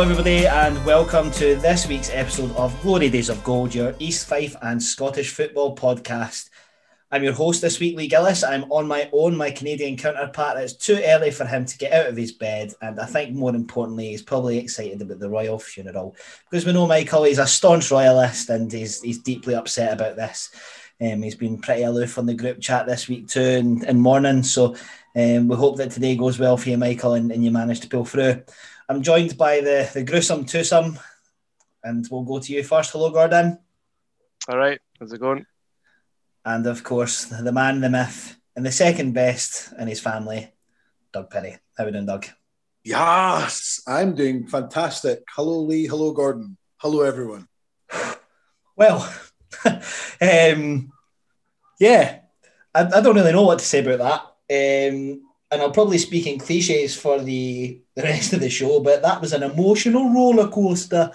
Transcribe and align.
Hello, 0.00 0.12
everybody, 0.12 0.46
and 0.46 0.82
welcome 0.86 1.30
to 1.32 1.56
this 1.56 1.86
week's 1.86 2.08
episode 2.08 2.56
of 2.56 2.74
Glory 2.80 3.10
Days 3.10 3.28
of 3.28 3.44
Gold, 3.44 3.74
your 3.74 3.94
East 3.98 4.26
Fife 4.26 4.56
and 4.62 4.82
Scottish 4.82 5.30
football 5.30 5.76
podcast. 5.76 6.48
I'm 7.10 7.22
your 7.22 7.34
host 7.34 7.60
this 7.60 7.78
week, 7.78 7.98
Lee 7.98 8.08
Gillis. 8.08 8.42
I'm 8.42 8.64
on 8.72 8.88
my 8.88 9.10
own. 9.12 9.36
My 9.36 9.50
Canadian 9.50 9.98
counterpart. 9.98 10.56
It's 10.56 10.72
too 10.72 11.02
early 11.04 11.30
for 11.30 11.44
him 11.44 11.66
to 11.66 11.76
get 11.76 11.92
out 11.92 12.06
of 12.06 12.16
his 12.16 12.32
bed, 12.32 12.72
and 12.80 12.98
I 12.98 13.04
think 13.04 13.36
more 13.36 13.54
importantly, 13.54 14.08
he's 14.08 14.22
probably 14.22 14.56
excited 14.56 15.02
about 15.02 15.18
the 15.18 15.28
royal 15.28 15.58
funeral 15.58 16.16
because 16.48 16.64
we 16.64 16.72
know 16.72 16.86
Michael. 16.86 17.24
He's 17.24 17.38
a 17.38 17.46
staunch 17.46 17.90
royalist, 17.90 18.48
and 18.48 18.72
he's 18.72 19.02
he's 19.02 19.18
deeply 19.18 19.54
upset 19.54 19.92
about 19.92 20.16
this. 20.16 20.50
Um, 20.98 21.20
he's 21.20 21.34
been 21.34 21.60
pretty 21.60 21.82
aloof 21.82 22.16
on 22.16 22.24
the 22.24 22.32
group 22.32 22.58
chat 22.62 22.86
this 22.86 23.06
week 23.06 23.28
too, 23.28 23.42
and, 23.42 23.84
and 23.84 24.00
morning. 24.00 24.44
So 24.44 24.76
um, 25.14 25.48
we 25.48 25.56
hope 25.56 25.76
that 25.76 25.90
today 25.90 26.16
goes 26.16 26.38
well 26.38 26.56
for 26.56 26.70
you, 26.70 26.78
Michael, 26.78 27.12
and, 27.12 27.30
and 27.30 27.44
you 27.44 27.50
manage 27.50 27.80
to 27.80 27.88
pull 27.88 28.06
through. 28.06 28.44
I'm 28.90 29.02
joined 29.02 29.38
by 29.38 29.60
the, 29.60 29.88
the 29.94 30.02
gruesome 30.02 30.44
twosome, 30.44 30.98
and 31.84 32.04
we'll 32.10 32.24
go 32.24 32.40
to 32.40 32.52
you 32.52 32.64
first. 32.64 32.90
Hello, 32.90 33.08
Gordon. 33.10 33.56
All 34.48 34.58
right, 34.58 34.80
how's 34.98 35.12
it 35.12 35.20
going? 35.20 35.46
And 36.44 36.66
of 36.66 36.82
course, 36.82 37.26
the 37.26 37.52
man, 37.52 37.82
the 37.82 37.88
myth, 37.88 38.36
and 38.56 38.66
the 38.66 38.72
second 38.72 39.12
best 39.12 39.72
in 39.78 39.86
his 39.86 40.00
family, 40.00 40.52
Doug 41.12 41.30
Penny. 41.30 41.56
How 41.78 41.84
are 41.84 41.86
you 41.86 41.92
doing, 41.92 42.06
Doug? 42.06 42.26
Yes, 42.82 43.80
I'm 43.86 44.16
doing 44.16 44.48
fantastic. 44.48 45.22
Hello, 45.36 45.60
Lee. 45.60 45.86
Hello, 45.86 46.10
Gordon. 46.10 46.56
Hello, 46.78 47.02
everyone. 47.02 47.46
Well, 48.74 49.08
um, 50.20 50.90
yeah, 51.78 52.18
I, 52.74 52.80
I 52.86 53.00
don't 53.00 53.14
really 53.14 53.30
know 53.30 53.42
what 53.42 53.60
to 53.60 53.64
say 53.64 53.86
about 53.86 54.34
that. 54.48 54.92
Um, 54.92 55.29
and 55.50 55.60
I'll 55.60 55.70
probably 55.70 55.98
speak 55.98 56.26
in 56.26 56.38
cliches 56.38 56.96
for 56.96 57.20
the, 57.20 57.80
the 57.96 58.02
rest 58.02 58.32
of 58.32 58.40
the 58.40 58.50
show, 58.50 58.80
but 58.80 59.02
that 59.02 59.20
was 59.20 59.32
an 59.32 59.42
emotional 59.42 60.12
roller 60.12 60.48
coaster. 60.48 61.10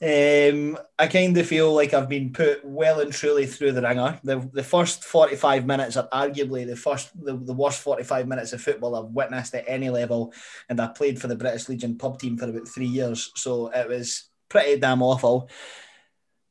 Um, 0.00 0.78
I 0.96 1.08
kind 1.08 1.36
of 1.36 1.46
feel 1.46 1.74
like 1.74 1.92
I've 1.92 2.08
been 2.08 2.32
put 2.32 2.64
well 2.64 3.00
and 3.00 3.12
truly 3.12 3.46
through 3.46 3.72
the 3.72 3.82
ringer. 3.82 4.20
The, 4.22 4.48
the 4.52 4.62
first 4.62 5.02
45 5.02 5.66
minutes 5.66 5.96
are 5.96 6.08
arguably 6.12 6.64
the 6.66 6.76
first 6.76 7.10
the, 7.20 7.36
the 7.36 7.52
worst 7.52 7.80
45 7.80 8.28
minutes 8.28 8.52
of 8.52 8.62
football 8.62 8.94
I've 8.94 9.12
witnessed 9.12 9.56
at 9.56 9.64
any 9.66 9.90
level. 9.90 10.32
And 10.68 10.80
I 10.80 10.86
played 10.88 11.20
for 11.20 11.26
the 11.26 11.34
British 11.34 11.68
Legion 11.68 11.98
pub 11.98 12.20
team 12.20 12.38
for 12.38 12.48
about 12.48 12.68
three 12.68 12.86
years. 12.86 13.32
So 13.34 13.72
it 13.72 13.88
was 13.88 14.28
pretty 14.48 14.78
damn 14.78 15.02
awful. 15.02 15.50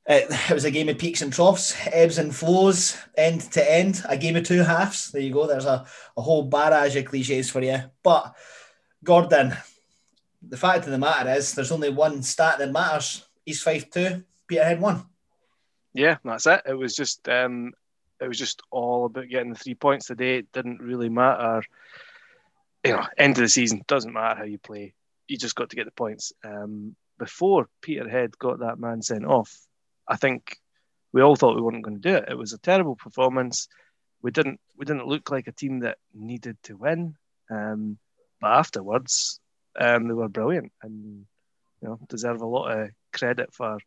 It, 0.08 0.28
it, 0.50 0.54
was 0.54 0.64
a 0.64 0.72
game 0.72 0.88
of 0.88 0.98
peaks 0.98 1.22
and 1.22 1.34
troughs, 1.34 1.76
ebbs 1.92 2.18
and 2.18 2.34
flows, 2.34 2.98
end 3.18 3.42
to 3.52 3.72
end, 3.72 4.04
a 4.08 4.18
game 4.18 4.38
of 4.38 4.46
two 4.46 4.64
halves. 4.64 5.12
There 5.12 5.22
you 5.22 5.34
go. 5.34 5.48
There's 5.48 5.66
a, 5.66 5.86
a 6.16 6.22
whole 6.22 6.44
barrage 6.44 6.96
of 6.96 7.06
cliches 7.06 7.50
for 7.50 7.62
you. 7.62 7.80
But 8.04 8.34
Gordon, 9.04 9.54
the 10.42 10.58
fact 10.58 10.86
of 10.86 10.92
the 10.92 10.98
matter 10.98 11.32
is, 11.32 11.54
there's 11.54 11.74
only 11.74 11.90
one 11.90 12.24
stat 12.24 12.60
that 12.60 12.72
matters. 12.72 13.26
East 13.46 13.64
Fife 13.64 13.90
two, 13.90 14.24
Peterhead 14.48 14.80
one. 14.80 15.06
Yeah, 15.94 16.18
that's 16.24 16.48
it. 16.48 16.62
It 16.66 16.74
was 16.74 16.96
just, 16.96 17.28
um, 17.28 17.74
it 18.22 18.28
was 18.28 18.38
just 18.38 18.62
all 18.72 19.06
about 19.06 19.30
getting 19.30 19.52
the 19.52 19.60
three 19.60 19.76
points 19.76 20.08
today. 20.08 20.38
It 20.38 20.52
didn't 20.54 20.82
really 20.82 21.10
matter. 21.10 21.64
You 22.86 22.94
know, 22.94 23.06
end 23.18 23.38
of 23.38 23.42
the 23.42 23.50
season 23.50 23.84
doesn't 23.88 24.14
matter 24.14 24.40
how 24.40 24.46
you 24.46 24.58
play. 24.58 24.94
You 25.28 25.38
just 25.38 25.56
got 25.56 25.70
to 25.72 25.76
get 25.76 25.86
the 25.86 25.92
points. 25.92 26.32
Um, 26.46 26.96
before 27.20 27.68
Peterhead 27.82 28.38
got 28.38 28.60
that 28.60 28.80
man 28.80 29.02
sent 29.02 29.26
off, 29.26 29.67
I 30.08 30.16
think 30.16 30.58
we 31.14 31.22
all 31.22 31.36
thought 31.36 31.56
we 31.56 31.62
weren't 31.62 31.84
going 31.84 32.02
to 32.02 32.10
do 32.10 32.16
it. 32.16 32.30
It 32.30 32.38
was 32.38 32.54
a 32.54 32.58
terrible 32.60 32.96
performance. 32.96 33.68
We 34.22 34.32
didn't 34.32 34.60
we 34.78 34.86
didn't 34.86 35.08
look 35.08 35.32
like 35.32 35.48
a 35.48 35.52
team 35.52 35.80
that 35.80 35.98
needed 36.14 36.58
to 36.64 36.76
win. 36.76 37.16
Um, 37.50 37.98
but 38.40 38.52
afterwards, 38.52 39.40
um, 39.80 40.08
they 40.08 40.14
were 40.14 40.30
brilliant 40.30 40.72
and 40.82 41.26
you 41.82 41.88
know 41.88 42.00
deserve 42.10 42.42
a 42.42 42.46
lot 42.46 42.72
of 42.72 42.90
credit 43.14 43.54
for 43.54 43.80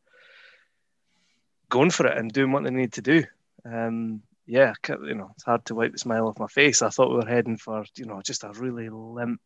going 1.69 1.91
for 1.91 2.07
it 2.07 2.17
and 2.17 2.33
doing 2.33 2.53
what 2.53 2.65
they 2.65 2.71
need 2.71 2.93
to 2.95 3.03
do. 3.03 3.25
Um, 3.65 4.23
yeah, 4.47 4.73
you 4.89 5.15
know, 5.15 5.31
it's 5.35 5.45
hard 5.45 5.65
to 5.67 5.75
wipe 5.75 5.93
the 5.93 5.99
smile 5.99 6.27
off 6.27 6.39
my 6.39 6.49
face. 6.49 6.83
I 6.83 6.89
thought 6.89 7.11
we 7.11 7.17
were 7.17 7.27
heading 7.27 7.57
for 7.57 7.85
you 7.97 8.07
know 8.07 8.21
just 8.23 8.45
a 8.45 8.53
really 8.53 8.89
limp 8.89 9.41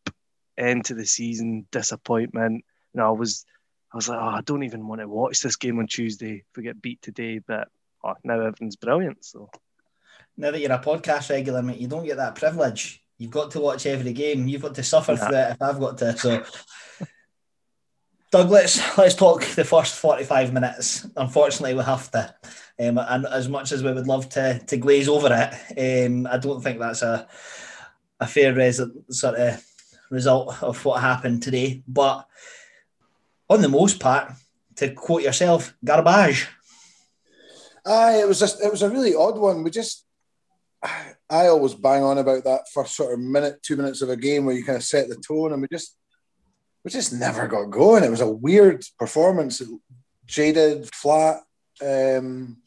end 0.57 0.85
to 0.85 0.95
the 0.95 1.05
season, 1.05 1.67
disappointment. 1.71 2.65
You 2.93 3.01
know, 3.01 3.07
I 3.07 3.11
was 3.11 3.45
I 3.95 3.97
was 3.97 4.09
like, 4.09 4.19
oh, 4.19 4.25
I 4.25 4.41
don't 4.41 4.63
even 4.63 4.89
want 4.89 4.99
to 4.99 5.07
watch 5.07 5.39
this 5.39 5.55
game 5.55 5.79
on 5.79 5.87
Tuesday 5.87 6.43
if 6.49 6.57
we 6.57 6.63
get 6.63 6.81
beat 6.81 7.01
today. 7.01 7.39
But 7.39 7.69
oh, 8.03 8.15
now 8.25 8.41
everything's 8.41 8.75
brilliant. 8.75 9.23
So 9.23 9.49
now 10.35 10.51
that 10.51 10.59
you're 10.59 10.73
a 10.73 10.79
podcast 10.79 11.29
regular, 11.29 11.61
mate, 11.61 11.77
you 11.77 11.87
don't 11.87 12.03
get 12.03 12.17
that 12.17 12.35
privilege. 12.35 13.01
You've 13.17 13.31
got 13.31 13.51
to 13.51 13.61
watch 13.61 13.85
every 13.85 14.11
game. 14.11 14.49
You've 14.49 14.63
got 14.63 14.75
to 14.75 14.83
suffer 14.83 15.13
yeah. 15.13 15.17
through 15.25 15.37
it 15.37 15.51
if 15.51 15.61
I've 15.61 15.79
got 15.79 15.97
to. 15.99 16.17
So, 16.17 16.43
Doug, 18.31 18.49
let's 18.49 18.97
let's 18.97 19.15
talk 19.15 19.45
the 19.45 19.63
first 19.63 19.95
forty-five 19.95 20.51
minutes. 20.51 21.07
Unfortunately, 21.15 21.73
we 21.73 21.83
have 21.83 22.11
to. 22.11 22.35
Um, 22.77 22.97
and 22.97 23.25
as 23.25 23.47
much 23.47 23.71
as 23.71 23.81
we 23.81 23.93
would 23.93 24.07
love 24.07 24.27
to 24.31 24.59
to 24.59 24.75
glaze 24.75 25.07
over 25.07 25.29
it, 25.31 26.05
um, 26.05 26.27
I 26.27 26.37
don't 26.37 26.61
think 26.61 26.79
that's 26.79 27.01
a 27.01 27.29
a 28.19 28.27
fair 28.27 28.53
res- 28.53 28.81
sort 29.09 29.35
of 29.35 29.65
result 30.09 30.61
of 30.61 30.83
what 30.83 30.99
happened 30.99 31.43
today. 31.43 31.81
But 31.87 32.27
on 33.49 33.61
the 33.61 33.69
most 33.69 33.99
part, 33.99 34.31
to 34.77 34.93
quote 34.93 35.23
yourself, 35.23 35.75
garbage. 35.83 36.47
Aye, 37.85 38.21
it 38.21 38.27
was 38.27 38.39
just 38.39 38.63
it 38.63 38.71
was 38.71 38.81
a 38.81 38.89
really 38.89 39.15
odd 39.15 39.37
one. 39.37 39.63
We 39.63 39.69
just 39.69 40.05
I 41.29 41.47
always 41.47 41.73
bang 41.73 42.03
on 42.03 42.17
about 42.17 42.43
that 42.43 42.67
first 42.73 42.95
sort 42.95 43.13
of 43.13 43.19
minute, 43.19 43.61
two 43.61 43.75
minutes 43.75 44.01
of 44.01 44.09
a 44.09 44.15
game 44.15 44.45
where 44.45 44.55
you 44.55 44.63
kind 44.63 44.77
of 44.77 44.83
set 44.83 45.07
the 45.07 45.15
tone, 45.15 45.53
and 45.53 45.61
we 45.61 45.67
just 45.71 45.95
we 46.83 46.91
just 46.91 47.13
never 47.13 47.47
got 47.47 47.65
going. 47.65 48.03
It 48.03 48.11
was 48.11 48.21
a 48.21 48.29
weird 48.29 48.83
performance, 48.99 49.61
jaded, 50.25 50.89
flat. 50.93 51.41
Um, 51.81 52.57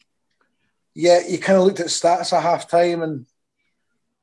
yeah, 0.93 1.21
you 1.27 1.37
kind 1.37 1.57
of 1.57 1.65
looked 1.65 1.79
at 1.79 1.87
stats 1.87 2.33
at 2.33 2.43
half 2.43 2.69
time, 2.69 3.01
and 3.01 3.25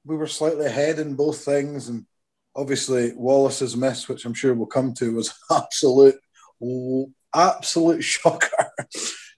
we 0.05 0.17
were 0.17 0.27
slightly 0.27 0.67
ahead 0.67 0.99
in 0.99 1.15
both 1.15 1.45
things. 1.45 1.89
And 1.89 2.05
obviously, 2.55 3.13
Wallace's 3.15 3.77
miss, 3.77 4.09
which 4.09 4.25
I'm 4.25 4.35
sure 4.35 4.55
we'll 4.55 4.67
come 4.67 4.93
to, 4.95 5.15
was 5.15 5.35
absolute 5.51 6.17
absolute 7.35 8.03
shocker. 8.05 8.71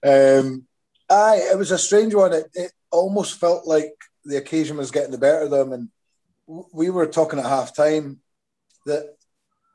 Um, 0.03 0.65
aye, 1.09 1.41
it 1.51 1.57
was 1.57 1.71
a 1.71 1.77
strange 1.77 2.13
one. 2.13 2.33
It, 2.33 2.47
it 2.53 2.71
almost 2.91 3.39
felt 3.39 3.67
like 3.67 3.93
the 4.25 4.37
occasion 4.37 4.77
was 4.77 4.91
getting 4.91 5.11
the 5.11 5.17
better 5.17 5.41
of 5.41 5.51
them, 5.51 5.73
and 5.73 5.89
we 6.73 6.89
were 6.89 7.07
talking 7.07 7.39
at 7.39 7.45
half 7.45 7.75
time 7.75 8.19
that 8.85 9.15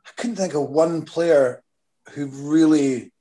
I 0.07 0.11
couldn't 0.17 0.37
think 0.37 0.55
of 0.55 0.71
one 0.71 1.03
player 1.03 1.63
who 2.11 2.27
really 2.27 3.13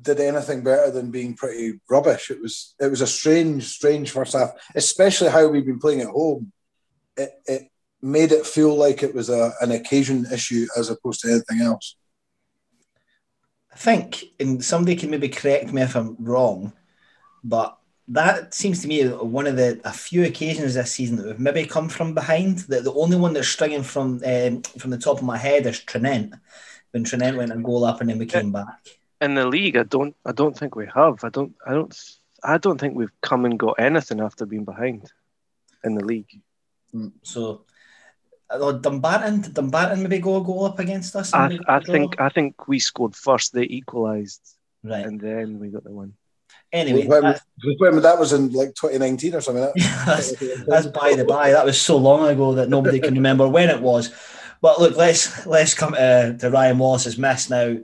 did 0.00 0.20
anything 0.20 0.62
better 0.62 0.90
than 0.90 1.10
being 1.10 1.34
pretty 1.34 1.80
rubbish. 1.90 2.30
It 2.30 2.40
was 2.40 2.74
it 2.80 2.86
was 2.88 3.00
a 3.00 3.06
strange, 3.06 3.64
strange 3.64 4.10
first 4.10 4.32
half, 4.32 4.52
especially 4.74 5.30
how 5.30 5.48
we've 5.48 5.66
been 5.66 5.78
playing 5.78 6.00
at 6.00 6.08
home. 6.08 6.52
It, 7.16 7.30
it 7.46 7.68
made 8.00 8.32
it 8.32 8.46
feel 8.46 8.74
like 8.74 9.02
it 9.02 9.14
was 9.14 9.28
a, 9.28 9.52
an 9.60 9.70
occasion 9.70 10.26
issue 10.32 10.66
as 10.76 10.90
opposed 10.90 11.20
to 11.20 11.30
anything 11.30 11.60
else. 11.60 11.96
I 13.72 13.76
think, 13.76 14.24
and 14.38 14.64
somebody 14.64 14.96
can 14.96 15.10
maybe 15.10 15.28
correct 15.28 15.72
me 15.72 15.82
if 15.82 15.96
I'm 15.96 16.16
wrong, 16.18 16.72
but 17.42 17.78
that 18.08 18.52
seems 18.52 18.82
to 18.82 18.88
me 18.88 19.06
one 19.08 19.46
of 19.46 19.56
the 19.56 19.80
a 19.84 19.92
few 19.92 20.24
occasions 20.24 20.74
this 20.74 20.92
season 20.92 21.16
that 21.16 21.26
we've 21.26 21.38
maybe 21.38 21.64
come 21.64 21.88
from 21.88 22.14
behind. 22.14 22.58
That 22.60 22.84
the 22.84 22.92
only 22.92 23.16
one 23.16 23.32
that's 23.32 23.48
stringing 23.48 23.82
from 23.82 24.20
um, 24.26 24.62
from 24.62 24.90
the 24.90 24.98
top 24.98 25.18
of 25.18 25.22
my 25.22 25.38
head 25.38 25.66
is 25.66 25.80
Tranent 25.80 26.34
when 26.90 27.04
Tranent 27.04 27.36
went 27.36 27.52
a 27.52 27.56
goal 27.56 27.84
up 27.84 28.00
and 28.00 28.10
then 28.10 28.18
we 28.18 28.26
came 28.26 28.52
back. 28.52 28.66
In 29.20 29.34
the 29.34 29.46
league, 29.46 29.76
I 29.76 29.84
don't 29.84 30.14
I 30.26 30.32
don't 30.32 30.56
think 30.56 30.76
we 30.76 30.86
have. 30.94 31.24
I 31.24 31.30
don't 31.30 31.54
I 31.66 31.72
don't 31.72 31.96
I 32.44 32.58
don't 32.58 32.78
think 32.78 32.94
we've 32.94 33.20
come 33.20 33.44
and 33.44 33.58
got 33.58 33.76
anything 33.78 34.20
after 34.20 34.46
being 34.46 34.64
behind 34.64 35.10
in 35.84 35.94
the 35.94 36.04
league. 36.04 36.40
So, 37.22 37.64
Dumbarton, 38.58 39.40
did 39.40 39.54
Dumbarton 39.54 40.02
maybe 40.02 40.18
go 40.18 40.36
a 40.36 40.44
goal 40.44 40.64
up 40.64 40.78
against 40.78 41.16
us? 41.16 41.32
I, 41.32 41.58
I 41.68 41.80
think? 41.80 42.20
I 42.20 42.28
think 42.28 42.68
we 42.68 42.78
scored 42.78 43.16
first. 43.16 43.52
They 43.52 43.64
equalised, 43.64 44.40
right. 44.82 45.04
and 45.06 45.20
then 45.20 45.58
we 45.58 45.68
got 45.68 45.84
the 45.84 45.92
one. 45.92 46.14
Anyway, 46.72 47.06
when, 47.06 47.22
that- 47.22 47.42
when 47.78 48.00
that 48.02 48.18
was 48.18 48.32
in 48.32 48.50
like 48.52 48.74
2019 48.74 49.34
or 49.34 49.40
something. 49.40 49.62
That, 49.74 50.04
that's, 50.06 50.66
that's 50.66 50.86
by 50.86 51.14
the 51.14 51.24
by. 51.24 51.50
That 51.50 51.66
was 51.66 51.80
so 51.80 51.96
long 51.96 52.26
ago 52.28 52.54
that 52.54 52.68
nobody 52.68 52.98
can 52.98 53.14
remember 53.14 53.46
when 53.48 53.68
it 53.68 53.80
was. 53.80 54.10
But 54.62 54.80
look, 54.80 54.96
let's 54.96 55.44
let's 55.44 55.74
come 55.74 55.94
to, 55.94 56.36
to 56.38 56.50
Ryan 56.50 56.78
Wallace's 56.78 57.18
miss 57.18 57.50
now. 57.50 57.78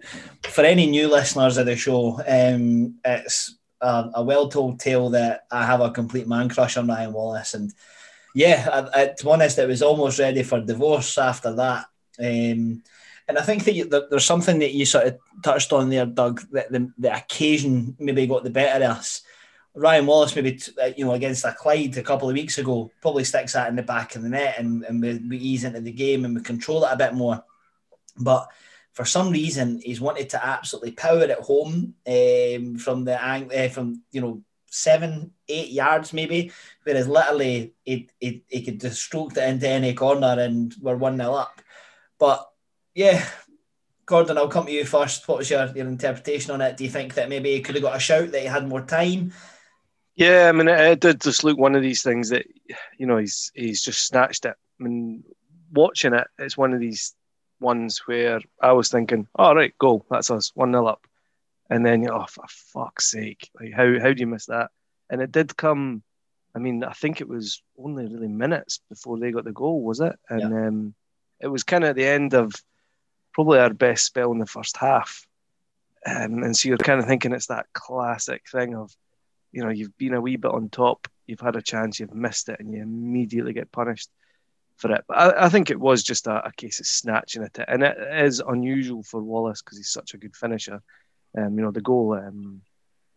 For 0.44 0.62
any 0.64 0.86
new 0.86 1.08
listeners 1.08 1.56
of 1.56 1.66
the 1.66 1.76
show, 1.76 2.20
um, 2.26 2.94
it's 3.04 3.58
a, 3.80 4.10
a 4.14 4.22
well-told 4.22 4.80
tale 4.80 5.10
that 5.10 5.44
I 5.50 5.66
have 5.66 5.80
a 5.80 5.90
complete 5.90 6.28
man 6.28 6.48
crush 6.48 6.76
on 6.76 6.86
Ryan 6.86 7.12
Wallace, 7.12 7.54
and 7.54 7.72
yeah, 8.38 8.68
I, 8.94 9.02
I, 9.02 9.06
to 9.06 9.24
be 9.24 9.30
honest, 9.32 9.58
it 9.58 9.66
was 9.66 9.82
almost 9.82 10.20
ready 10.20 10.44
for 10.44 10.60
divorce 10.60 11.18
after 11.18 11.52
that. 11.54 11.86
Um, 12.20 12.84
and 13.26 13.36
I 13.36 13.42
think 13.42 13.64
that, 13.64 13.74
you, 13.74 13.84
there's 13.86 14.24
something 14.24 14.60
that 14.60 14.72
you 14.72 14.86
sort 14.86 15.08
of 15.08 15.18
touched 15.42 15.72
on 15.72 15.90
there, 15.90 16.06
Doug. 16.06 16.42
That 16.52 16.70
the, 16.70 16.88
the 16.98 17.16
occasion 17.16 17.96
maybe 17.98 18.28
got 18.28 18.44
the 18.44 18.50
better 18.50 18.84
of 18.84 18.98
us. 18.98 19.22
Ryan 19.74 20.06
Wallace, 20.06 20.36
maybe 20.36 20.52
t- 20.52 20.70
uh, 20.80 20.92
you 20.96 21.04
know 21.04 21.14
against 21.14 21.44
a 21.44 21.52
Clyde 21.52 21.98
a 21.98 22.02
couple 22.04 22.28
of 22.28 22.34
weeks 22.34 22.58
ago, 22.58 22.92
probably 23.02 23.24
sticks 23.24 23.54
that 23.54 23.70
in 23.70 23.74
the 23.74 23.82
back 23.82 24.14
of 24.14 24.22
the 24.22 24.28
net, 24.28 24.54
and, 24.56 24.84
and 24.84 25.02
we, 25.02 25.18
we 25.18 25.36
ease 25.38 25.64
into 25.64 25.80
the 25.80 25.90
game 25.90 26.24
and 26.24 26.36
we 26.36 26.40
control 26.40 26.84
it 26.84 26.92
a 26.92 26.96
bit 26.96 27.14
more. 27.14 27.42
But 28.16 28.46
for 28.92 29.04
some 29.04 29.30
reason, 29.30 29.80
he's 29.82 30.00
wanted 30.00 30.30
to 30.30 30.46
absolutely 30.46 30.92
power 30.92 31.22
it 31.22 31.40
home 31.40 31.94
um, 32.06 32.78
from 32.78 33.04
the 33.04 33.20
ang- 33.20 33.50
uh, 33.52 33.68
from 33.68 34.04
you 34.12 34.20
know 34.20 34.42
seven, 34.70 35.32
eight 35.48 35.70
yards 35.70 36.12
maybe, 36.12 36.52
whereas 36.84 37.08
literally 37.08 37.74
he, 37.84 38.08
he, 38.20 38.42
he 38.48 38.62
could 38.62 38.80
just 38.80 39.02
stroke 39.02 39.36
it 39.36 39.48
into 39.48 39.68
any 39.68 39.94
corner 39.94 40.36
and 40.38 40.74
we're 40.80 40.96
one 40.96 41.16
0 41.16 41.32
up. 41.32 41.60
But 42.18 42.48
yeah, 42.94 43.24
Gordon, 44.06 44.38
I'll 44.38 44.48
come 44.48 44.66
to 44.66 44.72
you 44.72 44.84
first. 44.84 45.28
What 45.28 45.38
was 45.38 45.50
your, 45.50 45.66
your 45.68 45.86
interpretation 45.86 46.50
on 46.52 46.60
it? 46.60 46.76
Do 46.76 46.84
you 46.84 46.90
think 46.90 47.14
that 47.14 47.28
maybe 47.28 47.52
he 47.52 47.60
could 47.60 47.74
have 47.74 47.84
got 47.84 47.96
a 47.96 48.00
shout 48.00 48.32
that 48.32 48.40
he 48.40 48.46
had 48.46 48.66
more 48.66 48.82
time? 48.82 49.32
Yeah, 50.18 50.48
I 50.48 50.52
mean, 50.52 50.66
it, 50.66 50.80
it 50.80 51.00
did 51.00 51.20
just 51.20 51.44
look 51.44 51.56
one 51.58 51.76
of 51.76 51.82
these 51.82 52.02
things 52.02 52.30
that 52.30 52.44
you 52.98 53.06
know 53.06 53.18
he's 53.18 53.52
he's 53.54 53.82
just 53.82 54.04
snatched 54.04 54.46
it. 54.46 54.56
I 54.80 54.82
mean, 54.82 55.22
watching 55.72 56.12
it, 56.12 56.26
it's 56.38 56.56
one 56.56 56.72
of 56.72 56.80
these 56.80 57.14
ones 57.60 58.02
where 58.06 58.40
I 58.60 58.72
was 58.72 58.90
thinking, 58.90 59.28
"All 59.36 59.54
right, 59.54 59.72
goal, 59.78 60.04
that's 60.10 60.30
us, 60.30 60.50
one 60.54 60.72
0 60.72 60.86
up," 60.86 61.06
and 61.70 61.84
then 61.84 62.02
you're, 62.02 62.14
oh, 62.14 62.26
for 62.26 62.44
fuck's 62.48 63.10
sake, 63.10 63.50
like 63.60 63.72
how 63.72 63.98
how 64.00 64.12
do 64.12 64.20
you 64.20 64.26
miss 64.26 64.46
that? 64.46 64.70
And 65.10 65.20
it 65.20 65.32
did 65.32 65.56
come. 65.56 66.02
I 66.54 66.60
mean, 66.60 66.82
I 66.82 66.92
think 66.92 67.20
it 67.20 67.28
was 67.28 67.62
only 67.78 68.06
really 68.06 68.28
minutes 68.28 68.80
before 68.88 69.18
they 69.18 69.30
got 69.30 69.44
the 69.44 69.52
goal, 69.52 69.82
was 69.82 70.00
it? 70.00 70.18
And 70.28 70.52
um, 70.52 70.94
it 71.40 71.46
was 71.46 71.62
kind 71.62 71.84
of 71.84 71.94
the 71.94 72.06
end 72.06 72.34
of 72.34 72.52
probably 73.32 73.58
our 73.58 73.72
best 73.72 74.04
spell 74.04 74.32
in 74.32 74.38
the 74.38 74.46
first 74.46 74.76
half. 74.76 75.26
Um, 76.06 76.42
and 76.42 76.56
so 76.56 76.68
you're 76.68 76.78
kind 76.78 77.00
of 77.00 77.06
thinking 77.06 77.32
it's 77.32 77.48
that 77.48 77.66
classic 77.74 78.44
thing 78.50 78.74
of 78.74 78.96
you 79.52 79.64
know, 79.64 79.70
you've 79.70 79.96
been 79.98 80.14
a 80.14 80.20
wee 80.20 80.36
bit 80.36 80.50
on 80.50 80.68
top, 80.68 81.08
you've 81.26 81.40
had 81.40 81.56
a 81.56 81.62
chance, 81.62 81.98
you've 81.98 82.14
missed 82.14 82.48
it, 82.48 82.60
and 82.60 82.72
you 82.72 82.82
immediately 82.82 83.52
get 83.52 83.72
punished 83.72 84.10
for 84.76 84.92
it. 84.92 85.04
But 85.08 85.16
I, 85.16 85.46
I 85.46 85.48
think 85.48 85.70
it 85.70 85.80
was 85.80 86.02
just 86.02 86.26
a, 86.26 86.46
a 86.46 86.52
case 86.52 86.80
of 86.80 86.86
snatching 86.86 87.42
at 87.42 87.58
it, 87.58 87.64
and 87.68 87.82
it 87.82 87.96
is 88.24 88.40
unusual 88.46 89.02
for 89.02 89.22
Wallace 89.22 89.62
because 89.62 89.78
he's 89.78 89.90
such 89.90 90.14
a 90.14 90.18
good 90.18 90.36
finisher. 90.36 90.82
Um, 91.36 91.58
you 91.58 91.64
know, 91.64 91.70
the 91.70 91.80
goal, 91.80 92.14
um, 92.14 92.62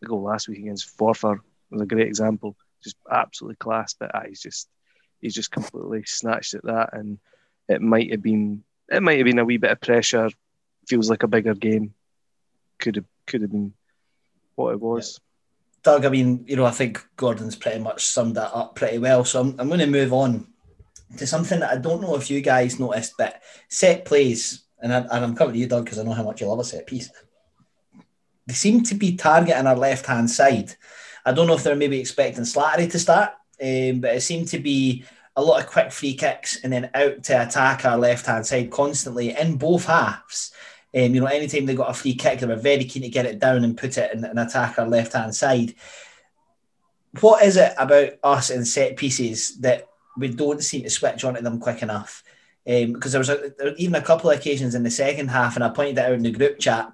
the 0.02 0.08
goal 0.08 0.24
last 0.24 0.48
week 0.48 0.60
against 0.60 0.98
Forfar 0.98 1.40
was 1.70 1.82
a 1.82 1.86
great 1.86 2.08
example, 2.08 2.56
just 2.84 2.98
absolutely 3.10 3.56
class. 3.56 3.94
But 3.94 4.14
uh, 4.14 4.24
he's 4.28 4.42
just, 4.42 4.68
he's 5.22 5.36
just 5.36 5.52
completely 5.52 6.04
snatched 6.06 6.54
at 6.54 6.64
that, 6.64 6.94
and 6.94 7.20
it 7.68 7.82
might 7.82 8.12
have 8.12 8.22
been, 8.22 8.64
it 8.90 9.02
might 9.02 9.18
have 9.18 9.26
been 9.26 9.40
a 9.40 9.46
wee 9.46 9.58
bit 9.58 9.72
of 9.72 9.82
pressure. 9.82 10.30
Feels 10.88 11.10
like 11.10 11.24
a 11.24 11.28
bigger 11.28 11.54
game. 11.54 11.94
Could 12.80 12.96
have, 12.96 13.06
could 13.28 13.42
have 13.42 13.52
been 13.52 13.74
what 14.56 14.74
it 14.74 14.82
was. 14.82 15.20
Doug, 15.84 16.06
I 16.06 16.10
mean, 16.10 16.44
you 16.48 16.56
know, 16.56 16.66
I 16.66 16.72
think 16.72 17.04
Gordon's 17.16 17.56
pretty 17.56 17.80
much 17.80 18.06
summed 18.06 18.36
that 18.36 18.54
up 18.54 18.76
pretty 18.76 18.98
well. 18.98 19.24
So 19.24 19.40
I'm, 19.40 19.56
I'm 19.60 19.68
going 19.68 19.80
to 19.80 19.88
move 19.88 20.14
on 20.14 20.48
to 21.18 21.26
something 21.26 21.60
that 21.60 21.72
I 21.72 21.78
don't 21.78 22.02
know 22.02 22.16
if 22.16 22.30
you 22.30 22.42
guys 22.42 22.80
noticed, 22.80 23.14
but 23.18 23.42
set 23.68 24.06
plays, 24.06 24.64
and, 24.82 24.94
I, 24.94 25.00
and 25.00 25.24
I'm 25.26 25.36
coming 25.36 25.54
to 25.54 25.60
you, 25.60 25.68
Doug, 25.68 25.86
because 25.86 26.00
I 26.00 26.04
know 26.04 26.14
how 26.14 26.24
much 26.24 26.42
you 26.42 26.48
love 26.48 26.60
a 26.60 26.64
set 26.64 26.88
piece. 26.88 27.10
They 28.48 28.54
seem 28.54 28.84
to 28.84 28.96
be 28.96 29.16
targeting 29.16 29.68
our 29.68 29.76
left 29.76 30.06
hand 30.06 30.30
side. 30.30 30.76
I 31.26 31.34
don't 31.34 31.48
know 31.48 31.56
if 31.56 31.64
they're 31.64 31.76
maybe 31.76 32.00
expecting 32.00 32.44
Slattery 32.44 32.92
to 32.92 33.00
start, 33.00 33.32
um, 33.62 34.02
but 34.02 34.16
it 34.16 34.22
seemed 34.22 34.48
to 34.50 34.60
be 34.60 35.06
a 35.36 35.44
lot 35.44 35.62
of 35.62 35.70
quick 35.70 35.92
free 35.92 36.14
kicks 36.14 36.64
and 36.64 36.74
then 36.74 36.90
out 36.94 37.24
to 37.24 37.42
attack 37.42 37.86
our 37.86 37.98
left 37.98 38.26
hand 38.26 38.46
side 38.46 38.72
constantly 38.72 39.38
in 39.38 39.58
both 39.58 39.86
halves. 39.86 40.52
Um, 40.94 41.16
you 41.16 41.22
know, 41.22 41.28
anytime 41.28 41.66
they 41.66 41.76
got 41.76 41.90
a 41.90 41.94
free 41.94 42.16
kick, 42.16 42.40
they 42.40 42.48
were 42.48 42.56
very 42.56 42.84
keen 42.84 43.04
to 43.04 43.10
get 43.10 43.26
it 43.26 43.40
down 43.40 43.64
and 43.64 43.78
put 43.78 43.98
it 43.98 44.12
and, 44.14 44.26
and 44.26 44.40
attack 44.40 44.78
our 44.78 44.88
left 44.88 45.14
hand 45.14 45.34
side. 45.34 45.74
What 47.22 47.44
is 47.44 47.58
it 47.58 47.74
about 47.78 48.14
us 48.24 48.50
in 48.50 48.66
set 48.66 48.98
pieces 48.98 49.58
that 49.60 49.88
we 50.18 50.30
don't 50.30 50.64
seem 50.64 50.84
to 50.84 50.90
switch 50.90 51.24
onto 51.24 51.42
them 51.42 51.60
quick 51.60 51.82
enough? 51.82 52.24
Um, 52.68 52.94
because 52.94 53.14
there 53.14 53.20
was 53.20 53.30
a, 53.30 53.54
there 53.58 53.74
even 53.78 53.96
a 53.96 54.02
couple 54.02 54.30
of 54.30 54.38
occasions 54.38 54.76
in 54.76 54.84
the 54.84 54.92
second 54.92 55.30
half, 55.30 55.56
and 55.56 55.64
I 55.64 55.70
pointed 55.70 56.00
out 56.00 56.12
in 56.12 56.24
the 56.24 56.32
group 56.32 56.60
chat. 56.60 56.92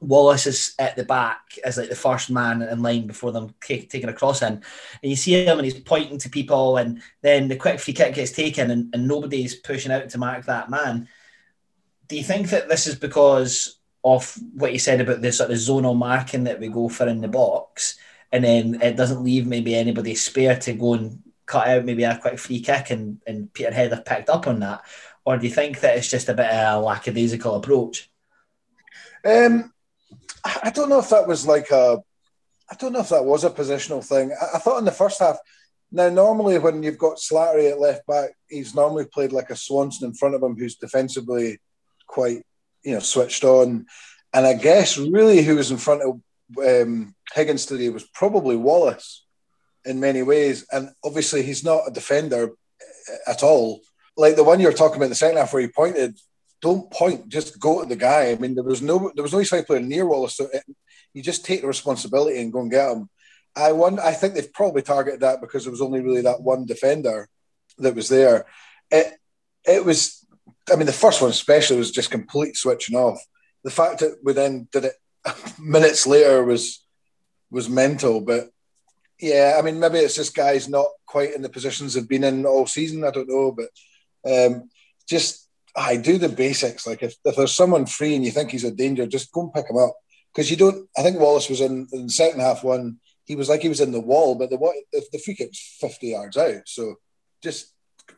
Wallace 0.00 0.46
is 0.46 0.74
at 0.78 0.96
the 0.96 1.04
back 1.04 1.40
as 1.64 1.76
like 1.78 1.88
the 1.88 1.94
first 1.94 2.30
man 2.30 2.62
in 2.62 2.82
line 2.82 3.06
before 3.06 3.32
them 3.32 3.54
taking 3.60 4.08
a 4.08 4.12
cross 4.12 4.42
in, 4.42 4.52
and 4.52 4.62
you 5.02 5.16
see 5.16 5.44
him 5.44 5.58
and 5.58 5.64
he's 5.64 5.80
pointing 5.80 6.18
to 6.18 6.30
people, 6.30 6.76
and 6.76 7.02
then 7.22 7.48
the 7.48 7.56
quick 7.56 7.80
free 7.80 7.94
kick 7.94 8.14
gets 8.14 8.32
taken, 8.32 8.70
and, 8.70 8.94
and 8.94 9.08
nobody's 9.08 9.54
pushing 9.54 9.92
out 9.92 10.08
to 10.08 10.18
mark 10.18 10.44
that 10.46 10.70
man 10.70 11.08
do 12.08 12.16
you 12.16 12.24
think 12.24 12.48
that 12.50 12.68
this 12.68 12.86
is 12.86 12.96
because 12.96 13.78
of 14.02 14.34
what 14.54 14.72
you 14.72 14.78
said 14.78 15.00
about 15.00 15.20
the 15.20 15.30
sort 15.30 15.50
of 15.50 15.56
zonal 15.56 15.96
marking 15.96 16.44
that 16.44 16.58
we 16.58 16.68
go 16.68 16.88
for 16.88 17.06
in 17.06 17.20
the 17.20 17.28
box, 17.28 17.98
and 18.32 18.42
then 18.42 18.80
it 18.80 18.96
doesn't 18.96 19.22
leave 19.22 19.46
maybe 19.46 19.74
anybody 19.74 20.14
spare 20.14 20.56
to 20.56 20.72
go 20.72 20.94
and 20.94 21.22
cut 21.46 21.68
out 21.68 21.84
maybe 21.84 22.04
a 22.04 22.18
quick 22.18 22.38
free 22.38 22.60
kick, 22.60 22.90
and, 22.90 23.20
and 23.26 23.52
Peterhead 23.52 23.92
have 23.92 24.04
picked 24.04 24.30
up 24.30 24.46
on 24.46 24.60
that? 24.60 24.82
Or 25.24 25.36
do 25.36 25.46
you 25.46 25.52
think 25.52 25.80
that 25.80 25.96
it's 25.96 26.10
just 26.10 26.28
a 26.28 26.34
bit 26.34 26.46
of 26.46 26.82
a 26.82 26.84
lackadaisical 26.84 27.56
approach? 27.56 28.10
Um, 29.24 29.72
I 30.44 30.70
don't 30.70 30.88
know 30.88 30.98
if 30.98 31.10
that 31.10 31.26
was 31.26 31.46
like 31.46 31.70
a. 31.70 32.02
I 32.70 32.74
don't 32.74 32.92
know 32.92 33.00
if 33.00 33.08
that 33.08 33.24
was 33.24 33.44
a 33.44 33.50
positional 33.50 34.04
thing. 34.04 34.32
I, 34.32 34.56
I 34.56 34.58
thought 34.58 34.78
in 34.78 34.84
the 34.84 34.92
first 34.92 35.20
half. 35.20 35.38
Now, 35.90 36.10
normally 36.10 36.58
when 36.58 36.82
you've 36.82 36.98
got 36.98 37.16
Slattery 37.16 37.70
at 37.70 37.80
left 37.80 38.06
back, 38.06 38.30
he's 38.48 38.74
normally 38.74 39.06
played 39.06 39.32
like 39.32 39.48
a 39.48 39.56
Swanson 39.56 40.08
in 40.08 40.14
front 40.14 40.34
of 40.34 40.42
him, 40.42 40.54
who's 40.54 40.76
defensively 40.76 41.60
quite, 42.06 42.42
you 42.82 42.92
know, 42.92 43.00
switched 43.00 43.42
on. 43.42 43.86
And 44.34 44.46
I 44.46 44.52
guess 44.52 44.98
really 44.98 45.42
who 45.42 45.56
was 45.56 45.70
in 45.70 45.78
front 45.78 46.02
of 46.02 46.20
um, 46.62 47.14
Higgins 47.32 47.64
today 47.64 47.88
was 47.88 48.04
probably 48.04 48.56
Wallace 48.56 49.24
in 49.86 50.00
many 50.00 50.22
ways. 50.22 50.66
And 50.70 50.90
obviously 51.02 51.42
he's 51.42 51.64
not 51.64 51.88
a 51.88 51.90
defender 51.90 52.50
at 53.26 53.42
all. 53.42 53.80
Like 54.16 54.36
the 54.36 54.44
one 54.44 54.60
you 54.60 54.66
were 54.66 54.72
talking 54.72 54.96
about 54.96 55.06
in 55.06 55.10
the 55.10 55.16
second 55.16 55.38
half 55.38 55.54
where 55.54 55.62
he 55.62 55.68
pointed, 55.68 56.18
don't 56.60 56.90
point, 56.90 57.28
just 57.28 57.60
go 57.60 57.82
to 57.82 57.88
the 57.88 57.96
guy. 57.96 58.30
I 58.30 58.34
mean, 58.36 58.54
there 58.54 58.64
was 58.64 58.82
no 58.82 59.10
there 59.14 59.22
was 59.22 59.32
no 59.32 59.42
side 59.42 59.66
player 59.66 59.80
near 59.80 60.06
Wallace, 60.06 60.36
so 60.36 60.48
it, 60.52 60.64
you 61.14 61.22
just 61.22 61.44
take 61.44 61.60
the 61.60 61.66
responsibility 61.66 62.40
and 62.40 62.52
go 62.52 62.60
and 62.60 62.70
get 62.70 62.90
him. 62.90 63.08
I 63.56 63.72
wonder, 63.72 64.02
I 64.02 64.12
think 64.12 64.34
they've 64.34 64.52
probably 64.52 64.82
targeted 64.82 65.20
that 65.20 65.40
because 65.40 65.64
there 65.64 65.70
was 65.70 65.80
only 65.80 66.00
really 66.00 66.22
that 66.22 66.42
one 66.42 66.66
defender 66.66 67.28
that 67.78 67.94
was 67.94 68.08
there. 68.08 68.46
It 68.90 69.14
it 69.64 69.84
was 69.84 70.26
I 70.70 70.76
mean, 70.76 70.86
the 70.86 70.92
first 70.92 71.20
one 71.20 71.30
especially 71.30 71.78
was 71.78 71.90
just 71.90 72.10
complete 72.10 72.56
switching 72.56 72.96
off. 72.96 73.20
The 73.64 73.70
fact 73.70 74.00
that 74.00 74.18
we 74.22 74.32
then 74.32 74.68
did 74.72 74.86
it 74.86 74.94
minutes 75.58 76.06
later 76.06 76.44
was 76.44 76.84
was 77.50 77.68
mental. 77.68 78.20
But 78.20 78.50
yeah, 79.20 79.56
I 79.58 79.62
mean, 79.62 79.80
maybe 79.80 79.98
it's 79.98 80.16
just 80.16 80.34
guys 80.34 80.68
not 80.68 80.86
quite 81.06 81.34
in 81.34 81.42
the 81.42 81.48
positions 81.48 81.94
they've 81.94 82.08
been 82.08 82.24
in 82.24 82.46
all 82.46 82.66
season. 82.66 83.04
I 83.04 83.10
don't 83.10 83.28
know, 83.28 83.52
but 83.52 83.70
um, 84.30 84.70
just 85.08 85.47
I 85.78 85.96
do 85.96 86.18
the 86.18 86.28
basics. 86.28 86.86
Like 86.86 87.02
if, 87.02 87.14
if 87.24 87.36
there's 87.36 87.54
someone 87.54 87.86
free 87.86 88.16
and 88.16 88.24
you 88.24 88.30
think 88.30 88.50
he's 88.50 88.64
a 88.64 88.70
danger, 88.70 89.06
just 89.06 89.32
go 89.32 89.42
and 89.42 89.52
pick 89.52 89.70
him 89.70 89.76
up 89.76 89.94
because 90.34 90.50
you 90.50 90.56
don't. 90.56 90.88
I 90.96 91.02
think 91.02 91.18
Wallace 91.18 91.48
was 91.48 91.60
in, 91.60 91.86
in 91.92 92.04
the 92.04 92.12
second 92.12 92.40
half 92.40 92.64
one. 92.64 92.98
He 93.24 93.36
was 93.36 93.48
like 93.48 93.60
he 93.60 93.68
was 93.68 93.80
in 93.80 93.92
the 93.92 94.00
wall, 94.00 94.34
but 94.34 94.50
the 94.50 94.58
the, 94.92 95.04
the 95.12 95.18
free 95.18 95.34
kick 95.34 95.48
was 95.48 95.76
fifty 95.80 96.08
yards 96.08 96.36
out. 96.36 96.62
So 96.66 96.96
just 97.42 97.72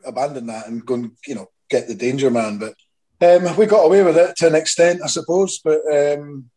abandon 0.05 0.47
that 0.47 0.67
and 0.67 0.85
go 0.85 0.95
and 0.95 1.11
you 1.27 1.35
know 1.35 1.47
get 1.69 1.87
the 1.87 1.95
danger 1.95 2.31
man. 2.31 2.59
But 2.59 2.75
um, 3.21 3.55
we 3.57 3.65
got 3.65 3.85
away 3.85 4.03
with 4.03 4.17
it 4.17 4.35
to 4.37 4.47
an 4.47 4.55
extent, 4.55 5.01
I 5.03 5.07
suppose. 5.07 5.59
But 5.63 5.81
um, 5.91 6.49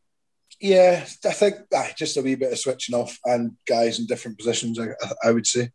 yeah, 0.61 1.05
I 1.25 1.33
think 1.33 1.57
ah, 1.75 1.91
just 1.97 2.17
a 2.17 2.23
wee 2.23 2.37
bit 2.37 2.53
of 2.53 2.59
switching 2.59 2.95
off 2.95 3.19
and 3.25 3.57
guys 3.67 3.99
in 3.99 4.07
different 4.07 4.39
positions. 4.39 4.79
I, 4.79 4.89
I 5.23 5.33
would 5.33 5.47
say. 5.47 5.71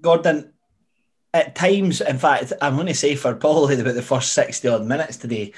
Gordon, 0.00 0.52
at 1.36 1.54
times, 1.54 2.00
in 2.00 2.16
fact, 2.16 2.54
I'm 2.62 2.76
going 2.76 2.86
to 2.86 2.94
say 2.94 3.14
for 3.14 3.34
probably 3.34 3.78
about 3.78 3.94
the 3.94 4.00
first 4.00 4.32
60 4.32 4.66
odd 4.68 4.86
minutes 4.86 5.18
today, 5.18 5.52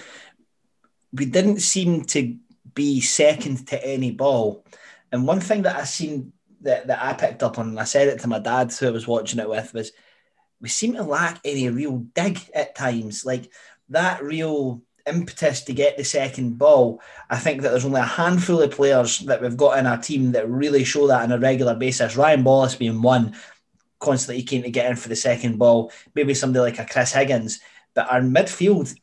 we 1.13 1.25
didn't 1.25 1.61
seem 1.61 2.05
to 2.07 2.37
be 2.75 3.01
second 3.01 3.69
to 3.69 3.87
any 3.87 4.11
ball. 4.11 4.65
And 5.13 5.25
one 5.25 5.41
thing 5.41 5.63
that 5.63 5.77
I 5.77 5.85
seen 5.85 6.33
that, 6.63 6.89
that 6.89 7.01
I 7.01 7.13
picked 7.13 7.45
up 7.45 7.59
on, 7.59 7.69
and 7.69 7.81
I 7.81 7.85
said 7.85 8.09
it 8.09 8.19
to 8.21 8.29
my 8.29 8.41
dad 8.41 8.73
who 8.73 8.89
I 8.89 8.91
was 8.91 9.07
watching 9.07 9.39
it 9.39 9.49
with, 9.49 9.73
was 9.73 9.93
we 10.61 10.69
seem 10.69 10.95
to 10.95 11.05
lack 11.05 11.41
any 11.45 11.71
real 11.71 11.99
dig 11.99 12.41
at 12.53 12.75
times. 12.75 13.25
Like 13.25 13.49
that 13.91 14.21
real 14.21 14.83
impetus 15.07 15.63
to 15.63 15.73
get 15.73 15.97
the 15.97 16.05
second 16.05 16.59
ball. 16.59 17.01
I 17.31 17.37
think 17.37 17.63
that 17.63 17.71
there's 17.71 17.85
only 17.85 18.01
a 18.01 18.05
handful 18.05 18.61
of 18.61 18.73
players 18.73 19.21
that 19.21 19.41
we've 19.41 19.57
got 19.57 19.79
in 19.79 19.87
our 19.87 19.97
team 19.97 20.33
that 20.33 20.51
really 20.51 20.83
show 20.83 21.07
that 21.07 21.23
on 21.23 21.33
a 21.33 21.39
regular 21.39 21.77
basis. 21.77 22.17
Ryan 22.17 22.43
Wallace 22.43 22.75
being 22.75 23.01
one, 23.01 23.37
constantly 23.99 24.43
keen 24.43 24.63
to 24.63 24.71
get 24.71 24.91
in 24.91 24.97
for 24.97 25.09
the 25.09 25.17
second 25.17 25.59
ball. 25.59 25.93
Maybe 26.15 26.35
somebody 26.35 26.63
like 26.63 26.79
a 26.79 26.91
Chris 26.91 27.13
Higgins. 27.13 27.61
But 27.95 28.11
our 28.11 28.21
midfield 28.21 28.95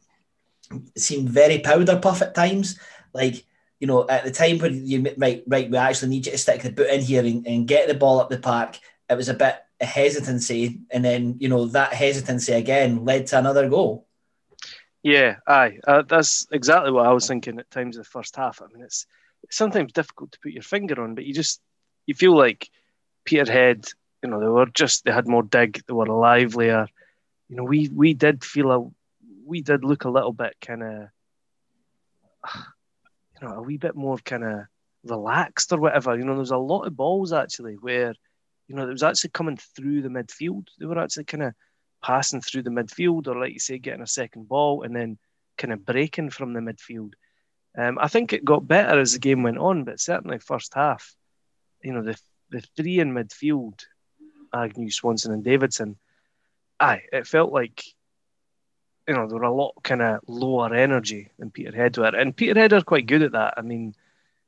seemed 0.98 1.30
very 1.30 1.60
powder 1.60 2.00
puff 2.00 2.22
at 2.22 2.36
times. 2.36 2.80
Like, 3.14 3.46
you 3.80 3.88
know, 3.88 4.08
at 4.08 4.24
the 4.24 4.32
time 4.32 4.60
when 4.60 4.86
you 4.86 5.14
right, 5.18 5.44
right, 5.48 5.70
we 5.70 5.78
actually 5.78 6.10
need 6.10 6.26
you 6.26 6.32
to 6.32 6.38
stick 6.38 6.62
the 6.62 6.72
boot 6.72 6.90
in 6.90 7.02
here 7.02 7.26
and, 7.26 7.46
and 7.46 7.68
get 7.68 7.88
the 7.88 7.94
ball 7.94 8.20
up 8.20 8.30
the 8.30 8.38
park. 8.38 8.80
It 9.10 9.16
was 9.16 9.30
a 9.30 9.34
bit 9.34 9.58
a 9.82 9.86
hesitancy, 9.86 10.80
and 10.90 11.04
then 11.04 11.36
you 11.40 11.50
know 11.50 11.66
that 11.68 11.94
hesitancy 11.94 12.54
again 12.54 13.04
led 13.04 13.28
to 13.28 13.38
another 13.38 13.70
goal. 13.70 14.08
Yeah, 15.04 15.38
aye, 15.46 15.80
uh, 15.86 16.02
that's 16.02 16.48
exactly 16.52 16.92
what 16.92 17.06
I 17.06 17.12
was 17.12 17.28
thinking 17.28 17.60
at 17.60 17.70
times 17.70 17.96
in 17.96 18.02
the 18.02 18.06
first 18.06 18.36
half. 18.36 18.62
I 18.62 18.74
mean, 18.74 18.84
it's, 18.84 19.06
it's 19.44 19.56
sometimes 19.56 19.92
difficult 19.92 20.32
to 20.32 20.40
put 20.40 20.54
your 20.54 20.64
finger 20.64 21.02
on, 21.04 21.14
but 21.14 21.26
you 21.26 21.34
just 21.34 21.62
you 22.06 22.16
feel 22.16 22.36
like 22.36 22.70
Peterhead, 23.26 23.86
you 24.26 24.32
know, 24.32 24.40
they 24.40 24.48
were 24.48 24.66
just 24.66 25.06
they 25.06 25.12
had 25.12 25.28
more 25.28 25.44
dig, 25.44 25.84
they 25.86 25.94
were 25.94 26.08
livelier. 26.08 26.88
You 27.48 27.58
know, 27.58 27.64
we 27.64 27.90
we 27.90 28.16
did 28.16 28.44
feel 28.44 28.72
a 28.72 28.90
we 29.46 29.62
did 29.62 29.84
look 29.84 30.06
a 30.06 30.10
little 30.10 30.34
bit 30.34 30.56
kind 30.60 30.82
of, 30.82 31.08
you 33.40 33.48
know, 33.48 33.54
a 33.54 33.62
wee 33.62 33.78
bit 33.78 33.96
more 33.96 34.18
kind 34.18 34.44
of 34.44 34.62
relaxed 35.04 35.72
or 35.72 35.80
whatever. 35.80 36.18
You 36.18 36.26
know, 36.26 36.32
there 36.32 36.40
was 36.40 36.50
a 36.50 36.58
lot 36.58 36.88
of 36.88 36.98
balls 36.98 37.34
actually 37.34 37.76
where, 37.76 38.16
you 38.68 38.76
know, 38.76 38.88
it 38.88 38.92
was 38.92 39.04
actually 39.04 39.30
coming 39.30 39.58
through 39.76 40.02
the 40.02 40.10
midfield. 40.10 40.70
They 40.80 40.88
were 40.88 40.98
actually 40.98 41.26
kind 41.26 41.44
of 41.44 41.54
passing 42.02 42.42
through 42.42 42.64
the 42.64 42.72
midfield, 42.72 43.28
or 43.28 43.40
like 43.40 43.54
you 43.54 43.60
say, 43.60 43.78
getting 43.78 44.02
a 44.02 44.08
second 44.08 44.48
ball 44.48 44.82
and 44.82 44.96
then 44.96 45.20
kind 45.60 45.72
of 45.72 45.86
breaking 45.86 46.32
from 46.32 46.54
the 46.54 46.62
midfield. 46.62 47.14
Um, 47.78 48.00
I 48.02 48.08
think 48.08 48.34
it 48.34 48.44
got 48.44 48.68
better 48.68 49.00
as 49.00 49.14
the 49.14 49.20
game 49.20 49.44
went 49.44 49.60
on, 49.60 49.84
but 49.84 50.00
certainly 50.00 50.40
first 50.40 50.74
half, 50.74 51.14
you 51.84 51.94
know, 51.94 52.02
the 52.02 52.20
the 52.50 52.62
three 52.76 53.00
in 53.00 53.14
midfield, 53.14 53.82
Agnew, 54.56 54.90
Swanson, 54.90 55.34
and 55.34 55.44
Davidson, 55.44 55.98
aye, 56.80 57.04
it 57.12 57.28
felt 57.28 57.52
like, 57.52 57.84
you 59.08 59.14
know, 59.14 59.28
there 59.28 59.38
were 59.38 59.44
a 59.44 59.54
lot 59.54 59.74
kind 59.84 60.02
of 60.02 60.22
lower 60.28 60.74
energy 60.74 61.30
than 61.38 61.52
Peterhead 61.52 61.98
were, 61.98 62.16
and 62.16 62.36
Peterhead 62.36 62.74
are 62.74 62.82
quite 62.82 63.06
good 63.06 63.22
at 63.22 63.34
that. 63.34 63.56
I 63.58 63.62
mean, 63.62 63.94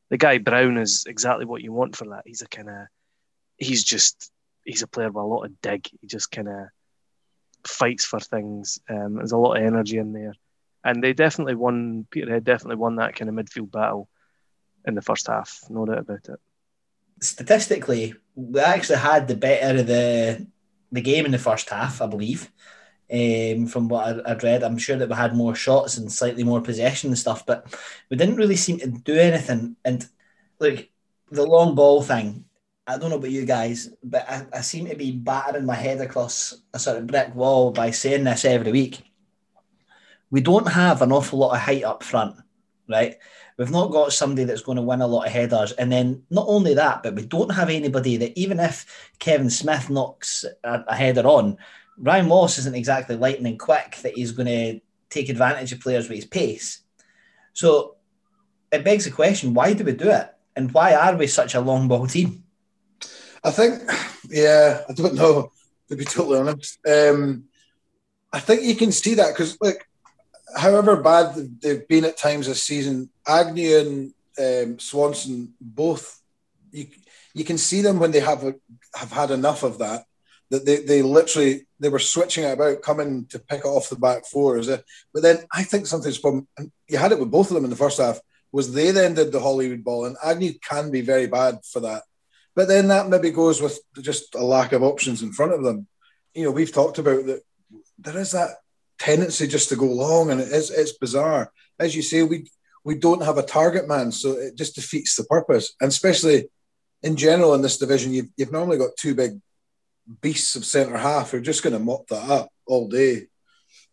the 0.10 0.18
guy 0.18 0.38
Brown 0.38 0.78
is 0.78 1.06
exactly 1.08 1.46
what 1.46 1.62
you 1.62 1.74
want 1.74 1.96
for 1.96 2.06
that. 2.10 2.24
He's 2.26 2.42
a 2.42 2.48
kind 2.48 2.70
of, 2.70 2.88
he's 3.58 3.84
just, 3.84 4.32
he's 4.64 4.82
a 4.82 4.88
player 4.88 5.10
with 5.10 5.24
a 5.24 5.28
lot 5.28 5.44
of 5.44 5.62
dig. 5.62 5.88
He 6.02 6.08
just 6.08 6.32
kind 6.32 6.48
of 6.48 6.68
fights 7.66 8.06
for 8.06 8.20
things. 8.20 8.80
Um, 8.90 9.16
there's 9.16 9.34
a 9.34 9.38
lot 9.38 9.58
of 9.58 9.64
energy 9.64 9.98
in 9.98 10.14
there, 10.14 10.34
and 10.84 11.04
they 11.04 11.14
definitely 11.14 11.56
won. 11.56 12.08
Peterhead 12.10 12.46
definitely 12.46 12.78
won 12.78 12.96
that 12.96 13.16
kind 13.16 13.30
of 13.30 13.36
midfield 13.36 13.72
battle 13.72 14.08
in 14.86 14.96
the 14.96 15.02
first 15.02 15.28
half. 15.28 15.60
No 15.70 15.86
doubt 15.86 16.00
about 16.00 16.30
it. 16.30 16.40
Statistically, 17.22 18.16
we 18.38 18.60
actually 18.60 19.00
had 19.00 19.28
the 19.28 19.36
better 19.36 19.80
of 19.80 19.88
the 19.88 20.48
the 20.92 21.02
game 21.02 21.26
in 21.26 21.32
the 21.32 21.40
first 21.40 21.70
half, 21.70 22.02
I 22.02 22.08
believe. 22.08 22.50
Um, 23.12 23.68
from 23.68 23.88
what 23.88 24.26
I, 24.26 24.34
would 24.34 24.44
read, 24.44 24.64
I'm 24.64 24.78
sure 24.78 24.98
that 24.98 25.10
we 25.10 25.16
had 25.16 25.36
more 25.36 25.56
shots 25.56 25.98
and 25.98 26.12
slightly 26.12 26.44
more 26.44 26.62
possession 26.62 27.10
and 27.10 27.18
stuff, 27.18 27.46
but 27.46 27.74
we 28.10 28.18
didn't 28.18 28.36
really 28.36 28.58
seem 28.58 28.80
to 28.80 28.88
do 28.88 29.16
anything. 29.16 29.76
And 29.84 30.06
like 30.60 30.92
the 31.32 31.46
long 31.46 31.74
ball 31.74 32.02
thing, 32.02 32.46
I 32.86 32.98
don't 32.98 33.10
know 33.10 33.18
about 33.18 33.32
you 33.32 33.46
guys, 33.46 33.90
but 34.04 34.30
I, 34.30 34.46
I 34.54 34.62
seem 34.62 34.88
to 34.88 34.96
be 34.96 35.12
battering 35.12 35.66
my 35.66 35.76
head 35.76 36.00
across 36.00 36.54
a 36.74 36.80
sort 36.80 36.98
of 36.98 37.08
brick 37.08 37.34
wall 37.34 37.72
by 37.72 37.92
saying 37.92 38.26
this 38.26 38.46
every 38.46 38.72
week. 38.72 39.04
We 40.30 40.42
don't 40.42 40.68
have 40.68 41.02
an 41.02 41.12
awful 41.12 41.40
lot 41.40 41.56
of 41.56 41.62
height 41.62 41.84
up 41.86 42.04
front, 42.04 42.36
right? 42.90 43.18
We've 43.58 43.72
not 43.72 43.92
got 43.92 44.14
somebody 44.14 44.44
that's 44.44 44.62
going 44.62 44.76
to 44.76 44.84
win 44.84 45.02
a 45.02 45.08
lot 45.08 45.26
of 45.26 45.32
headers. 45.32 45.72
And 45.74 45.92
then 45.92 46.24
not 46.30 46.46
only 46.48 46.76
that, 46.76 47.02
but 47.02 47.16
we 47.16 47.26
don't 47.26 47.52
have 47.52 47.70
anybody 47.70 48.18
that 48.18 48.38
even 48.40 48.60
if 48.60 49.12
Kevin 49.18 49.50
Smith 49.50 49.90
knocks 49.90 50.46
a, 50.64 50.84
a 50.88 50.96
header 50.96 51.26
on, 51.26 51.58
Ryan 51.98 52.28
Moss 52.28 52.60
isn't 52.60 52.76
exactly 52.76 53.16
lightning 53.16 53.58
quick 53.58 53.98
that 54.04 54.14
he's 54.14 54.32
going 54.32 54.48
to 54.48 54.80
take 55.10 55.30
advantage 55.30 55.74
of 55.74 55.80
players 55.80 56.08
with 56.08 56.18
his 56.18 56.26
pace. 56.26 56.82
So 57.54 57.96
it 58.72 58.84
begs 58.84 59.06
the 59.06 59.12
question, 59.12 59.56
why 59.56 59.74
do 59.74 59.84
we 59.84 59.94
do 59.94 60.10
it? 60.10 60.30
And 60.56 60.72
why 60.72 60.94
are 60.94 61.16
we 61.16 61.26
such 61.26 61.56
a 61.56 61.62
long 61.62 61.88
ball 61.88 62.06
team? 62.06 62.44
I 63.44 63.52
think, 63.52 63.82
yeah, 64.30 64.82
I 64.88 64.94
don't 64.94 65.14
know, 65.16 65.52
to 65.90 65.96
be 65.96 66.06
totally 66.06 66.40
honest. 66.40 66.78
Um, 66.88 67.46
I 68.32 68.40
think 68.40 68.64
you 68.64 68.76
can 68.76 68.92
see 68.92 69.16
that 69.16 69.34
because, 69.34 69.58
like, 69.62 69.87
however 70.56 70.98
bad 70.98 71.62
they've 71.62 71.88
been 71.88 72.06
at 72.06 72.18
times 72.18 72.48
this 72.48 72.64
season, 72.64 73.10
Agnew 73.28 73.78
and 73.78 74.14
um, 74.40 74.80
Swanson 74.80 75.54
both, 75.60 76.22
you, 76.72 76.88
you 77.34 77.44
can 77.44 77.58
see 77.58 77.82
them 77.82 78.00
when 78.00 78.12
they 78.12 78.20
have 78.20 78.44
a, 78.44 78.56
have 78.96 79.12
had 79.12 79.32
enough 79.32 79.64
of 79.64 79.80
that. 79.80 80.06
That 80.50 80.66
they, 80.66 80.78
they 80.78 81.02
literally 81.02 81.68
they 81.80 81.90
were 81.90 82.00
switching 82.00 82.46
it 82.46 82.54
about, 82.54 82.82
coming 82.82 83.26
to 83.28 83.40
pick 83.40 83.60
it 83.60 83.66
off 83.66 83.90
the 83.90 83.98
back 83.98 84.26
four. 84.26 84.58
Is 84.58 84.70
it? 84.70 84.84
But 85.14 85.22
then 85.24 85.40
I 85.52 85.64
think 85.64 85.88
something's 85.88 86.20
problem. 86.20 86.48
And 86.58 86.72
you 86.88 86.98
had 86.98 87.12
it 87.12 87.20
with 87.20 87.32
both 87.32 87.50
of 87.50 87.56
them 87.56 87.66
in 87.66 87.70
the 87.70 87.76
first 87.76 88.00
half. 88.00 88.20
Was 88.54 88.74
they 88.74 88.92
then 88.92 89.14
did 89.14 89.34
the 89.34 89.42
Hollywood 89.42 89.84
ball, 89.84 90.06
and 90.06 90.16
Agnew 90.24 90.54
can 90.62 90.90
be 90.90 91.02
very 91.02 91.28
bad 91.28 91.60
for 91.66 91.82
that. 91.82 92.04
But 92.56 92.70
then 92.70 92.88
that 92.88 93.10
maybe 93.10 93.30
goes 93.32 93.62
with 93.62 93.78
just 94.02 94.36
a 94.36 94.44
lack 94.44 94.72
of 94.72 94.84
options 94.84 95.22
in 95.22 95.34
front 95.34 95.52
of 95.52 95.64
them. 95.64 95.86
You 96.34 96.46
know, 96.46 96.52
we've 96.52 96.72
talked 96.72 96.98
about 96.98 97.26
that 97.26 97.42
there 98.00 98.18
is 98.18 98.32
that 98.32 98.52
tendency 99.00 99.48
just 99.48 99.70
to 99.70 99.76
go 99.76 99.86
long, 99.86 100.32
and 100.32 100.42
it 100.42 100.50
is 100.50 100.70
it's 100.70 100.98
bizarre. 100.98 101.52
As 101.80 101.96
you 101.96 102.02
say, 102.02 102.24
we 102.24 102.50
we 102.84 102.96
don't 102.96 103.24
have 103.24 103.38
a 103.38 103.44
target 103.44 103.88
man, 103.88 104.12
so 104.12 104.32
it 104.32 104.56
just 104.56 104.76
defeats 104.76 105.16
the 105.16 105.26
purpose. 105.26 105.76
And 105.82 105.90
especially 105.90 106.50
in 107.04 107.16
general 107.16 107.54
in 107.54 107.62
this 107.62 107.78
division, 107.78 108.14
you've, 108.14 108.30
you've 108.38 108.52
normally 108.52 108.78
got 108.78 108.96
two 108.98 109.14
big 109.14 109.40
beasts 110.22 110.56
of 110.56 110.66
centre 110.66 110.98
half 110.98 111.32
who 111.32 111.38
are 111.38 111.42
just 111.42 111.64
going 111.64 111.74
to 111.74 111.80
mop 111.80 112.08
that 112.08 112.30
up 112.30 112.50
all 112.66 112.88
day. 112.88 113.28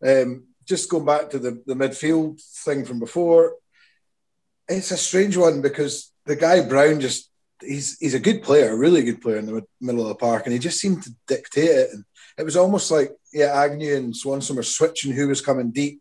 Um, 0.04 0.44
just 0.64 0.88
going 0.88 1.04
back 1.04 1.30
to 1.30 1.38
the, 1.38 1.62
the 1.66 1.75
midfield 1.75 2.40
thing 2.64 2.84
from 2.84 3.00
before, 3.00 3.54
it's 4.68 4.92
a 4.92 4.96
strange 4.96 5.37
one 5.37 5.61
because 5.61 6.12
the 6.25 6.37
guy 6.37 6.66
Brown 6.66 7.00
just 7.00 7.30
he's 7.61 7.99
he's 7.99 8.14
a 8.14 8.20
good 8.20 8.42
player, 8.42 8.73
a 8.73 8.76
really 8.76 9.02
good 9.02 9.20
player 9.20 9.37
in 9.37 9.46
the 9.46 9.62
middle 9.80 10.02
of 10.02 10.08
the 10.08 10.14
park, 10.14 10.44
and 10.44 10.52
he 10.52 10.58
just 10.58 10.80
seemed 10.80 11.02
to 11.02 11.11
dictate 11.26 11.64
it. 11.64 11.90
And 11.92 12.04
it 12.38 12.44
was 12.44 12.56
almost 12.56 12.90
like 12.90 13.11
yeah, 13.34 13.52
Agnew 13.52 13.96
and 13.96 14.16
Swanson 14.16 14.56
were 14.56 14.62
switching 14.62 15.12
who 15.12 15.28
was 15.28 15.40
coming 15.40 15.72
deep, 15.72 16.00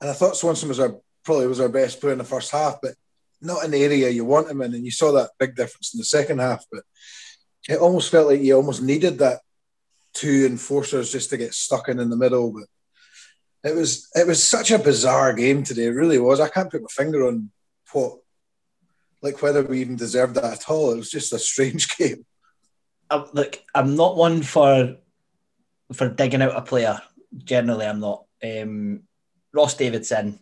and 0.00 0.10
I 0.10 0.14
thought 0.14 0.36
Swanson 0.36 0.68
was 0.68 0.80
our 0.80 0.96
probably 1.24 1.46
was 1.46 1.60
our 1.60 1.68
best 1.68 2.00
player 2.00 2.12
in 2.12 2.18
the 2.18 2.24
first 2.24 2.50
half, 2.50 2.78
but 2.82 2.94
not 3.42 3.68
the 3.70 3.84
area 3.84 4.08
you 4.08 4.24
want 4.24 4.50
him 4.50 4.62
in, 4.62 4.74
and 4.74 4.84
you 4.84 4.90
saw 4.90 5.12
that 5.12 5.30
big 5.38 5.54
difference 5.54 5.92
in 5.94 5.98
the 5.98 6.04
second 6.04 6.38
half. 6.38 6.64
But 6.72 6.82
it 7.68 7.78
almost 7.78 8.10
felt 8.10 8.28
like 8.28 8.40
you 8.40 8.56
almost 8.56 8.82
needed 8.82 9.18
that 9.18 9.40
two 10.14 10.46
enforcers 10.46 11.12
just 11.12 11.30
to 11.30 11.36
get 11.36 11.54
stuck 11.54 11.88
in 11.88 12.00
in 12.00 12.10
the 12.10 12.16
middle, 12.16 12.52
but. 12.52 12.64
It 13.62 13.76
was 13.76 14.08
it 14.14 14.26
was 14.26 14.42
such 14.42 14.70
a 14.70 14.78
bizarre 14.78 15.34
game 15.34 15.62
today. 15.62 15.84
It 15.84 15.90
really 15.90 16.18
was. 16.18 16.40
I 16.40 16.48
can't 16.48 16.70
put 16.70 16.80
my 16.80 16.88
finger 16.88 17.28
on 17.28 17.50
what 17.92 18.20
like 19.22 19.42
whether 19.42 19.62
we 19.62 19.80
even 19.80 19.96
deserved 19.96 20.36
that 20.36 20.44
at 20.44 20.70
all. 20.70 20.92
It 20.92 20.96
was 20.96 21.10
just 21.10 21.32
a 21.32 21.38
strange 21.38 21.94
game. 21.98 22.24
I'm, 23.10 23.26
look, 23.32 23.60
I'm 23.74 23.96
not 23.96 24.16
one 24.16 24.42
for 24.42 24.96
for 25.92 26.08
digging 26.08 26.42
out 26.42 26.56
a 26.56 26.62
player. 26.62 27.00
Generally, 27.36 27.86
I'm 27.86 28.00
not. 28.00 28.24
Um, 28.42 29.02
Ross 29.52 29.74
Davidson, 29.74 30.40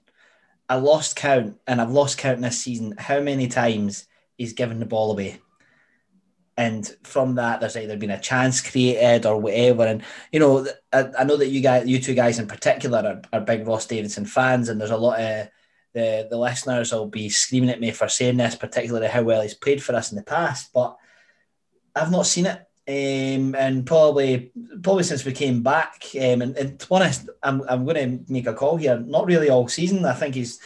I 0.69 0.77
lost 0.77 1.17
count, 1.17 1.59
and 1.67 1.81
I've 1.81 1.91
lost 1.91 2.19
count 2.19 2.41
this 2.41 2.61
season 2.61 2.95
how 2.99 3.21
many 3.21 3.49
times 3.49 4.07
he's 4.37 4.53
given 4.53 4.81
the 4.81 4.87
ball 4.87 5.13
away. 5.13 5.41
And 6.57 6.87
from 7.05 7.37
that, 7.37 7.61
there's 7.61 7.77
either 7.77 7.97
been 7.97 8.11
a 8.11 8.21
chance 8.21 8.61
created 8.61 9.25
or 9.27 9.39
whatever. 9.39 9.85
And 9.85 10.03
you 10.33 10.41
know, 10.41 10.67
I, 10.93 11.09
I 11.19 11.25
know 11.25 11.37
that 11.37 11.49
you 11.49 11.61
guys, 11.61 11.87
you 11.87 12.01
two 12.01 12.15
guys 12.15 12.39
in 12.39 12.49
particular, 12.49 13.23
are, 13.33 13.39
are 13.39 13.45
big 13.45 13.67
Ross 13.67 13.87
Davidson 13.87 14.27
fans, 14.27 14.69
and 14.69 14.81
there's 14.81 14.91
a 14.91 14.97
lot 14.97 15.21
of 15.21 15.49
the 15.95 16.27
the 16.29 16.37
listeners 16.37 16.93
will 16.93 17.07
be 17.07 17.29
screaming 17.29 17.71
at 17.71 17.81
me 17.81 17.93
for 17.93 18.09
saying 18.09 18.37
this, 18.37 18.57
particularly 18.57 19.09
how 19.09 19.23
well 19.23 19.43
he's 19.43 19.55
played 19.55 19.83
for 19.83 19.95
us 19.95 20.11
in 20.11 20.17
the 20.17 20.25
past. 20.25 20.71
But 20.73 20.97
I've 21.95 22.11
not 22.11 22.27
seen 22.27 22.47
it, 22.47 22.61
um, 22.89 23.55
and 23.55 23.87
probably 23.87 24.51
probably 24.83 25.05
since 25.05 25.25
we 25.25 25.33
came 25.33 25.63
back. 25.63 26.03
Um, 26.17 26.43
and, 26.43 26.57
and 26.57 26.81
to 26.81 26.89
be 26.89 26.95
honest, 26.95 27.29
I'm 27.43 27.63
I'm 27.69 27.85
going 27.85 28.25
to 28.27 28.33
make 28.33 28.47
a 28.47 28.55
call 28.55 28.77
here. 28.77 28.99
Not 28.99 29.27
really 29.27 29.51
all 29.51 29.69
season. 29.69 30.05
I 30.05 30.15
think 30.15 30.35
he's 30.35 30.59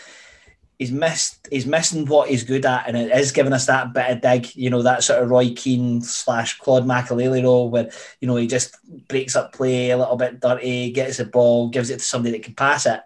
he's 0.79 0.93
missed 0.93 1.49
he's 1.51 1.67
missing 1.67 2.07
what 2.07 2.31
he's 2.31 2.45
good 2.45 2.65
at, 2.65 2.87
and 2.87 2.97
it 2.97 3.11
is 3.11 3.33
giving 3.33 3.53
us 3.53 3.67
that 3.67 3.93
bit 3.93 4.11
of 4.11 4.21
dig. 4.21 4.55
You 4.55 4.71
know 4.71 4.83
that 4.83 5.03
sort 5.03 5.23
of 5.23 5.31
Roy 5.31 5.53
Keane 5.53 6.01
slash 6.01 6.59
Claude 6.59 6.85
Makélélé 6.87 7.43
role 7.43 7.71
where 7.71 7.91
you 8.21 8.29
know 8.29 8.37
he 8.37 8.47
just 8.47 8.77
breaks 9.09 9.35
up 9.35 9.53
play 9.53 9.91
a 9.91 9.99
little 9.99 10.17
bit 10.17 10.41
dirty, 10.41 10.93
gets 10.93 11.17
the 11.17 11.25
ball, 11.25 11.69
gives 11.69 11.91
it 11.91 11.99
to 11.99 12.05
somebody 12.05 12.33
that 12.33 12.45
can 12.45 12.55
pass 12.55 12.87
it 12.87 13.01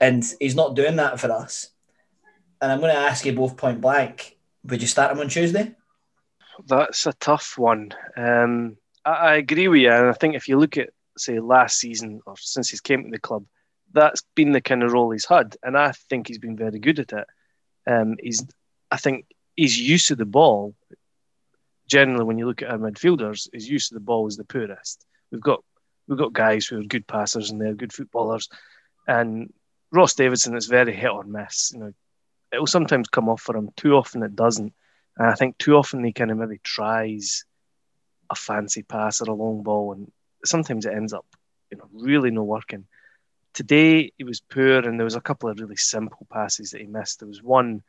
and 0.00 0.24
he's 0.40 0.54
not 0.54 0.76
doing 0.76 0.96
that 0.96 1.18
for 1.18 1.30
us. 1.30 1.70
And 2.60 2.70
I'm 2.70 2.80
going 2.80 2.94
to 2.94 3.00
ask 3.00 3.24
you 3.24 3.32
both 3.32 3.56
point 3.56 3.80
blank: 3.80 4.36
Would 4.64 4.82
you 4.82 4.88
start 4.88 5.12
him 5.12 5.20
on 5.20 5.28
Tuesday? 5.28 5.74
That's 6.66 7.06
a 7.06 7.12
tough 7.14 7.54
one. 7.58 7.92
Um, 8.16 8.76
I, 9.04 9.10
I, 9.10 9.34
agree 9.34 9.68
with 9.68 9.80
you, 9.80 9.90
and 9.90 10.08
I 10.08 10.12
think 10.12 10.34
if 10.34 10.48
you 10.48 10.58
look 10.58 10.76
at 10.76 10.90
say 11.16 11.38
last 11.38 11.78
season 11.78 12.20
or 12.26 12.34
since 12.36 12.70
he's 12.70 12.80
came 12.80 13.04
to 13.04 13.10
the 13.10 13.18
club, 13.18 13.44
that's 13.92 14.22
been 14.34 14.52
the 14.52 14.60
kind 14.60 14.82
of 14.82 14.92
role 14.92 15.10
he's 15.10 15.26
had, 15.26 15.56
and 15.62 15.76
I 15.76 15.92
think 15.92 16.28
he's 16.28 16.38
been 16.38 16.56
very 16.56 16.78
good 16.78 16.98
at 16.98 17.12
it. 17.12 17.26
Um, 17.86 18.16
he's, 18.20 18.44
I 18.90 18.96
think, 18.96 19.26
he's 19.56 19.78
used 19.78 20.08
to 20.08 20.16
the 20.16 20.24
ball. 20.24 20.74
Generally, 21.88 22.24
when 22.24 22.38
you 22.38 22.46
look 22.46 22.62
at 22.62 22.70
our 22.70 22.78
midfielders, 22.78 23.48
his 23.52 23.68
use 23.68 23.90
of 23.90 23.94
the 23.94 24.00
ball 24.00 24.26
is 24.26 24.36
the 24.36 24.44
poorest. 24.44 25.04
We've 25.30 25.40
got 25.40 25.62
we've 26.08 26.18
got 26.18 26.32
guys 26.32 26.66
who 26.66 26.80
are 26.80 26.84
good 26.84 27.06
passers 27.06 27.50
and 27.50 27.60
they're 27.60 27.74
good 27.74 27.92
footballers, 27.92 28.48
and 29.06 29.52
Ross 29.92 30.14
Davidson 30.14 30.56
is 30.56 30.66
very 30.66 30.94
hit 30.94 31.10
or 31.10 31.24
miss. 31.24 31.72
You 31.72 31.80
know, 31.80 31.92
it 32.52 32.58
will 32.58 32.66
sometimes 32.66 33.08
come 33.08 33.28
off 33.28 33.42
for 33.42 33.56
him. 33.56 33.70
Too 33.76 33.94
often 33.94 34.22
it 34.22 34.34
doesn't. 34.34 34.72
And 35.16 35.28
I 35.28 35.34
think 35.34 35.58
too 35.58 35.76
often 35.76 36.02
he 36.02 36.12
kind 36.12 36.30
of 36.30 36.38
maybe 36.38 36.58
tries 36.62 37.44
a 38.30 38.34
fancy 38.34 38.82
pass 38.82 39.20
or 39.20 39.30
a 39.30 39.34
long 39.34 39.62
ball, 39.62 39.92
and 39.92 40.10
sometimes 40.44 40.86
it 40.86 40.94
ends 40.94 41.12
up, 41.12 41.26
you 41.70 41.78
know, 41.78 41.88
really 41.92 42.30
no 42.30 42.42
working. 42.42 42.86
Today 43.52 44.12
he 44.16 44.24
was 44.24 44.40
poor, 44.40 44.78
and 44.78 44.98
there 44.98 45.04
was 45.04 45.14
a 45.14 45.20
couple 45.20 45.48
of 45.48 45.60
really 45.60 45.76
simple 45.76 46.26
passes 46.32 46.70
that 46.70 46.80
he 46.80 46.86
missed. 46.86 47.20
There 47.20 47.28
was 47.28 47.42
one 47.42 47.82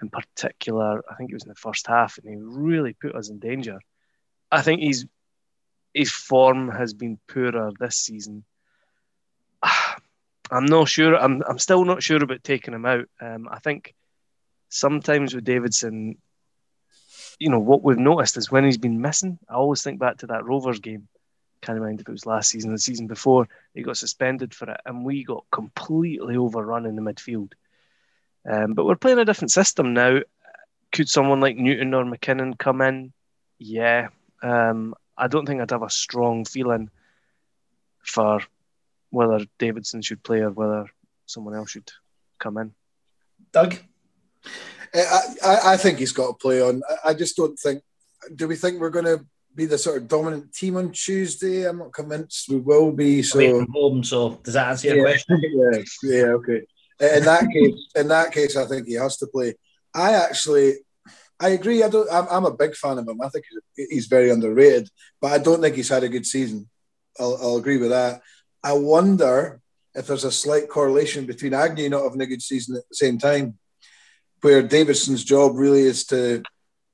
in 0.00 0.08
particular, 0.08 1.02
I 1.10 1.14
think 1.14 1.30
it 1.30 1.34
was 1.34 1.44
in 1.44 1.50
the 1.50 1.54
first 1.54 1.86
half, 1.86 2.18
and 2.18 2.28
he 2.28 2.36
really 2.36 2.94
put 2.94 3.14
us 3.14 3.28
in 3.28 3.38
danger. 3.38 3.80
I 4.50 4.62
think 4.62 4.80
he's 4.80 5.06
his 5.94 6.10
form 6.10 6.70
has 6.70 6.94
been 6.94 7.18
poorer 7.28 7.70
this 7.78 7.96
season. 7.96 8.44
I'm 10.50 10.66
not 10.66 10.88
sure. 10.88 11.16
I'm 11.16 11.42
I'm 11.48 11.58
still 11.58 11.84
not 11.84 12.02
sure 12.02 12.22
about 12.22 12.44
taking 12.44 12.74
him 12.74 12.84
out. 12.84 13.08
Um, 13.20 13.48
I 13.50 13.58
think 13.58 13.94
sometimes 14.68 15.34
with 15.34 15.44
Davidson, 15.44 16.18
you 17.42 17.48
know, 17.48 17.58
what 17.58 17.82
we've 17.82 17.98
noticed 17.98 18.36
is 18.36 18.52
when 18.52 18.64
he's 18.64 18.78
been 18.78 19.00
missing, 19.00 19.36
I 19.48 19.54
always 19.54 19.82
think 19.82 19.98
back 19.98 20.18
to 20.18 20.28
that 20.28 20.44
Rovers 20.44 20.78
game. 20.78 21.08
Can't 21.60 21.80
mind 21.80 22.00
if 22.00 22.08
it 22.08 22.12
was 22.12 22.24
last 22.24 22.50
season 22.50 22.70
or 22.70 22.74
the 22.74 22.78
season 22.78 23.08
before. 23.08 23.48
He 23.74 23.82
got 23.82 23.96
suspended 23.96 24.54
for 24.54 24.70
it, 24.70 24.80
and 24.86 25.04
we 25.04 25.24
got 25.24 25.44
completely 25.50 26.36
overrun 26.36 26.86
in 26.86 26.94
the 26.94 27.02
midfield. 27.02 27.52
Um, 28.48 28.74
but 28.74 28.84
we're 28.84 28.94
playing 28.94 29.18
a 29.18 29.24
different 29.24 29.50
system 29.50 29.92
now. 29.92 30.20
Could 30.92 31.08
someone 31.08 31.40
like 31.40 31.56
Newton 31.56 31.94
or 31.94 32.04
McKinnon 32.04 32.56
come 32.56 32.80
in? 32.80 33.12
Yeah. 33.58 34.08
Um, 34.40 34.94
I 35.16 35.26
don't 35.26 35.46
think 35.46 35.60
I'd 35.60 35.70
have 35.70 35.82
a 35.82 35.90
strong 35.90 36.44
feeling 36.44 36.90
for 38.04 38.40
whether 39.10 39.44
Davidson 39.58 40.02
should 40.02 40.22
play 40.22 40.40
or 40.40 40.50
whether 40.50 40.86
someone 41.26 41.54
else 41.54 41.70
should 41.70 41.90
come 42.38 42.56
in. 42.58 42.72
Doug? 43.52 43.76
Eh, 44.94 45.04
I, 45.10 45.20
I, 45.44 45.72
I 45.72 45.76
think 45.76 45.98
he's 45.98 46.12
got 46.12 46.26
to 46.28 46.34
play 46.34 46.60
on. 46.60 46.82
I 47.04 47.14
just 47.14 47.36
don't 47.36 47.58
think. 47.58 47.82
Do 48.34 48.46
we 48.46 48.56
think 48.56 48.80
we're 48.80 48.90
going 48.90 49.06
to 49.06 49.24
be 49.54 49.66
the 49.66 49.78
sort 49.78 50.00
of 50.00 50.08
dominant 50.08 50.52
team 50.52 50.76
on 50.76 50.92
Tuesday? 50.92 51.64
I'm 51.64 51.78
not 51.78 51.92
convinced 51.92 52.48
we 52.48 52.58
will 52.58 52.92
be. 52.92 53.22
So 53.22 53.66
home. 53.72 54.04
So 54.04 54.40
does 54.42 54.54
that 54.54 54.68
answer 54.68 54.88
your 54.88 54.96
yeah, 54.98 55.02
question? 55.02 55.42
Yeah, 55.42 55.82
yeah, 56.02 56.26
okay. 56.32 56.62
Eh, 57.00 57.18
in 57.18 57.24
that 57.24 57.48
case, 57.52 57.86
in 57.96 58.08
that 58.08 58.32
case, 58.32 58.56
I 58.56 58.66
think 58.66 58.86
he 58.86 58.94
has 58.94 59.16
to 59.18 59.26
play. 59.26 59.54
I 59.94 60.14
actually, 60.14 60.74
I 61.40 61.50
agree. 61.50 61.82
I 61.82 61.88
don't. 61.88 62.10
I'm, 62.12 62.26
I'm 62.30 62.44
a 62.44 62.56
big 62.56 62.74
fan 62.74 62.98
of 62.98 63.08
him. 63.08 63.20
I 63.22 63.28
think 63.28 63.44
he's 63.76 64.06
very 64.06 64.30
underrated, 64.30 64.88
but 65.20 65.32
I 65.32 65.38
don't 65.38 65.60
think 65.60 65.76
he's 65.76 65.88
had 65.88 66.04
a 66.04 66.08
good 66.08 66.26
season. 66.26 66.68
I'll, 67.18 67.38
I'll 67.42 67.56
agree 67.56 67.78
with 67.78 67.90
that. 67.90 68.22
I 68.62 68.74
wonder 68.74 69.60
if 69.94 70.06
there's 70.06 70.24
a 70.24 70.32
slight 70.32 70.68
correlation 70.68 71.26
between 71.26 71.52
Agnew 71.52 71.88
not 71.88 72.04
having 72.04 72.20
a 72.22 72.26
good 72.26 72.40
season 72.40 72.76
at 72.76 72.88
the 72.88 72.94
same 72.94 73.18
time 73.18 73.58
where 74.42 74.62
Davidson's 74.62 75.24
job 75.24 75.52
really 75.54 75.82
is 75.82 76.04
to, 76.06 76.42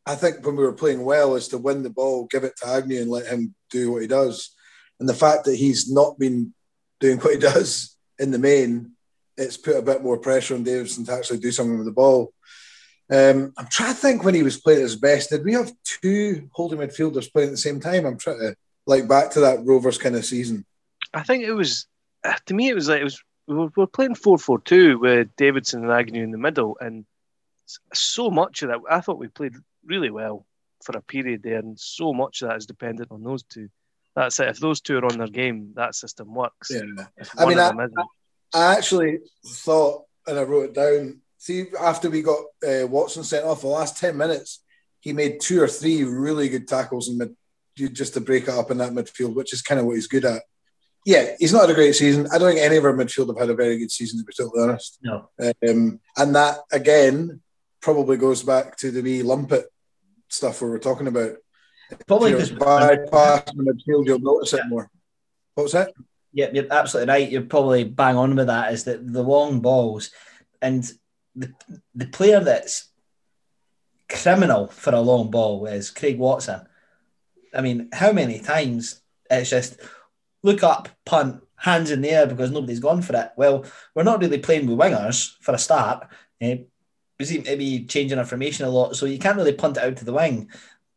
I 0.07 0.15
think 0.15 0.45
when 0.47 0.57
we 0.57 0.63
were 0.63 0.73
playing 0.73 1.05
well, 1.05 1.35
is 1.35 1.49
to 1.49 1.59
win 1.59 1.83
the 1.83 1.91
ball, 1.91 2.27
give 2.31 2.45
it 2.45 2.57
to 2.59 2.69
Agnew, 2.69 3.01
and 3.01 3.11
let 3.11 3.27
him 3.27 3.55
do 3.71 3.93
what 3.93 4.03
he 4.03 4.09
does. 4.09 4.55
And 5.01 5.09
the 5.09 5.15
fact 5.15 5.45
that 5.45 5.57
he's 5.57 5.91
not 5.91 6.19
been 6.19 6.55
doing 7.01 7.19
what 7.19 7.35
he 7.35 7.41
does 7.53 7.97
in 8.19 8.31
the 8.31 8.39
main, 8.39 8.93
it's 9.37 9.57
put 9.57 9.77
a 9.77 9.83
bit 9.83 10.03
more 10.03 10.19
pressure 10.19 10.55
on 10.55 10.63
Davidson 10.63 11.05
to 11.07 11.13
actually 11.13 11.39
do 11.39 11.51
something 11.51 11.79
with 11.79 11.87
the 11.87 11.93
ball. 11.93 12.33
Um, 13.11 13.55
I'm 13.57 13.69
trying 13.71 13.95
to 13.95 13.99
think 13.99 14.23
when 14.23 14.35
he 14.35 14.43
was 14.43 14.61
playing 14.61 14.81
at 14.81 14.83
his 14.83 14.97
best. 14.97 15.31
Did 15.31 15.45
we 15.45 15.55
have 15.55 15.73
two 15.85 16.49
holding 16.53 16.79
midfielders 16.79 17.33
playing 17.33 17.49
at 17.49 17.53
the 17.53 17.57
same 17.57 17.81
time? 17.81 18.05
I'm 18.05 18.19
trying 18.19 18.41
to 18.41 18.55
like 18.87 19.09
back 19.09 19.31
to 19.31 19.41
that 19.41 19.65
Rovers 19.65 19.97
kind 19.97 20.15
of 20.17 20.25
season. 20.25 20.67
I 21.15 21.23
think 21.23 21.45
it 21.45 21.53
was 21.53 21.87
to 22.47 22.55
me. 22.55 22.69
It 22.69 22.75
was 22.75 22.89
like 22.89 23.01
it 23.01 23.05
was 23.05 23.23
we 23.47 23.55
were, 23.55 23.67
we 23.67 23.73
were 23.77 23.87
playing 23.87 24.15
four 24.15 24.37
four 24.37 24.61
two 24.61 24.99
with 24.99 25.29
Davidson 25.37 25.85
and 25.85 25.93
Agnew 25.93 26.23
in 26.23 26.33
the 26.33 26.39
middle, 26.39 26.77
and 26.81 27.07
so 27.93 28.31
much 28.31 28.63
of 28.63 28.69
that, 28.69 28.81
I 28.91 29.01
thought 29.01 29.19
we 29.19 29.29
played 29.29 29.55
really 29.85 30.11
well 30.11 30.47
for 30.83 30.97
a 30.97 31.03
period 31.03 31.43
there, 31.43 31.59
and 31.59 31.79
so 31.79 32.13
much 32.13 32.43
of 32.43 32.49
that 32.49 32.59
is 32.59 32.67
dependent 32.67 33.11
on 33.11 33.23
those 33.23 33.43
two. 33.43 33.69
That's 34.15 34.41
it. 34.41 34.49
If 34.49 34.59
those 34.59 34.81
two 34.81 34.99
are 34.99 35.05
on 35.05 35.19
their 35.19 35.29
game, 35.29 35.73
that 35.77 35.95
system 35.95 36.35
works. 36.35 36.71
Yeah. 36.71 37.05
I 37.39 37.47
mean, 37.47 37.59
I, 37.59 37.73
I, 38.53 38.75
actually 38.77 39.19
thought, 39.47 40.05
and 40.27 40.39
I 40.39 40.43
wrote 40.43 40.71
it 40.71 40.75
down. 40.75 41.21
See, 41.37 41.67
after 41.81 42.11
we 42.11 42.23
got 42.23 42.41
uh, 42.67 42.87
Watson 42.87 43.23
sent 43.23 43.45
off, 43.45 43.61
the 43.61 43.69
last 43.69 43.97
ten 43.97 44.17
minutes, 44.17 44.65
he 45.01 45.13
made 45.13 45.41
two 45.41 45.63
or 45.63 45.69
three 45.69 46.03
really 46.03 46.49
good 46.49 46.67
tackles 46.67 47.09
in 47.09 47.19
mid, 47.19 47.37
just 47.95 48.15
to 48.15 48.21
break 48.21 48.45
it 48.45 48.49
up 48.49 48.71
in 48.71 48.79
that 48.79 48.93
midfield, 48.93 49.35
which 49.35 49.53
is 49.53 49.63
kind 49.63 49.79
of 49.79 49.87
what 49.87 49.95
he's 49.95 50.09
good 50.09 50.25
at. 50.25 50.43
Yeah, 51.07 51.37
he's 51.39 51.53
not 51.53 51.63
had 51.63 51.71
a 51.71 51.75
great 51.75 51.95
season. 51.95 52.27
I 52.33 52.39
don't 52.39 52.51
think 52.51 52.61
any 52.61 52.77
of 52.77 52.85
our 52.85 52.93
midfield 52.93 53.29
have 53.29 53.39
had 53.39 53.51
a 53.51 53.55
very 53.55 53.79
good 53.79 53.93
season, 53.93 54.19
to 54.19 54.25
be 54.25 54.33
totally 54.37 54.63
honest. 54.63 54.99
No. 55.03 55.29
Um, 55.41 56.01
and 56.17 56.35
that 56.35 56.59
again 56.73 57.41
probably 57.81 58.17
goes 58.17 58.43
back 58.43 58.77
to 58.79 58.91
the 58.91 59.03
wee 59.03 59.23
lumpet 59.23 59.67
stuff 60.29 60.63
we 60.63 60.69
were 60.69 60.79
talking 60.79 61.07
about. 61.07 61.37
Probably 62.07 62.33
because 62.33 62.51
bypass 62.51 63.45
the 63.47 63.63
midfield, 63.63 64.07
you'll 64.07 64.19
notice 64.19 64.53
yeah. 64.53 64.61
it 64.61 64.69
more. 64.69 64.91
What's 65.55 65.73
that? 65.73 65.93
Yeah, 66.33 66.51
you're 66.53 66.71
absolutely 66.71 67.13
right. 67.13 67.31
You're 67.31 67.43
probably 67.43 67.85
bang 67.85 68.17
on 68.17 68.37
with 68.37 68.49
that. 68.49 68.73
Is 68.73 68.85
that 68.85 69.11
the 69.11 69.23
long 69.23 69.61
balls 69.61 70.11
and 70.61 70.91
the 71.35 71.55
the 71.95 72.07
player 72.07 72.41
that's 72.41 72.89
criminal 74.09 74.67
for 74.69 74.95
a 74.95 75.01
long 75.01 75.31
ball 75.31 75.67
is 75.67 75.91
Craig 75.91 76.19
Watson. 76.19 76.61
I 77.55 77.61
mean, 77.61 77.89
how 77.93 78.13
many 78.13 78.41
times 78.41 79.01
it's 79.31 79.51
just 79.51 79.79
look 80.43 80.63
up, 80.63 80.89
punt, 81.05 81.43
hands 81.57 81.91
in 81.91 82.01
the 82.01 82.11
air 82.11 82.27
because 82.27 82.51
nobody's 82.51 82.81
gone 82.81 83.03
for 83.03 83.17
it. 83.17 83.33
Well, 83.37 83.65
we're 83.95 84.05
not 84.05 84.21
really 84.21 84.39
playing 84.39 84.67
with 84.67 84.79
wingers 84.79 85.37
for 85.41 85.55
a 85.55 85.59
start. 85.59 86.07
Eh? 86.41 86.59
We 87.19 87.25
seem 87.25 87.43
to 87.43 87.57
be 87.57 87.85
changing 87.85 88.19
information 88.19 88.65
a 88.65 88.71
lot, 88.71 88.97
so 88.97 89.07
you 89.07 89.19
can't 89.19 89.37
really 89.37 89.53
punt 89.53 89.77
it 89.77 89.83
out 89.83 89.97
to 89.97 90.05
the 90.05 90.13
wing. 90.13 90.51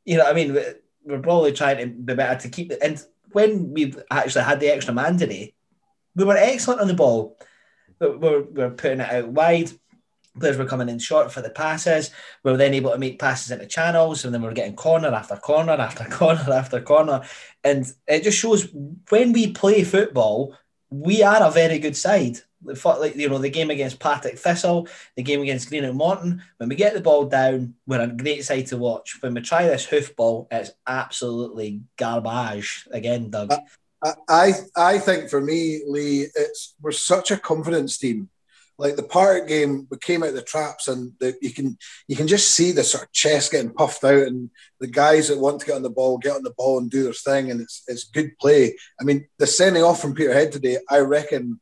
You 0.06 0.18
know, 0.18 0.26
I 0.26 0.34
mean, 0.34 0.58
we're 1.04 1.20
probably 1.20 1.52
trying 1.52 1.78
to 1.78 1.88
be 1.88 2.14
better 2.14 2.40
to 2.42 2.50
keep 2.50 2.72
it. 2.72 2.80
And 2.82 3.04
when 3.32 3.74
we 3.74 3.96
actually 4.10 4.44
had 4.44 4.60
the 4.60 4.70
extra 4.70 4.94
man 4.94 5.18
today, 5.18 5.54
we 6.16 6.24
were 6.24 6.38
excellent 6.38 6.82
on 6.82 6.88
the 6.88 6.94
ball. 6.94 7.38
We're, 8.00 8.42
we're 8.42 8.72
putting 8.72 9.00
it 9.00 9.12
out 9.12 9.30
wide. 9.30 9.72
Players 10.40 10.58
were 10.58 10.66
coming 10.66 10.90
in 10.90 11.00
short 11.00 11.32
for 11.32 11.42
the 11.42 11.50
passes. 11.50 12.12
We 12.44 12.52
were 12.52 12.58
then 12.58 12.74
able 12.74 12.92
to 12.92 12.98
make 12.98 13.20
passes 13.20 13.52
into 13.52 13.66
channels, 13.66 14.24
and 14.24 14.34
then 14.34 14.42
we 14.42 14.48
are 14.48 14.54
getting 14.54 14.76
corner 14.76 15.10
after 15.10 15.36
corner 15.36 15.74
after 15.74 16.04
corner 16.10 16.52
after 16.52 16.82
corner. 16.82 17.24
And 17.64 17.92
it 18.08 18.24
just 18.24 18.38
shows 18.38 18.68
when 19.10 19.34
we 19.34 19.52
play 19.52 19.84
football, 19.84 20.56
we 20.90 21.24
are 21.24 21.42
a 21.42 21.52
very 21.52 21.80
good 21.80 21.98
side 21.98 22.40
like 22.64 23.16
you 23.16 23.30
know 23.30 23.38
the 23.38 23.50
game 23.50 23.72
against 23.72 24.00
Partick 24.00 24.38
Thistle, 24.38 24.88
the 25.16 25.24
game 25.24 25.42
against 25.42 25.70
Greenock 25.70 25.96
Morton. 25.96 26.44
When 26.58 26.70
we 26.70 26.76
get 26.76 26.94
the 26.94 27.02
ball 27.02 27.26
down, 27.26 27.76
we're 27.88 28.02
a 28.02 28.08
great 28.08 28.44
side 28.46 28.68
to 28.68 28.78
watch. 28.78 29.18
When 29.22 29.34
we 29.34 29.42
try 29.42 29.68
this 29.68 29.88
hoofball, 29.88 30.48
it's 30.52 30.72
absolutely 30.88 31.82
garbage. 31.98 32.88
Again, 32.92 33.30
Doug. 33.30 33.54
I, 34.04 34.14
I 34.28 34.54
I 34.76 35.00
think 35.00 35.30
for 35.30 35.42
me, 35.42 35.82
Lee, 35.88 36.28
it's 36.36 36.76
we're 36.82 36.92
such 36.92 37.32
a 37.32 37.38
confidence 37.38 37.98
team. 37.98 38.30
Like 38.78 38.96
the 38.96 39.04
Partick 39.04 39.48
game, 39.48 39.86
we 39.92 39.98
came 40.00 40.24
out 40.24 40.30
of 40.30 40.36
the 40.36 40.42
traps, 40.42 40.88
and 40.88 41.14
the, 41.20 41.36
you 41.42 41.52
can 41.52 41.78
you 42.08 42.16
can 42.16 42.28
just 42.28 42.52
see 42.52 42.72
the 42.72 42.84
sort 42.84 43.04
of 43.04 43.12
chest 43.12 43.52
getting 43.52 43.74
puffed 43.74 44.04
out, 44.04 44.24
and 44.28 44.50
the 44.80 44.88
guys 44.88 45.28
that 45.28 45.38
want 45.40 45.60
to 45.60 45.68
get 45.68 45.76
on 45.76 45.84
the 45.84 45.90
ball 45.90 46.18
get 46.18 46.36
on 46.36 46.42
the 46.42 46.54
ball 46.58 46.80
and 46.80 46.90
do 46.90 47.04
their 47.04 47.14
thing, 47.14 47.52
and 47.52 47.62
it's 47.62 47.84
it's 47.88 48.06
good 48.06 48.38
play. 48.40 48.76
I 49.00 49.04
mean, 49.04 49.28
the 49.38 49.46
sending 49.46 49.84
off 49.84 50.02
from 50.02 50.16
Peterhead 50.16 50.52
today, 50.52 50.80
I 50.90 51.00
reckon 51.00 51.60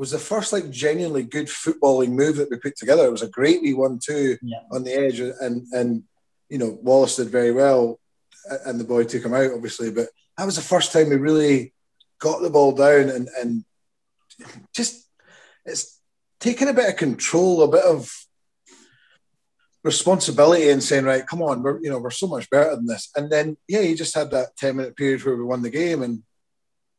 was 0.00 0.12
the 0.12 0.18
first 0.18 0.50
like 0.54 0.70
genuinely 0.70 1.22
good 1.22 1.46
footballing 1.46 2.08
move 2.08 2.36
that 2.36 2.48
we 2.50 2.56
put 2.56 2.74
together. 2.74 3.04
It 3.04 3.12
was 3.12 3.20
a 3.20 3.28
great 3.28 3.60
wee 3.60 3.74
one 3.74 3.98
two 4.02 4.38
yeah. 4.40 4.60
on 4.72 4.82
the 4.82 4.94
edge, 4.94 5.20
and 5.20 5.66
and 5.72 6.04
you 6.48 6.56
know 6.56 6.78
Wallace 6.80 7.16
did 7.16 7.28
very 7.28 7.52
well, 7.52 8.00
and 8.64 8.80
the 8.80 8.84
boy 8.84 9.04
took 9.04 9.22
him 9.22 9.34
out 9.34 9.52
obviously. 9.52 9.90
But 9.90 10.08
that 10.38 10.46
was 10.46 10.56
the 10.56 10.62
first 10.62 10.94
time 10.94 11.10
we 11.10 11.16
really 11.16 11.74
got 12.18 12.40
the 12.40 12.48
ball 12.48 12.72
down 12.72 13.10
and 13.10 13.28
and 13.38 13.64
just 14.74 15.06
it's 15.66 16.00
taking 16.40 16.68
a 16.68 16.72
bit 16.72 16.88
of 16.88 16.96
control, 16.96 17.62
a 17.62 17.68
bit 17.68 17.84
of 17.84 18.10
responsibility 19.84 20.70
and 20.70 20.82
saying, 20.82 21.04
right, 21.04 21.26
come 21.26 21.42
on, 21.42 21.62
we're 21.62 21.78
you 21.82 21.90
know 21.90 21.98
we're 21.98 22.10
so 22.10 22.26
much 22.26 22.48
better 22.48 22.74
than 22.74 22.86
this. 22.86 23.10
And 23.16 23.30
then 23.30 23.58
yeah, 23.68 23.80
you 23.80 23.94
just 23.94 24.14
had 24.14 24.30
that 24.30 24.56
ten 24.56 24.76
minute 24.76 24.96
period 24.96 25.22
where 25.26 25.36
we 25.36 25.44
won 25.44 25.60
the 25.60 25.68
game, 25.68 26.02
and 26.02 26.22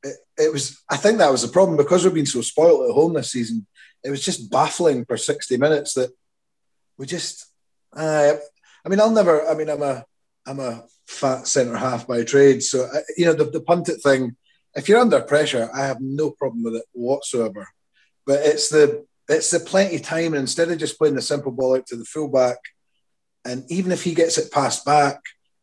it, 0.04 0.16
it 0.38 0.54
was 0.54 0.82
I 0.90 0.98
think 0.98 1.18
that 1.18 1.32
was 1.32 1.42
the 1.42 1.48
problem 1.48 1.78
because 1.78 2.04
we've 2.04 2.14
been 2.14 2.26
so 2.26 2.42
spoiled 2.42 2.90
at 2.90 2.94
home 2.94 3.14
this 3.14 3.32
season. 3.32 3.68
It 4.04 4.10
was 4.10 4.26
just 4.26 4.50
baffling 4.50 5.06
for 5.06 5.18
60 5.18 5.58
minutes 5.58 5.94
that 5.94 6.12
we 6.98 7.06
just 7.06 7.46
uh, 7.96 8.34
I 8.86 8.90
mean 8.90 9.00
I'll 9.00 9.12
never 9.12 9.48
I 9.48 9.54
mean 9.54 9.70
I'm 9.70 9.84
a 9.84 10.06
I'm 10.46 10.60
a 10.60 10.84
fat 11.08 11.48
centre 11.48 11.78
half 11.78 12.08
by 12.08 12.24
trade. 12.24 12.64
So 12.64 12.84
uh, 12.86 13.02
you 13.18 13.26
know 13.26 13.34
the, 13.34 13.46
the 13.46 13.62
punt 13.62 13.90
it 13.90 14.02
thing. 14.02 14.36
If 14.74 14.88
you're 14.88 15.00
under 15.00 15.20
pressure, 15.22 15.70
I 15.74 15.86
have 15.86 16.00
no 16.00 16.32
problem 16.32 16.64
with 16.64 16.76
it 16.76 16.86
whatsoever. 16.94 17.68
But 18.26 18.46
it's 18.46 18.70
the 18.70 19.06
it's 19.28 19.52
the 19.52 19.60
plenty 19.60 20.00
time, 20.00 20.34
and 20.34 20.42
instead 20.42 20.72
of 20.72 20.78
just 20.78 20.98
playing 20.98 21.16
the 21.16 21.22
simple 21.22 21.52
ball 21.52 21.76
out 21.76 21.88
to 21.88 21.96
the 21.96 22.06
fullback, 22.06 22.58
and 23.46 23.64
even 23.70 23.92
if 23.92 24.04
he 24.04 24.14
gets 24.14 24.38
it 24.38 24.52
passed 24.52 24.86
back, 24.86 25.20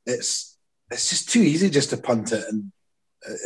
it's 0.06 0.56
it's 0.90 1.10
just 1.10 1.28
too 1.28 1.40
easy 1.40 1.70
just 1.70 1.90
to 1.90 1.96
punt 1.96 2.32
it, 2.32 2.44
and 2.48 2.72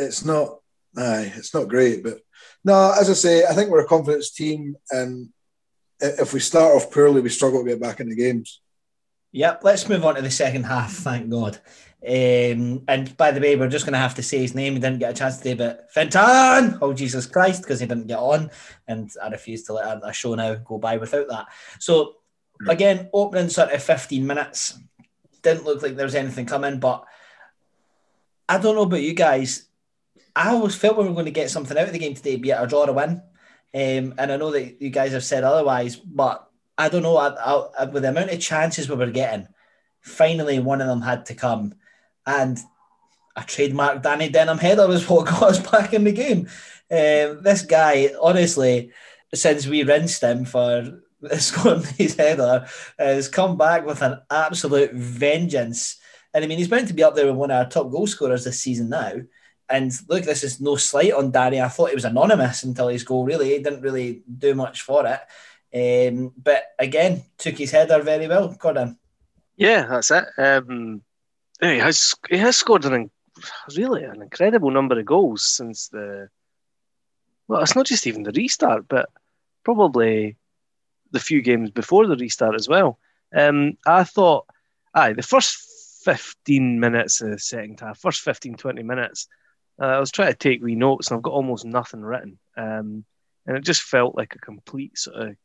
it's 0.01 0.25
not. 0.25 0.59
Aye, 0.97 1.33
it's 1.37 1.55
not 1.55 1.69
great, 1.69 2.03
but 2.03 2.21
no, 2.65 2.95
as 2.99 3.11
I 3.11 3.15
say, 3.15 3.45
I 3.45 3.55
think 3.55 3.71
we're 3.71 3.85
a 3.85 3.87
confidence 3.87 4.31
team, 4.31 4.77
and 4.91 5.31
if 6.01 6.33
we 6.33 6.41
start 6.41 6.75
off 6.75 6.93
poorly, 6.93 7.21
we 7.21 7.29
struggle 7.29 7.63
to 7.63 7.71
get 7.71 7.81
back 7.81 8.01
in 8.01 8.09
the 8.09 8.17
games. 8.17 8.61
Yep, 9.33 9.65
let's 9.65 9.89
move 9.89 10.05
on 10.05 10.17
to 10.17 10.23
the 10.23 10.31
second 10.31 10.65
half. 10.65 10.93
Thank 10.93 11.31
God. 11.31 11.59
Um, 12.05 12.83
and 12.89 13.17
by 13.17 13.31
the 13.31 13.41
way, 13.41 13.57
we're 13.57 13.69
just 13.69 13.87
going 13.87 13.95
to 13.95 13.99
have 13.99 14.17
to 14.17 14.23
say 14.23 14.39
his 14.39 14.55
name. 14.55 14.75
He 14.75 14.81
didn't 14.81 14.99
get 14.99 15.13
a 15.13 15.15
chance 15.15 15.39
today, 15.39 15.55
but 15.55 15.91
Fintan! 15.93 16.79
Oh, 16.83 16.93
Jesus 16.93 17.27
Christ, 17.27 17.63
because 17.63 17.81
he 17.81 17.87
didn't 17.87 18.09
get 18.09 18.19
on. 18.19 18.51
And 18.87 19.11
I 19.23 19.29
refuse 19.29 19.63
to 19.65 19.75
let 19.75 20.01
a 20.03 20.13
show 20.13 20.35
now 20.35 20.57
go 20.57 20.79
by 20.79 20.97
without 20.99 21.29
that. 21.29 21.47
So, 21.79 22.17
again, 22.69 23.09
opening 23.13 23.49
sort 23.49 23.71
of 23.71 23.83
15 23.83 24.27
minutes. 24.27 24.79
Didn't 25.43 25.65
look 25.65 25.83
like 25.83 25.97
there 25.97 26.07
was 26.07 26.15
anything 26.15 26.47
coming, 26.47 26.79
but 26.79 27.05
I 28.49 28.59
don't 28.59 28.75
know 28.75 28.83
about 28.83 29.03
you 29.03 29.15
guys. 29.15 29.69
I 30.35 30.51
always 30.51 30.75
felt 30.75 30.97
we 30.97 31.05
were 31.05 31.13
going 31.13 31.27
to 31.27 31.31
get 31.31 31.51
something 31.51 31.77
out 31.77 31.87
of 31.87 31.93
the 31.93 31.99
game 31.99 32.15
today, 32.15 32.37
be 32.37 32.51
it 32.51 32.59
a 32.59 32.67
draw 32.67 32.85
or 32.85 32.91
a 32.91 32.93
win. 32.93 33.23
Um, 33.75 34.15
and 34.19 34.33
I 34.33 34.37
know 34.37 34.51
that 34.51 34.81
you 34.81 34.91
guys 34.91 35.13
have 35.13 35.25
said 35.25 35.45
otherwise, 35.45 35.97
but 35.97 36.49
I 36.77 36.89
don't 36.89 37.03
know. 37.03 37.17
I, 37.17 37.29
I, 37.79 37.85
with 37.85 38.03
the 38.03 38.11
amount 38.11 38.31
of 38.31 38.41
chances 38.41 38.89
we 38.89 38.97
were 38.97 39.11
getting, 39.11 39.49
finally 40.01 40.59
one 40.59 40.81
of 40.81 40.89
them 40.89 41.03
had 41.03 41.27
to 41.27 41.35
come, 41.35 41.75
and 42.27 42.59
a 43.37 43.45
trademark 43.45 44.03
Danny 44.03 44.29
Denham 44.29 44.59
header 44.59 44.87
was 44.87 45.09
what 45.09 45.27
got 45.27 45.43
us 45.43 45.71
back 45.71 45.95
in 45.95 46.05
the 46.05 46.13
game. 46.13 46.49
Um, 46.91 47.43
this 47.43 47.63
guy, 47.63 48.11
honestly, 48.21 48.93
since 49.35 49.67
we 49.67 49.83
rinsed 49.83 50.23
him 50.23 50.45
for 50.45 51.03
scoring 51.39 51.85
his 51.97 52.17
header, 52.17 52.67
has 52.99 53.29
come 53.29 53.57
back 53.57 53.87
with 53.87 54.03
an 54.03 54.21
absolute 54.31 54.93
vengeance. 54.93 55.99
And 56.35 56.45
I 56.45 56.49
mean, 56.49 56.59
he's 56.59 56.71
meant 56.71 56.89
to 56.89 56.95
be 56.95 57.03
up 57.03 57.15
there 57.15 57.27
with 57.27 57.37
one 57.37 57.51
of 57.51 57.57
our 57.57 57.71
top 57.71 57.91
goal 57.91 58.07
scorers 58.07 58.45
this 58.45 58.61
season 58.61 58.91
now. 58.91 59.13
And 59.73 59.91
look, 60.07 60.25
this 60.25 60.45
is 60.45 60.61
no 60.61 60.77
slight 60.77 61.15
on 61.15 61.31
Danny. 61.31 61.59
I 61.59 61.69
thought 61.69 61.89
he 61.89 61.95
was 61.95 62.05
anonymous 62.05 62.63
until 62.63 62.89
his 62.89 63.05
goal. 63.05 63.25
Really, 63.25 63.57
he 63.57 63.63
didn't 63.63 63.81
really 63.81 64.23
do 64.39 64.55
much 64.55 64.83
for 64.83 65.07
it. 65.07 65.21
Um, 65.75 66.35
but 66.37 66.65
again, 66.79 67.23
took 67.39 67.57
his 67.57 67.71
header 67.71 68.03
very 68.03 68.29
well. 68.29 68.49
Gordon. 68.49 68.99
Yeah, 69.57 69.87
that's 69.87 70.11
it. 70.11 70.25
Um, 70.37 71.01
he 71.59 71.79
has 71.79 72.15
he 72.29 72.37
has 72.37 72.57
scored 72.57 72.85
an 72.85 73.11
really 73.75 74.05
an 74.05 74.21
incredible 74.21 74.71
number 74.71 74.99
of 74.99 75.07
goals 75.07 75.43
since 75.43 75.89
the. 75.89 76.29
Well, 77.49 77.63
it's 77.63 77.75
not 77.75 77.87
just 77.87 78.07
even 78.07 78.25
the 78.25 78.33
restart, 78.33 78.87
but 78.89 79.09
probably 79.65 80.37
the 81.13 81.21
few 81.21 81.41
games 81.41 81.71
before 81.71 82.07
the 82.07 82.17
restart 82.17 82.55
as 82.55 82.69
well. 82.69 82.99
Um, 83.35 83.79
I 83.87 84.05
thought, 84.05 84.47
aye, 84.95 85.15
the 85.15 85.23
first 85.23 86.03
15 86.05 86.79
minutes 86.79 87.23
of 87.23 87.31
the 87.31 87.39
second 87.39 87.81
half, 87.81 87.99
first 87.99 88.21
15, 88.21 88.57
20 88.57 88.83
minutes, 88.83 89.29
uh, 89.81 89.87
I 89.87 89.99
was 89.99 90.11
trying 90.11 90.33
to 90.33 90.39
take 90.39 90.63
wee 90.63 90.75
notes 90.75 91.09
and 91.11 91.17
I've 91.17 91.23
got 91.23 91.33
almost 91.33 91.65
nothing 91.65 92.03
written. 92.03 92.39
Um, 92.57 93.05
and 93.47 93.57
it 93.57 93.65
just 93.65 93.83
felt 93.83 94.17
like 94.17 94.35
a 94.35 94.39
complete 94.39 94.97
sort 94.97 95.17
of 95.17 95.37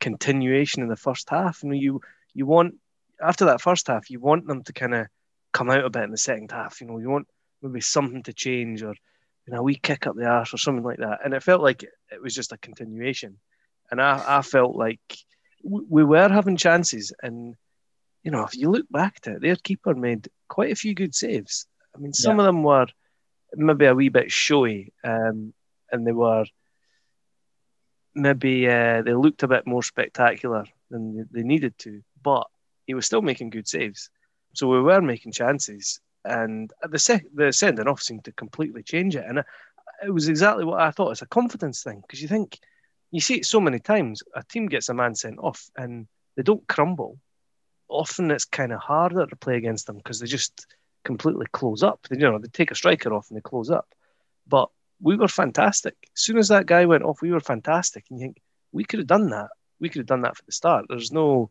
continuation 0.00 0.82
in 0.82 0.88
the 0.88 0.96
first 0.96 1.28
half. 1.28 1.62
And 1.62 1.76
you 1.76 2.00
you 2.34 2.46
want 2.46 2.74
after 3.20 3.46
that 3.46 3.60
first 3.60 3.88
half, 3.88 4.10
you 4.10 4.20
want 4.20 4.46
them 4.46 4.62
to 4.64 4.72
kind 4.72 4.94
of 4.94 5.06
come 5.52 5.70
out 5.70 5.84
a 5.84 5.90
bit 5.90 6.04
in 6.04 6.10
the 6.10 6.18
second 6.18 6.50
half. 6.50 6.80
You 6.80 6.86
know, 6.86 6.98
you 6.98 7.10
want 7.10 7.28
maybe 7.62 7.80
something 7.80 8.22
to 8.24 8.32
change 8.32 8.82
or 8.82 8.94
you 9.46 9.54
know, 9.54 9.62
we 9.62 9.76
kick 9.76 10.06
up 10.06 10.16
the 10.16 10.26
arse 10.26 10.52
or 10.52 10.58
something 10.58 10.84
like 10.84 10.98
that. 10.98 11.20
And 11.24 11.32
it 11.32 11.42
felt 11.42 11.62
like 11.62 11.84
it 11.84 12.20
was 12.20 12.34
just 12.34 12.52
a 12.52 12.58
continuation. 12.58 13.38
And 13.90 14.02
I, 14.02 14.38
I 14.38 14.42
felt 14.42 14.74
like 14.74 15.00
we 15.62 16.02
were 16.02 16.28
having 16.28 16.56
chances. 16.56 17.12
And, 17.22 17.54
you 18.24 18.32
know, 18.32 18.44
if 18.44 18.56
you 18.56 18.70
look 18.70 18.86
back 18.90 19.20
to 19.20 19.36
it, 19.36 19.42
their 19.42 19.56
keeper 19.56 19.94
made 19.94 20.28
quite 20.48 20.72
a 20.72 20.76
few 20.76 20.94
good 20.94 21.14
saves. 21.14 21.66
I 21.94 21.98
mean, 21.98 22.12
some 22.12 22.38
yeah. 22.38 22.42
of 22.42 22.46
them 22.46 22.64
were 22.64 22.86
maybe 23.56 23.86
a 23.86 23.94
wee 23.94 24.08
bit 24.08 24.30
showy 24.30 24.92
um, 25.04 25.52
and 25.90 26.06
they 26.06 26.12
were 26.12 26.44
maybe 28.16 28.68
uh, 28.68 29.02
they 29.02 29.14
looked 29.14 29.42
a 29.42 29.48
bit 29.48 29.66
more 29.66 29.82
spectacular 29.82 30.64
than 30.90 31.28
they 31.30 31.42
needed 31.42 31.76
to, 31.78 32.02
but 32.22 32.46
he 32.86 32.94
was 32.94 33.06
still 33.06 33.22
making 33.22 33.50
good 33.50 33.68
saves. 33.68 34.10
So 34.54 34.68
we 34.68 34.80
were 34.80 35.02
making 35.02 35.32
chances, 35.32 36.00
and 36.24 36.72
the 36.82 36.98
sec- 36.98 37.26
the 37.34 37.52
sending 37.52 37.86
off 37.86 38.02
seemed 38.02 38.24
to 38.24 38.32
completely 38.32 38.82
change 38.82 39.14
it, 39.14 39.24
and 39.26 39.44
it 40.04 40.10
was 40.10 40.28
exactly 40.28 40.64
what 40.64 40.80
I 40.80 40.90
thought. 40.90 41.12
It's 41.12 41.22
a 41.22 41.26
confidence 41.26 41.82
thing 41.82 42.00
because 42.00 42.22
you 42.22 42.28
think 42.28 42.58
you 43.10 43.20
see 43.20 43.36
it 43.36 43.46
so 43.46 43.60
many 43.60 43.78
times. 43.78 44.22
A 44.34 44.42
team 44.42 44.66
gets 44.66 44.88
a 44.88 44.94
man 44.94 45.14
sent 45.14 45.38
off, 45.38 45.70
and 45.76 46.06
they 46.36 46.42
don't 46.42 46.66
crumble. 46.66 47.18
Often 47.88 48.30
it's 48.30 48.46
kind 48.46 48.72
of 48.72 48.80
harder 48.80 49.26
to 49.26 49.36
play 49.36 49.56
against 49.56 49.86
them 49.86 49.98
because 49.98 50.18
they 50.18 50.26
just 50.26 50.66
completely 51.06 51.46
close 51.52 51.82
up. 51.82 52.00
They, 52.08 52.16
you 52.16 52.30
know, 52.30 52.38
they 52.38 52.48
take 52.48 52.72
a 52.72 52.74
striker 52.74 53.14
off 53.14 53.30
and 53.30 53.36
they 53.36 53.40
close 53.40 53.70
up. 53.70 53.94
But 54.46 54.68
we 55.00 55.16
were 55.16 55.28
fantastic. 55.28 55.94
As 56.14 56.20
soon 56.20 56.36
as 56.36 56.48
that 56.48 56.66
guy 56.66 56.84
went 56.84 57.04
off, 57.04 57.22
we 57.22 57.30
were 57.30 57.40
fantastic. 57.40 58.04
And 58.10 58.18
you 58.18 58.26
think 58.26 58.42
we 58.72 58.84
could 58.84 58.98
have 58.98 59.06
done 59.06 59.30
that. 59.30 59.50
We 59.80 59.88
could 59.88 60.00
have 60.00 60.06
done 60.06 60.22
that 60.22 60.36
for 60.36 60.44
the 60.44 60.52
start. 60.52 60.86
There's 60.88 61.12
no, 61.12 61.50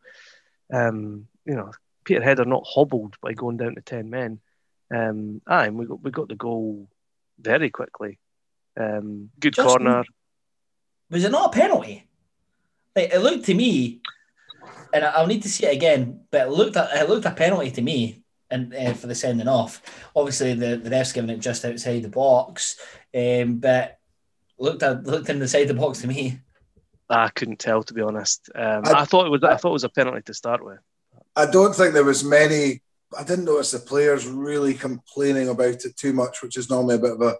um, 0.71 1.27
you 1.45 1.55
know, 1.55 1.71
Peterhead 2.03 2.39
are 2.39 2.45
not 2.45 2.65
hobbled 2.67 3.15
by 3.21 3.33
going 3.33 3.57
down 3.57 3.75
to 3.75 3.81
ten 3.81 4.09
men. 4.09 4.39
Um, 4.93 5.41
aye, 5.47 5.67
and 5.67 5.77
we 5.79 5.85
got 5.85 6.03
we 6.03 6.11
got 6.11 6.27
the 6.27 6.35
goal 6.35 6.87
very 7.39 7.69
quickly. 7.69 8.19
Um, 8.77 9.29
good 9.39 9.55
Just, 9.55 9.67
corner. 9.67 10.03
Was 11.09 11.23
it 11.23 11.31
not 11.31 11.55
a 11.55 11.57
penalty? 11.57 12.07
Like, 12.95 13.13
it 13.13 13.19
looked 13.19 13.45
to 13.45 13.53
me, 13.53 14.01
and 14.93 15.03
I'll 15.05 15.27
need 15.27 15.43
to 15.43 15.49
see 15.49 15.65
it 15.65 15.75
again. 15.75 16.21
But 16.31 16.47
it 16.47 16.51
looked 16.51 16.75
it 16.77 17.09
looked 17.09 17.25
a 17.25 17.31
penalty 17.31 17.71
to 17.71 17.81
me 17.81 18.24
and 18.49 18.73
uh, 18.73 18.93
for 18.93 19.07
the 19.07 19.15
sending 19.15 19.47
off. 19.47 19.81
Obviously, 20.15 20.53
the 20.53 20.77
the 20.77 20.89
ref's 20.89 21.13
giving 21.13 21.29
it 21.29 21.39
just 21.39 21.65
outside 21.65 22.03
the 22.03 22.09
box, 22.09 22.79
um, 23.15 23.57
but 23.57 23.97
looked 24.57 24.83
at 24.83 25.03
looked 25.03 25.29
in 25.29 25.39
the 25.39 25.47
side 25.47 25.63
of 25.63 25.69
the 25.69 25.73
box 25.73 26.01
to 26.01 26.07
me. 26.07 26.39
I 27.09 27.29
couldn't 27.29 27.59
tell 27.59 27.83
to 27.83 27.93
be 27.93 28.01
honest. 28.01 28.49
Um, 28.55 28.83
I, 28.85 29.01
I, 29.01 29.05
thought 29.05 29.27
it 29.27 29.31
was 29.31 29.43
I 29.43 29.57
thought 29.57 29.69
it 29.69 29.73
was 29.73 29.83
a 29.83 29.89
penalty 29.89 30.21
to 30.23 30.33
start 30.33 30.63
with. 30.63 30.79
I 31.35 31.45
don't 31.45 31.75
think 31.75 31.93
there 31.93 32.03
was 32.03 32.23
many. 32.23 32.81
I 33.17 33.23
didn't 33.23 33.45
notice 33.45 33.71
the 33.71 33.79
players 33.79 34.27
really 34.27 34.73
complaining 34.73 35.49
about 35.49 35.85
it 35.85 35.95
too 35.95 36.13
much, 36.13 36.41
which 36.41 36.57
is 36.57 36.69
normally 36.69 36.95
a 36.95 36.99
bit 36.99 37.13
of 37.13 37.21
a, 37.21 37.35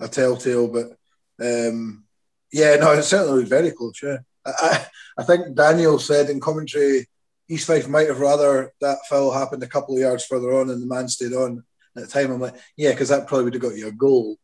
a 0.00 0.08
telltale. 0.08 0.68
But 0.68 0.96
um, 1.40 2.04
yeah, 2.52 2.76
no, 2.76 2.92
it 2.92 3.02
certainly 3.02 3.40
was 3.40 3.48
very 3.48 3.70
close. 3.70 4.00
Yeah, 4.02 4.18
I, 4.44 4.86
I 5.18 5.22
think 5.22 5.54
Daniel 5.54 5.98
said 5.98 6.30
in 6.30 6.40
commentary 6.40 7.06
East 7.48 7.66
Fife 7.66 7.88
might 7.88 8.08
have 8.08 8.20
rather 8.20 8.72
that 8.80 8.98
foul 9.08 9.32
happened 9.32 9.62
a 9.62 9.68
couple 9.68 9.94
of 9.94 10.00
yards 10.00 10.24
further 10.24 10.52
on 10.54 10.70
and 10.70 10.82
the 10.82 10.86
man 10.86 11.08
stayed 11.08 11.32
on. 11.32 11.64
At 11.96 12.02
the 12.02 12.08
time, 12.08 12.30
I'm 12.30 12.40
like, 12.40 12.56
yeah, 12.76 12.90
because 12.90 13.08
that 13.08 13.26
probably 13.26 13.44
would 13.44 13.54
have 13.54 13.62
got 13.62 13.76
you 13.76 13.88
a 13.88 13.92
goal 13.92 14.36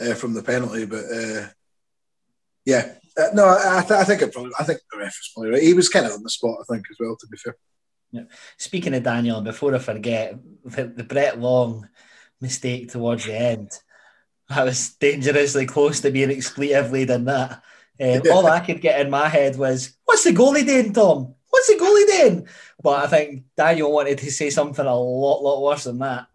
uh, 0.00 0.14
from 0.14 0.34
the 0.34 0.42
penalty. 0.42 0.86
But 0.86 1.04
uh, 1.04 1.48
yeah, 2.64 2.94
uh, 3.16 3.28
no, 3.32 3.48
I, 3.48 3.80
th- 3.80 3.92
I, 3.92 4.04
think 4.04 4.22
it 4.22 4.32
probably. 4.32 4.52
I 4.58 4.64
think 4.64 4.80
the 4.92 4.98
ref 4.98 5.06
was 5.06 5.30
probably 5.34 5.50
right. 5.52 5.62
He 5.62 5.74
was 5.74 5.88
kind 5.88 6.06
of 6.06 6.12
on 6.12 6.22
the 6.22 6.30
spot, 6.30 6.58
I 6.60 6.72
think, 6.72 6.86
as 6.90 6.96
well. 7.00 7.16
To 7.16 7.26
be 7.26 7.36
fair. 7.38 7.56
Yeah. 8.12 8.24
Speaking 8.58 8.94
of 8.94 9.02
Daniel, 9.02 9.40
before 9.40 9.74
I 9.74 9.78
forget, 9.78 10.38
the, 10.64 10.84
the 10.84 11.04
Brett 11.04 11.40
Long 11.40 11.88
mistake 12.40 12.90
towards 12.90 13.24
the 13.24 13.34
end, 13.34 13.70
I 14.48 14.64
was 14.64 14.94
dangerously 14.94 15.66
close 15.66 16.00
to 16.02 16.10
being 16.10 16.28
expletively 16.30 17.06
done 17.06 17.24
that. 17.26 17.62
Um, 17.98 18.20
all 18.30 18.46
I 18.46 18.60
could 18.60 18.82
get 18.82 19.00
in 19.00 19.08
my 19.08 19.26
head 19.26 19.56
was, 19.56 19.96
"What's 20.04 20.24
the 20.24 20.32
goalie 20.32 20.66
doing, 20.66 20.92
Tom? 20.92 21.34
What's 21.66 21.80
the 21.80 21.84
goalie 21.84 22.06
then? 22.06 22.48
But 22.82 23.04
I 23.04 23.06
think 23.06 23.44
Daniel 23.56 23.92
wanted 23.92 24.18
to 24.18 24.30
say 24.30 24.50
something 24.50 24.84
a 24.84 24.94
lot, 24.94 25.42
lot 25.42 25.62
worse 25.62 25.84
than 25.84 25.98
that. 25.98 26.26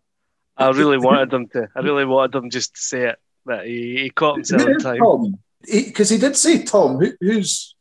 I 0.57 0.69
really 0.71 0.97
wanted 0.97 1.29
them 1.29 1.47
to. 1.49 1.69
I 1.75 1.79
really 1.79 2.05
wanted 2.05 2.33
them 2.33 2.49
just 2.49 2.75
to 2.75 2.81
say 2.81 3.09
it. 3.09 3.19
but 3.45 3.65
he, 3.65 4.03
he 4.03 4.09
caught 4.09 4.35
himself 4.35 4.67
in 4.67 4.79
time. 4.79 5.39
Because 5.61 6.09
he, 6.09 6.15
he, 6.15 6.21
did 6.21 6.35
say 6.35 6.63
Tom. 6.63 6.99
Who, 6.99 7.13
who's 7.19 7.75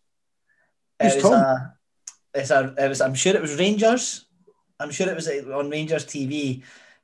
who's 1.01 1.17
it 1.17 1.21
Tom? 1.23 1.33
A, 1.33 1.75
it's 2.35 2.51
a, 2.51 2.75
it 2.79 2.89
was, 2.89 3.01
I'm 3.01 3.15
sure 3.15 3.35
it 3.35 3.43
was 3.43 3.59
Rangers. 3.59 4.27
I'm 4.79 4.91
sure 4.91 5.09
it 5.09 5.17
was 5.17 5.29
on 5.29 5.71
Rangers 5.71 6.07
TV. 6.07 6.63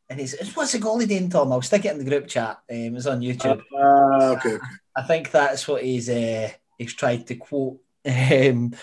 And 0.08 0.20
he 0.20 0.26
says, 0.26 0.54
What's 0.54 0.72
the 0.72 0.78
goalie 0.78 1.08
doing, 1.08 1.28
Tom? 1.28 1.52
I'll 1.52 1.62
stick 1.62 1.84
it 1.84 1.92
in 1.92 1.98
the 1.98 2.08
group 2.08 2.28
chat. 2.28 2.58
Um, 2.70 2.76
it 2.76 2.92
was 2.92 3.06
on 3.06 3.20
YouTube. 3.20 3.60
Uh, 3.76 4.36
okay, 4.36 4.54
okay. 4.54 4.64
I 4.94 5.02
think 5.02 5.30
that's 5.30 5.66
what 5.66 5.82
he's 5.82 6.08
uh, 6.08 6.50
he's 6.78 6.94
tried 6.94 7.26
to 7.26 7.34
quote. 7.34 7.80
Um, 8.06 8.74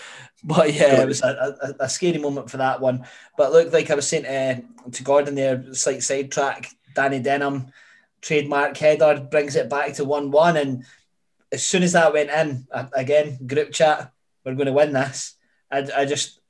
but 0.44 0.74
yeah, 0.74 1.00
it 1.00 1.08
was 1.08 1.22
a, 1.22 1.56
a, 1.62 1.84
a, 1.84 1.88
scary 1.88 2.18
moment 2.18 2.50
for 2.50 2.58
that 2.58 2.80
one. 2.80 3.06
But 3.36 3.52
look, 3.52 3.72
like 3.72 3.90
I 3.90 3.94
was 3.94 4.06
saying 4.06 4.26
uh, 4.26 4.60
to 4.90 5.02
Gordon 5.02 5.34
there, 5.34 5.72
slight 5.72 6.02
sidetrack. 6.02 6.70
Danny 6.94 7.18
Denham, 7.18 7.68
trademark 8.20 8.76
header, 8.76 9.26
brings 9.30 9.56
it 9.56 9.70
back 9.70 9.94
to 9.94 10.04
1 10.04 10.30
1. 10.30 10.56
And 10.58 10.84
as 11.50 11.64
soon 11.64 11.82
as 11.82 11.92
that 11.92 12.12
went 12.12 12.30
in, 12.30 12.66
again, 12.92 13.38
group 13.46 13.72
chat, 13.72 14.12
we're 14.44 14.54
going 14.54 14.66
to 14.66 14.72
win 14.72 14.92
this. 14.92 15.34
I, 15.70 15.88
I 15.96 16.04
just, 16.04 16.40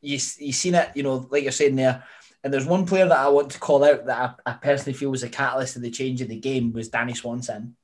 you, 0.00 0.18
you 0.38 0.52
seen 0.52 0.74
it, 0.74 0.90
you 0.94 1.02
know, 1.02 1.26
like 1.30 1.44
you're 1.44 1.52
saying 1.52 1.76
there, 1.76 2.04
And 2.42 2.52
there's 2.52 2.66
one 2.66 2.84
player 2.84 3.08
that 3.08 3.18
I 3.18 3.28
want 3.28 3.52
to 3.52 3.60
call 3.60 3.84
out 3.84 4.06
that 4.06 4.36
I, 4.46 4.50
I 4.50 4.54
personally 4.54 4.98
feel 4.98 5.10
was 5.10 5.22
a 5.22 5.28
catalyst 5.28 5.76
of 5.76 5.82
the 5.82 5.90
change 5.90 6.20
of 6.20 6.28
the 6.28 6.40
game 6.40 6.72
was 6.72 6.88
Danny 6.88 7.14
Swanson. 7.14 7.76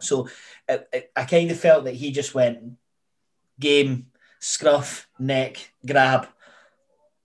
So 0.00 0.28
it, 0.68 0.88
it, 0.92 1.12
I 1.16 1.24
kind 1.24 1.50
of 1.50 1.58
felt 1.58 1.84
that 1.84 1.94
he 1.94 2.12
just 2.12 2.34
went 2.34 2.76
game, 3.58 4.06
scruff, 4.40 5.08
neck, 5.18 5.70
grab, 5.86 6.28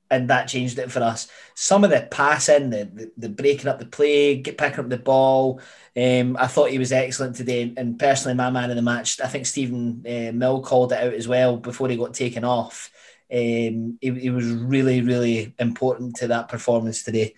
and 0.10 0.30
that 0.30 0.50
changed 0.50 0.78
it 0.78 0.91
for 0.91 1.02
us. 1.02 1.30
Some 1.56 1.84
of 1.84 1.89
the 1.89 2.08
passing, 2.12 2.70
the, 2.70 2.86
the, 2.86 3.12
the 3.17 3.30
breaking 3.30 3.67
up 3.67 3.80
the 3.80 3.86
play, 3.86 4.36
get, 4.36 4.58
picking 4.58 4.82
up 4.82 4.89
the 4.89 4.98
ball, 4.98 5.62
um, 5.96 6.36
I 6.38 6.48
thought 6.48 6.70
he 6.70 6.80
was 6.80 6.91
excellent 6.91 7.38
today. 7.38 7.74
And 7.78 7.98
personally, 7.98 8.36
my 8.36 8.50
man 8.50 8.70
of 8.70 8.76
the 8.76 8.82
match, 8.82 9.22
I 9.22 9.28
think 9.28 9.46
Stephen 9.46 10.04
uh, 10.06 10.32
Mill 10.34 10.62
called 10.62 10.91
it 10.91 11.02
out 11.02 11.13
as 11.13 11.28
well 11.28 11.58
before 11.58 11.88
he 11.88 11.96
got 11.96 12.13
taken 12.13 12.44
off. 12.44 12.91
Um, 13.32 13.98
he, 14.02 14.12
he 14.20 14.30
was 14.30 14.48
really, 14.48 15.02
really 15.02 15.54
important 15.58 16.17
to 16.17 16.28
that 16.28 16.50
performance 16.50 17.04
today. 17.04 17.36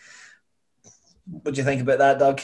What 1.26 1.54
do 1.54 1.62
you 1.62 1.66
think 1.66 1.82
about 1.82 2.00
that, 2.00 2.18
Doug? 2.18 2.42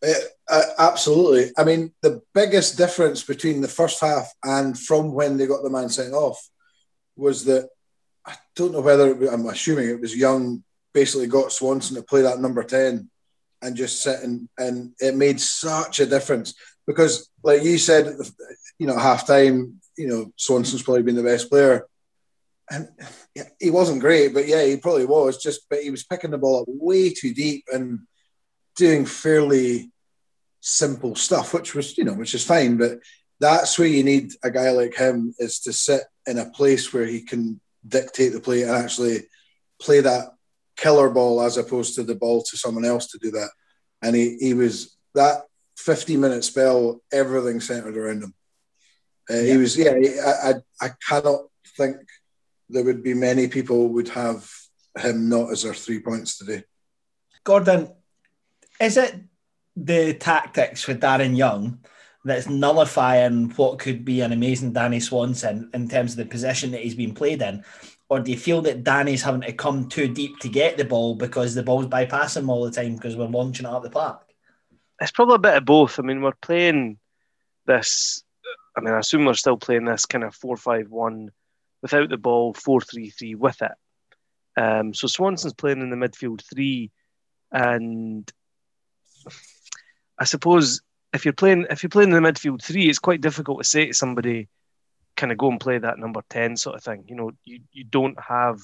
Uh, 0.00 0.12
uh, 0.48 0.62
absolutely. 0.78 1.50
I 1.56 1.64
mean, 1.64 1.92
the 2.02 2.22
biggest 2.34 2.78
difference 2.78 3.22
between 3.24 3.60
the 3.60 3.68
first 3.68 4.00
half 4.00 4.32
and 4.44 4.78
from 4.78 5.12
when 5.12 5.36
they 5.36 5.46
got 5.46 5.62
the 5.62 5.70
man 5.70 5.88
sent 5.88 6.14
off 6.14 6.38
was 7.16 7.44
that 7.46 7.68
I 8.24 8.34
don't 8.54 8.72
know 8.72 8.80
whether 8.80 9.14
was, 9.14 9.32
I'm 9.32 9.46
assuming 9.46 9.88
it 9.88 10.00
was 10.00 10.16
Young 10.16 10.62
basically 10.92 11.26
got 11.26 11.52
Swanson 11.52 11.96
to 11.96 12.02
play 12.02 12.22
that 12.22 12.40
number 12.40 12.62
10 12.62 13.10
and 13.62 13.76
just 13.76 14.02
sit 14.02 14.20
and, 14.22 14.48
and 14.58 14.92
it 15.00 15.14
made 15.14 15.40
such 15.40 16.00
a 16.00 16.06
difference 16.06 16.54
because, 16.86 17.28
like 17.42 17.62
you 17.62 17.78
said, 17.78 18.14
you 18.78 18.86
know, 18.86 18.98
half 18.98 19.26
time, 19.26 19.80
you 19.98 20.06
know, 20.06 20.32
Swanson's 20.36 20.82
probably 20.82 21.02
been 21.02 21.16
the 21.16 21.22
best 21.22 21.50
player. 21.50 21.86
And 22.70 22.88
he 23.60 23.70
wasn't 23.70 24.00
great, 24.00 24.34
but 24.34 24.46
yeah, 24.46 24.64
he 24.64 24.76
probably 24.76 25.06
was. 25.06 25.38
Just, 25.38 25.68
but 25.68 25.82
he 25.82 25.90
was 25.90 26.04
picking 26.04 26.30
the 26.30 26.38
ball 26.38 26.60
up 26.60 26.66
way 26.68 27.10
too 27.10 27.32
deep 27.32 27.64
and 27.72 28.00
doing 28.76 29.06
fairly 29.06 29.90
simple 30.66 31.14
stuff, 31.14 31.54
which 31.54 31.76
was, 31.76 31.96
you 31.96 32.02
know, 32.02 32.12
which 32.14 32.34
is 32.34 32.44
fine. 32.44 32.76
But 32.76 32.98
that's 33.38 33.78
where 33.78 33.86
you 33.86 34.02
need 34.02 34.32
a 34.42 34.50
guy 34.50 34.70
like 34.70 34.96
him 34.96 35.32
is 35.38 35.60
to 35.60 35.72
sit 35.72 36.02
in 36.26 36.38
a 36.38 36.50
place 36.50 36.92
where 36.92 37.06
he 37.06 37.22
can 37.22 37.60
dictate 37.86 38.32
the 38.32 38.40
play 38.40 38.62
and 38.62 38.72
actually 38.72 39.28
play 39.80 40.00
that 40.00 40.34
killer 40.76 41.08
ball 41.08 41.40
as 41.40 41.56
opposed 41.56 41.94
to 41.94 42.02
the 42.02 42.16
ball 42.16 42.42
to 42.42 42.56
someone 42.56 42.84
else 42.84 43.06
to 43.08 43.18
do 43.18 43.30
that. 43.30 43.50
And 44.02 44.16
he, 44.16 44.36
he 44.40 44.54
was 44.54 44.96
that 45.14 45.42
50 45.76 46.16
minute 46.16 46.42
spell, 46.42 47.00
everything 47.12 47.60
centered 47.60 47.96
around 47.96 48.24
him. 48.24 48.34
Uh, 49.30 49.34
yeah. 49.34 49.52
He 49.52 49.56
was, 49.58 49.76
yeah, 49.76 49.92
I, 49.92 50.50
I, 50.50 50.54
I 50.80 50.90
cannot 51.08 51.42
think 51.76 51.96
there 52.68 52.82
would 52.82 53.04
be 53.04 53.14
many 53.14 53.46
people 53.46 53.88
would 53.90 54.08
have 54.08 54.50
him 54.98 55.28
not 55.28 55.52
as 55.52 55.62
their 55.62 55.74
three 55.74 56.00
points 56.00 56.38
today. 56.38 56.64
Gordon, 57.44 57.88
is 58.80 58.96
it 58.96 59.14
the 59.76 60.14
tactics 60.14 60.86
with 60.86 61.00
Darren 61.00 61.36
Young 61.36 61.80
that's 62.24 62.48
nullifying 62.48 63.50
what 63.50 63.78
could 63.78 64.04
be 64.04 64.20
an 64.20 64.32
amazing 64.32 64.72
Danny 64.72 64.98
Swanson 64.98 65.70
in 65.72 65.88
terms 65.88 66.12
of 66.12 66.18
the 66.18 66.24
position 66.26 66.72
that 66.72 66.80
he's 66.80 66.94
been 66.94 67.14
played 67.14 67.40
in? 67.40 67.64
Or 68.08 68.20
do 68.20 68.30
you 68.30 68.36
feel 68.36 68.62
that 68.62 68.84
Danny's 68.84 69.22
having 69.22 69.42
to 69.42 69.52
come 69.52 69.88
too 69.88 70.08
deep 70.08 70.38
to 70.40 70.48
get 70.48 70.76
the 70.76 70.84
ball 70.84 71.14
because 71.14 71.54
the 71.54 71.62
ball's 71.62 71.86
bypassing 71.86 72.38
him 72.38 72.50
all 72.50 72.64
the 72.64 72.70
time 72.70 72.94
because 72.94 73.16
we're 73.16 73.26
launching 73.26 73.66
it 73.66 73.72
up 73.72 73.82
the 73.82 73.90
park? 73.90 74.22
It's 75.00 75.12
probably 75.12 75.36
a 75.36 75.38
bit 75.38 75.56
of 75.56 75.64
both. 75.64 75.98
I 75.98 76.02
mean, 76.02 76.22
we're 76.22 76.32
playing 76.40 76.98
this. 77.66 78.24
I 78.76 78.80
mean, 78.80 78.94
I 78.94 79.00
assume 79.00 79.24
we're 79.24 79.34
still 79.34 79.56
playing 79.56 79.84
this 79.84 80.06
kind 80.06 80.24
of 80.24 80.34
4 80.34 80.56
5 80.56 80.90
1 80.90 81.30
without 81.82 82.08
the 82.08 82.16
ball, 82.16 82.54
4 82.54 82.80
3 82.80 83.10
3 83.10 83.34
with 83.34 83.62
it. 83.62 83.72
Um, 84.56 84.94
so 84.94 85.06
Swanson's 85.06 85.54
playing 85.54 85.80
in 85.80 85.90
the 85.90 85.96
midfield 85.96 86.42
three, 86.42 86.90
and 87.52 88.30
I 90.18 90.24
suppose 90.24 90.82
if 91.12 91.24
you're 91.24 91.34
playing 91.34 91.66
if 91.70 91.82
you're 91.82 91.90
playing 91.90 92.12
in 92.12 92.22
the 92.22 92.28
midfield 92.28 92.62
three, 92.62 92.88
it's 92.88 92.98
quite 92.98 93.20
difficult 93.20 93.58
to 93.58 93.64
say 93.64 93.86
to 93.86 93.94
somebody, 93.94 94.48
kind 95.16 95.32
of 95.32 95.38
go 95.38 95.50
and 95.50 95.60
play 95.60 95.78
that 95.78 95.98
number 95.98 96.22
ten 96.28 96.56
sort 96.56 96.76
of 96.76 96.82
thing. 96.82 97.04
You 97.08 97.16
know, 97.16 97.32
you, 97.44 97.60
you 97.72 97.84
don't 97.84 98.18
have 98.20 98.60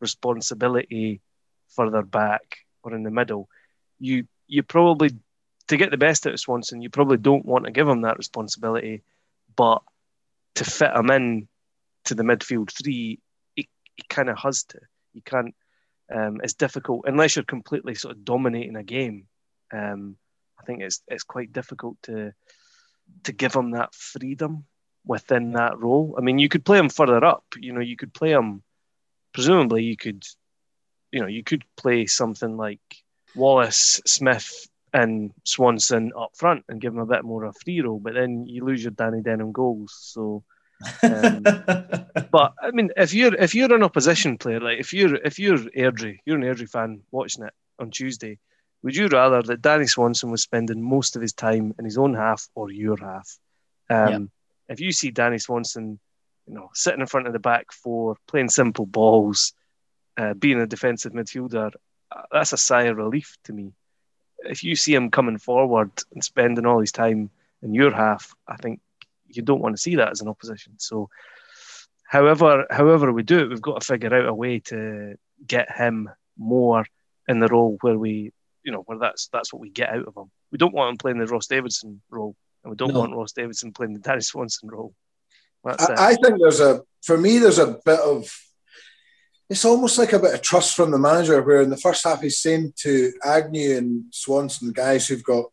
responsibility 0.00 1.20
further 1.68 2.02
back 2.02 2.58
or 2.82 2.94
in 2.94 3.02
the 3.02 3.10
middle. 3.10 3.48
You 3.98 4.26
you 4.46 4.62
probably 4.62 5.10
to 5.68 5.76
get 5.76 5.90
the 5.90 5.96
best 5.96 6.26
out 6.26 6.32
of 6.32 6.40
Swanson, 6.40 6.82
you 6.82 6.90
probably 6.90 7.16
don't 7.16 7.46
want 7.46 7.64
to 7.64 7.70
give 7.70 7.88
him 7.88 8.02
that 8.02 8.18
responsibility, 8.18 9.02
but 9.56 9.82
to 10.56 10.64
fit 10.64 10.94
him 10.94 11.10
in 11.10 11.48
to 12.04 12.14
the 12.14 12.24
midfield 12.24 12.70
three, 12.70 13.20
he, 13.54 13.68
he 13.94 14.02
kind 14.08 14.28
of 14.28 14.38
has 14.38 14.64
to. 14.64 14.78
You 15.14 15.22
can't. 15.22 15.54
Um, 16.12 16.40
it's 16.42 16.54
difficult 16.54 17.04
unless 17.06 17.36
you're 17.36 17.44
completely 17.44 17.94
sort 17.94 18.16
of 18.16 18.24
dominating 18.24 18.76
a 18.76 18.82
game. 18.82 19.26
Um, 19.72 20.16
I 20.62 20.64
think 20.64 20.82
it's 20.82 21.02
it's 21.08 21.24
quite 21.24 21.52
difficult 21.52 21.96
to 22.04 22.32
to 23.24 23.32
give 23.32 23.54
him 23.54 23.72
that 23.72 23.94
freedom 23.94 24.64
within 25.04 25.52
that 25.52 25.78
role. 25.78 26.14
I 26.16 26.20
mean, 26.20 26.38
you 26.38 26.48
could 26.48 26.64
play 26.64 26.78
him 26.78 26.88
further 26.88 27.24
up. 27.24 27.44
You 27.56 27.72
know, 27.72 27.80
you 27.80 27.96
could 27.96 28.14
play 28.14 28.30
him. 28.30 28.62
Presumably, 29.32 29.84
you 29.84 29.96
could, 29.96 30.24
you 31.10 31.20
know, 31.20 31.26
you 31.26 31.42
could 31.42 31.64
play 31.76 32.06
something 32.06 32.56
like 32.56 32.80
Wallace, 33.34 34.00
Smith, 34.06 34.68
and 34.92 35.32
Swanson 35.44 36.12
up 36.16 36.36
front 36.36 36.64
and 36.68 36.80
give 36.80 36.92
him 36.92 37.00
a 37.00 37.06
bit 37.06 37.24
more 37.24 37.44
of 37.44 37.56
a 37.56 37.58
free 37.64 37.80
role. 37.80 37.98
But 37.98 38.14
then 38.14 38.46
you 38.46 38.64
lose 38.64 38.84
your 38.84 38.90
Danny 38.92 39.22
Denham 39.22 39.52
goals. 39.52 39.96
So, 40.00 40.44
um, 41.02 41.42
but 42.30 42.54
I 42.62 42.70
mean, 42.72 42.90
if 42.96 43.14
you're 43.14 43.34
if 43.34 43.54
you're 43.54 43.74
an 43.74 43.82
opposition 43.82 44.38
player, 44.38 44.60
like 44.60 44.78
if 44.78 44.92
you're 44.92 45.16
if 45.16 45.38
you're 45.38 45.58
Airdrie, 45.58 46.18
you're 46.24 46.36
an 46.36 46.44
Airdrie 46.44 46.70
fan 46.70 47.02
watching 47.10 47.44
it 47.44 47.54
on 47.78 47.90
Tuesday 47.90 48.38
would 48.82 48.96
you 48.96 49.08
rather 49.08 49.42
that 49.42 49.62
Danny 49.62 49.86
Swanson 49.86 50.30
was 50.30 50.42
spending 50.42 50.82
most 50.82 51.16
of 51.16 51.22
his 51.22 51.32
time 51.32 51.74
in 51.78 51.84
his 51.84 51.98
own 51.98 52.14
half 52.14 52.48
or 52.54 52.70
your 52.70 52.96
half? 52.96 53.38
Um, 53.88 54.30
If 54.68 54.80
you 54.80 54.92
see 54.92 55.10
Danny 55.10 55.38
Swanson, 55.38 55.98
you 56.46 56.54
know, 56.54 56.70
sitting 56.74 57.00
in 57.00 57.06
front 57.06 57.26
of 57.26 57.32
the 57.32 57.38
back 57.38 57.72
four, 57.72 58.16
playing 58.26 58.48
simple 58.48 58.86
balls, 58.86 59.52
uh, 60.16 60.34
being 60.34 60.60
a 60.60 60.66
defensive 60.66 61.12
midfielder, 61.12 61.72
uh, 62.10 62.22
that's 62.32 62.52
a 62.52 62.56
sigh 62.56 62.84
of 62.84 62.96
relief 62.96 63.36
to 63.44 63.52
me. 63.52 63.72
If 64.38 64.64
you 64.64 64.74
see 64.74 64.94
him 64.94 65.10
coming 65.10 65.38
forward 65.38 65.90
and 66.12 66.24
spending 66.24 66.66
all 66.66 66.80
his 66.80 66.92
time 66.92 67.30
in 67.62 67.74
your 67.74 67.92
half, 67.92 68.34
I 68.48 68.56
think 68.56 68.80
you 69.28 69.42
don't 69.42 69.60
want 69.60 69.76
to 69.76 69.82
see 69.82 69.96
that 69.96 70.10
as 70.10 70.20
an 70.20 70.28
opposition. 70.28 70.74
So, 70.78 71.10
however, 72.04 72.66
however 72.70 73.12
we 73.12 73.22
do 73.22 73.38
it, 73.40 73.48
we've 73.48 73.62
got 73.62 73.80
to 73.80 73.86
figure 73.86 74.14
out 74.14 74.28
a 74.28 74.34
way 74.34 74.58
to 74.60 75.16
get 75.46 75.70
him 75.70 76.10
more 76.36 76.84
in 77.28 77.38
the 77.38 77.48
role 77.48 77.78
where 77.82 77.98
we 77.98 78.32
you 78.64 78.72
know, 78.72 78.82
where 78.86 78.98
that's 78.98 79.28
that's 79.28 79.52
what 79.52 79.60
we 79.60 79.70
get 79.70 79.90
out 79.90 80.06
of 80.06 80.16
him. 80.16 80.30
We 80.50 80.58
don't 80.58 80.74
want 80.74 80.90
him 80.90 80.96
playing 80.98 81.18
the 81.18 81.26
Ross 81.26 81.46
Davidson 81.46 82.00
role, 82.10 82.36
and 82.62 82.70
we 82.70 82.76
don't 82.76 82.92
no. 82.92 83.00
want 83.00 83.14
Ross 83.14 83.32
Davidson 83.32 83.72
playing 83.72 83.94
the 83.94 84.00
Danny 84.00 84.20
Swanson 84.20 84.68
role. 84.68 84.94
I, 85.64 85.70
uh, 85.70 85.94
I, 85.98 86.14
think 86.14 86.40
there's 86.40 86.60
a, 86.60 86.82
for 87.02 87.16
me, 87.16 87.38
there's 87.38 87.58
a 87.58 87.78
bit 87.84 88.00
of, 88.00 88.28
it's 89.48 89.64
almost 89.64 89.98
like 89.98 90.12
a 90.12 90.18
bit 90.18 90.34
of 90.34 90.42
trust 90.42 90.74
from 90.74 90.90
the 90.90 90.98
manager, 90.98 91.40
where 91.42 91.62
in 91.62 91.70
the 91.70 91.76
first 91.76 92.04
half 92.04 92.20
he's 92.20 92.38
saying 92.38 92.72
to 92.78 93.12
Agnew 93.24 93.76
and 93.76 94.04
Swanson, 94.10 94.72
guys 94.72 95.06
who've 95.06 95.22
got, 95.22 95.46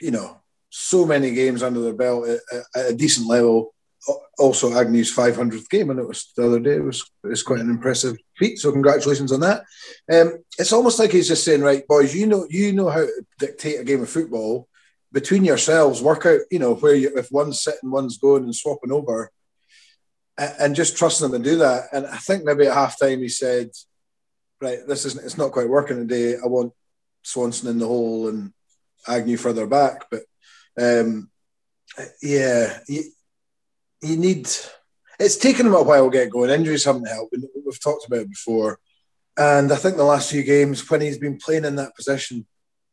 you 0.00 0.10
know, 0.10 0.40
so 0.70 1.06
many 1.06 1.30
games 1.30 1.62
under 1.62 1.80
their 1.80 1.94
belt 1.94 2.28
at, 2.28 2.40
at 2.74 2.90
a 2.90 2.94
decent 2.94 3.26
level, 3.26 3.74
also 4.38 4.78
Agnew's 4.78 5.14
500th 5.14 5.68
game, 5.68 5.90
and 5.90 5.98
it 5.98 6.06
was 6.06 6.32
the 6.36 6.46
other 6.46 6.60
day. 6.60 6.76
It 6.76 6.84
was 6.84 7.10
it 7.22 7.28
was 7.28 7.42
quite 7.42 7.60
an 7.60 7.70
impressive 7.70 8.16
feat. 8.36 8.58
So 8.58 8.72
congratulations 8.72 9.32
on 9.32 9.40
that. 9.40 9.64
Um, 10.12 10.38
it's 10.58 10.72
almost 10.72 10.98
like 10.98 11.12
he's 11.12 11.28
just 11.28 11.44
saying, 11.44 11.62
right, 11.62 11.86
boys, 11.86 12.14
you 12.14 12.26
know 12.26 12.46
you 12.50 12.72
know 12.72 12.90
how 12.90 13.00
to 13.00 13.26
dictate 13.38 13.80
a 13.80 13.84
game 13.84 14.02
of 14.02 14.10
football 14.10 14.68
between 15.12 15.44
yourselves. 15.44 16.02
Work 16.02 16.26
out, 16.26 16.40
you 16.50 16.58
know, 16.58 16.74
where 16.74 16.94
you, 16.94 17.16
if 17.16 17.30
one's 17.30 17.62
sitting, 17.62 17.90
one's 17.90 18.18
going 18.18 18.44
and 18.44 18.54
swapping 18.54 18.92
over, 18.92 19.30
and, 20.36 20.54
and 20.60 20.76
just 20.76 20.96
trusting 20.96 21.30
them 21.30 21.42
to 21.42 21.50
do 21.50 21.56
that. 21.58 21.88
And 21.92 22.06
I 22.06 22.16
think 22.16 22.44
maybe 22.44 22.66
at 22.66 22.76
halftime 22.76 23.20
he 23.20 23.28
said, 23.28 23.70
right, 24.60 24.80
this 24.86 25.04
isn't 25.06 25.24
it's 25.24 25.38
not 25.38 25.52
quite 25.52 25.68
working 25.68 25.96
today. 25.96 26.36
I 26.36 26.46
want 26.46 26.72
Swanson 27.22 27.68
in 27.68 27.78
the 27.78 27.86
hole 27.86 28.28
and 28.28 28.52
Agnew 29.08 29.36
further 29.36 29.66
back, 29.66 30.06
but. 30.10 30.22
Um, 30.76 31.30
yeah, 32.20 32.78
you 34.04 34.16
need. 34.16 34.48
It's 35.18 35.36
taken 35.36 35.66
him 35.66 35.74
a 35.74 35.82
while 35.82 36.10
to 36.10 36.16
get 36.16 36.30
going. 36.30 36.50
Injuries 36.50 36.84
haven't 36.84 37.08
helped. 37.08 37.34
We've 37.64 37.80
talked 37.80 38.06
about 38.06 38.20
it 38.20 38.30
before, 38.30 38.78
and 39.36 39.72
I 39.72 39.76
think 39.76 39.96
the 39.96 40.04
last 40.04 40.30
few 40.30 40.42
games 40.42 40.88
when 40.88 41.00
he's 41.00 41.18
been 41.18 41.38
playing 41.38 41.64
in 41.64 41.76
that 41.76 41.96
position, 41.96 42.46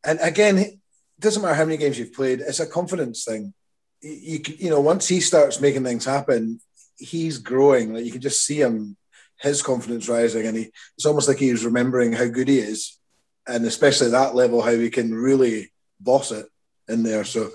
and 0.03 0.19
again, 0.21 0.57
it 0.57 0.79
doesn't 1.19 1.41
matter 1.41 1.55
how 1.55 1.65
many 1.65 1.77
games 1.77 1.99
you've 1.99 2.13
played. 2.13 2.41
It's 2.41 2.59
a 2.59 2.67
confidence 2.67 3.23
thing. 3.23 3.53
You, 4.01 4.11
you, 4.11 4.55
you 4.57 4.69
know, 4.69 4.81
once 4.81 5.07
he 5.07 5.19
starts 5.19 5.61
making 5.61 5.83
things 5.83 6.05
happen, 6.05 6.59
he's 6.97 7.37
growing. 7.37 7.93
Like 7.93 8.05
you 8.05 8.11
can 8.11 8.21
just 8.21 8.45
see 8.45 8.61
him, 8.61 8.97
his 9.39 9.61
confidence 9.61 10.07
rising, 10.07 10.47
and 10.47 10.57
he. 10.57 10.71
It's 10.97 11.05
almost 11.05 11.27
like 11.27 11.37
he's 11.37 11.65
remembering 11.65 12.13
how 12.13 12.27
good 12.27 12.47
he 12.47 12.59
is, 12.59 12.97
and 13.47 13.65
especially 13.65 14.07
at 14.07 14.13
that 14.13 14.35
level, 14.35 14.61
how 14.61 14.71
he 14.71 14.89
can 14.89 15.13
really 15.13 15.71
boss 15.99 16.31
it 16.31 16.47
in 16.87 17.03
there. 17.03 17.23
So 17.23 17.51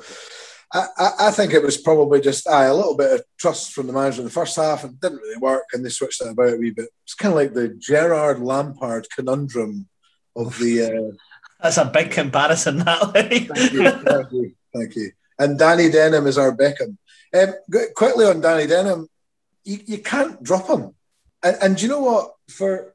I, 0.72 1.11
I, 1.20 1.31
think 1.31 1.52
it 1.52 1.62
was 1.62 1.76
probably 1.76 2.20
just 2.20 2.48
aye, 2.48 2.64
a 2.64 2.74
little 2.74 2.96
bit 2.96 3.12
of 3.12 3.22
trust 3.38 3.72
from 3.72 3.87
the 3.87 3.92
manager 3.92 4.20
in 4.20 4.24
the 4.24 4.33
first 4.33 4.57
half. 4.57 4.83
and 4.85 5.00
didn't 5.00 5.18
really 5.18 5.38
work, 5.38 5.64
and 5.72 5.85
they 5.85 5.88
switched 5.88 6.20
it 6.20 6.29
about 6.29 6.55
a 6.55 6.57
wee 6.57 6.70
bit. 6.70 6.88
It's 7.05 7.14
kind 7.14 7.33
of 7.33 7.37
like 7.37 7.55
the 7.55 7.68
Gerrard 7.68 8.40
Lampard 8.40 9.07
conundrum 9.14 9.88
of 10.35 10.59
the. 10.59 10.83
Uh, 10.83 11.16
That's 11.62 11.79
a 11.79 11.85
big 11.85 12.11
comparison, 12.11 12.79
that. 12.85 13.12
thank, 13.12 13.48
you, 13.72 13.90
thank 13.90 14.33
you, 14.33 14.55
thank 14.74 14.96
you. 14.96 15.12
And 15.38 15.59
Danny 15.59 15.90
Denham 15.90 16.26
is 16.26 16.38
our 16.38 16.55
Beckham. 16.55 16.96
Um, 17.35 17.55
quickly 17.94 18.26
on 18.26 18.40
Danny 18.40 18.66
Denham, 18.66 19.09
you, 19.64 19.79
you 19.87 19.98
can't 19.98 20.42
drop 20.42 20.68
him. 20.68 20.94
And, 21.42 21.57
and 21.62 21.83
you 21.83 21.88
know 21.88 22.00
what? 22.00 22.33
For 22.48 22.94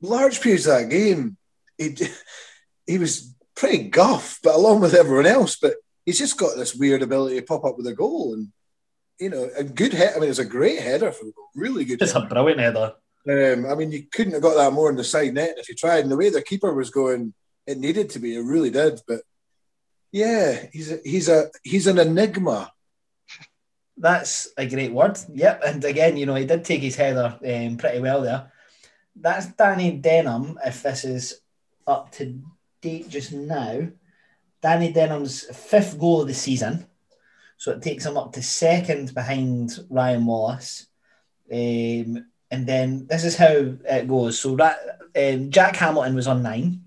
large 0.00 0.40
periods 0.40 0.66
of 0.66 0.78
that 0.78 0.90
game, 0.90 1.36
he 1.76 1.96
he 2.86 2.98
was 2.98 3.34
pretty 3.54 3.88
guff, 3.88 4.38
but 4.42 4.54
along 4.54 4.80
with 4.80 4.94
everyone 4.94 5.26
else. 5.26 5.56
But 5.56 5.74
he's 6.08 6.18
just 6.18 6.38
got 6.38 6.56
this 6.56 6.74
weird 6.74 7.02
ability 7.02 7.36
to 7.38 7.42
pop 7.44 7.66
up 7.66 7.76
with 7.76 7.86
a 7.86 7.92
goal, 7.92 8.32
and 8.32 8.48
you 9.20 9.28
know, 9.28 9.50
a 9.54 9.62
good 9.62 9.92
head. 9.92 10.14
I 10.16 10.20
mean, 10.20 10.30
it's 10.30 10.38
a 10.38 10.44
great 10.44 10.80
header 10.80 11.12
for 11.12 11.26
really 11.54 11.84
good. 11.84 12.00
It's 12.00 12.12
header. 12.12 12.24
a 12.24 12.28
brilliant 12.28 12.60
header. 12.60 12.94
Um, 13.28 13.66
I 13.70 13.74
mean, 13.74 13.92
you 13.92 14.04
couldn't 14.10 14.32
have 14.32 14.40
got 14.40 14.54
that 14.56 14.72
more 14.72 14.88
in 14.88 14.96
the 14.96 15.04
side 15.04 15.34
net 15.34 15.56
if 15.58 15.68
you 15.68 15.74
tried. 15.74 16.00
And 16.00 16.10
the 16.10 16.16
way 16.16 16.30
the 16.30 16.40
keeper 16.40 16.72
was 16.72 16.88
going, 16.88 17.34
it 17.66 17.76
needed 17.76 18.08
to 18.10 18.20
be. 18.20 18.36
It 18.36 18.40
really 18.40 18.70
did. 18.70 19.02
But 19.06 19.20
yeah, 20.10 20.64
he's 20.72 20.90
a, 20.90 20.98
he's 21.04 21.28
a 21.28 21.50
he's 21.62 21.86
an 21.86 21.98
enigma. 21.98 22.72
That's 23.98 24.48
a 24.56 24.66
great 24.66 24.92
word. 24.92 25.18
Yep. 25.34 25.62
And 25.66 25.84
again, 25.84 26.16
you 26.16 26.24
know, 26.24 26.36
he 26.36 26.46
did 26.46 26.64
take 26.64 26.80
his 26.80 26.96
header 26.96 27.38
um, 27.44 27.76
pretty 27.76 28.00
well 28.00 28.22
there. 28.22 28.50
That's 29.14 29.48
Danny 29.48 30.00
Denholm. 30.00 30.56
If 30.64 30.82
this 30.82 31.04
is 31.04 31.40
up 31.86 32.12
to 32.12 32.40
date 32.80 33.10
just 33.10 33.32
now, 33.32 33.88
Danny 34.62 34.92
Denholm's 34.92 35.44
fifth 35.56 35.98
goal 35.98 36.22
of 36.22 36.28
the 36.28 36.34
season. 36.34 36.86
So 37.56 37.72
it 37.72 37.82
takes 37.82 38.06
him 38.06 38.16
up 38.16 38.32
to 38.32 38.42
second 38.42 39.14
behind 39.14 39.78
Ryan 39.90 40.26
Wallace. 40.26 40.86
Um, 41.50 42.26
and 42.50 42.66
then 42.66 43.06
this 43.06 43.24
is 43.24 43.36
how 43.36 43.74
it 43.84 44.08
goes. 44.08 44.38
So 44.38 44.56
that 44.56 45.00
um, 45.16 45.50
Jack 45.50 45.76
Hamilton 45.76 46.14
was 46.14 46.26
on 46.26 46.42
nine, 46.42 46.82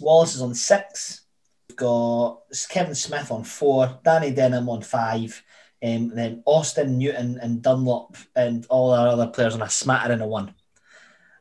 Wallace 0.00 0.34
is 0.34 0.42
on 0.42 0.54
six. 0.54 1.22
We've 1.68 1.76
got 1.76 2.40
Kevin 2.68 2.94
Smith 2.94 3.30
on 3.30 3.44
four, 3.44 3.98
Danny 4.04 4.32
Denholm 4.32 4.68
on 4.68 4.82
five, 4.82 5.42
um, 5.82 5.90
and 5.90 6.18
then 6.18 6.42
Austin 6.46 6.98
Newton 6.98 7.38
and 7.40 7.62
Dunlop 7.62 8.16
and 8.34 8.66
all 8.68 8.92
our 8.92 9.08
other 9.08 9.26
players 9.28 9.54
on 9.54 9.62
a 9.62 9.70
smattering 9.70 10.20
of 10.20 10.28
one. 10.28 10.54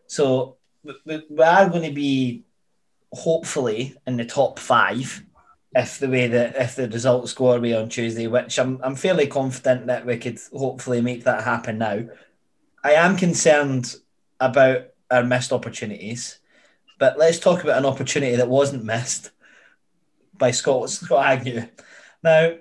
So 0.07 0.57
we, 0.83 1.23
we 1.29 1.43
are 1.43 1.69
going 1.69 1.83
to 1.83 1.93
be 1.93 2.43
hopefully 3.13 3.95
in 4.05 4.17
the 4.17 4.25
top 4.25 4.59
five 4.59 5.23
if 5.75 5.99
the 5.99 6.07
way 6.07 6.27
that 6.27 6.55
if 6.55 6.77
the 6.77 6.87
results 6.87 7.33
go 7.33 7.51
our 7.51 7.59
way 7.59 7.75
on 7.75 7.89
Tuesday, 7.89 8.27
which 8.27 8.57
I'm 8.57 8.79
I'm 8.81 8.95
fairly 8.95 9.27
confident 9.27 9.87
that 9.87 10.05
we 10.05 10.17
could 10.17 10.39
hopefully 10.53 11.01
make 11.01 11.25
that 11.25 11.43
happen 11.43 11.77
now. 11.77 12.05
I 12.81 12.93
am 12.93 13.17
concerned 13.17 13.93
about 14.39 14.87
our 15.11 15.23
missed 15.23 15.51
opportunities, 15.51 16.39
but 16.97 17.17
let's 17.17 17.39
talk 17.39 17.63
about 17.63 17.77
an 17.77 17.85
opportunity 17.85 18.37
that 18.37 18.47
wasn't 18.47 18.85
missed 18.85 19.31
by 20.33 20.51
Scott 20.51 20.89
Scott 20.89 21.25
Agnew. 21.25 21.67
Now, 22.23 22.55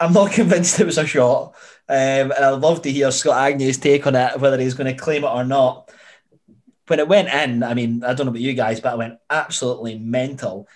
I'm 0.00 0.12
not 0.12 0.32
convinced 0.32 0.80
it 0.80 0.86
was 0.86 0.98
a 0.98 1.06
shot, 1.06 1.54
um, 1.88 2.32
and 2.32 2.32
I'd 2.32 2.60
love 2.60 2.82
to 2.82 2.90
hear 2.90 3.12
Scott 3.12 3.52
Agnew's 3.52 3.78
take 3.78 4.04
on 4.08 4.16
it, 4.16 4.40
whether 4.40 4.58
he's 4.58 4.74
going 4.74 4.92
to 4.92 5.00
claim 5.00 5.22
it 5.22 5.28
or 5.28 5.44
not. 5.44 5.92
When 6.88 6.98
it 6.98 7.06
went 7.06 7.28
in, 7.28 7.62
I 7.62 7.74
mean, 7.74 8.02
I 8.02 8.14
don't 8.14 8.26
know 8.26 8.30
about 8.30 8.40
you 8.40 8.54
guys, 8.54 8.80
but 8.80 8.94
I 8.94 8.96
went 8.96 9.18
absolutely 9.30 9.98
mental. 9.98 10.66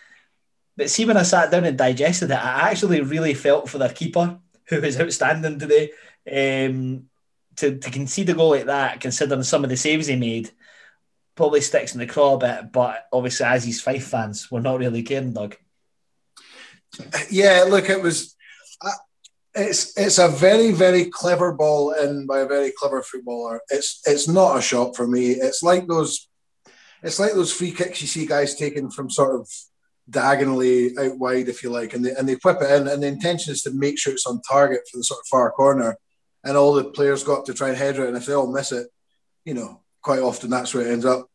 But 0.77 0.91
see, 0.91 1.05
when 1.05 1.17
I 1.17 1.23
sat 1.23 1.51
down 1.51 1.65
and 1.65 1.77
digested 1.77 2.31
it, 2.31 2.37
I 2.37 2.71
actually 2.71 3.01
really 3.01 3.35
felt 3.35 3.69
for 3.69 3.79
their 3.79 3.91
keeper, 3.91 4.39
who 4.69 4.81
was 4.81 4.99
outstanding 5.01 5.59
today. 5.59 5.91
Um, 6.31 7.09
to, 7.57 7.79
to 7.79 7.91
concede 7.91 8.31
a 8.31 8.35
goal 8.35 8.51
like 8.51 8.67
that, 8.67 9.01
considering 9.01 9.43
some 9.43 9.65
of 9.65 9.71
the 9.71 9.77
saves 9.77 10.07
he 10.07 10.17
made, 10.17 10.51
probably 11.35 11.61
sticks 11.61 11.93
in 11.93 12.01
the 12.01 12.07
craw 12.07 12.35
a 12.35 12.39
bit. 12.39 12.73
But 12.73 13.07
obviously, 13.13 13.47
as 13.47 13.65
he's 13.65 13.81
Fife 13.81 14.07
fans, 14.07 14.51
we're 14.51 14.61
not 14.61 14.79
really 14.79 15.03
caring, 15.03 15.33
Doug. 15.33 15.57
Yeah, 17.31 17.65
look, 17.69 17.89
it 17.89 18.03
was. 18.03 18.37
It's 19.55 19.99
it's 19.99 20.19
a 20.19 20.29
very 20.29 20.73
very 20.73 21.11
clever 21.11 21.53
ball 21.53 21.91
in 21.93 22.27
by 22.27 22.41
a 22.41 22.47
very 22.47 22.73
clever 22.75 23.03
footballer. 23.03 23.61
It's 23.69 24.01
it's 24.07 24.27
not 24.27 24.57
a 24.57 24.63
shot 24.63 24.97
for 24.97 25.07
me. 25.07 25.33
It's 25.33 25.63
like 25.63 25.87
those, 25.87 26.27
it's 27.03 27.21
like 27.21 27.35
those 27.35 27.53
free 27.53 27.71
kicks 27.71 28.01
you 28.01 28.09
see 28.09 28.25
guys 28.25 28.55
taking 28.55 28.91
from 28.91 29.11
sort 29.11 29.39
of 29.39 29.51
diagonally 30.13 30.97
out 30.99 31.19
wide, 31.19 31.49
if 31.49 31.63
you 31.63 31.71
like, 31.71 31.95
and 31.95 32.05
they 32.05 32.15
and 32.15 32.29
they 32.29 32.35
whip 32.35 32.59
it 32.61 32.71
in, 32.71 32.87
and 32.87 33.03
the 33.03 33.09
intention 33.09 33.53
is 33.53 33.63
to 33.63 33.73
make 33.73 33.99
sure 33.99 34.13
it's 34.13 34.27
on 34.27 34.41
target 34.43 34.83
for 34.91 34.99
the 34.99 35.05
sort 35.05 35.21
of 35.21 35.27
far 35.27 35.51
corner 35.51 35.97
and 36.45 36.57
all 36.57 36.75
the 36.75 36.85
players 36.85 37.25
got 37.25 37.47
to 37.47 37.55
try 37.55 37.69
and 37.69 37.77
header 37.77 38.05
it. 38.05 38.09
And 38.09 38.17
if 38.17 38.27
they 38.27 38.35
all 38.35 38.51
miss 38.51 38.73
it, 38.73 38.89
you 39.45 39.55
know, 39.55 39.81
quite 40.01 40.21
often 40.21 40.51
that's 40.51 40.75
where 40.75 40.87
it 40.87 40.93
ends 40.93 41.05
up. 41.05 41.29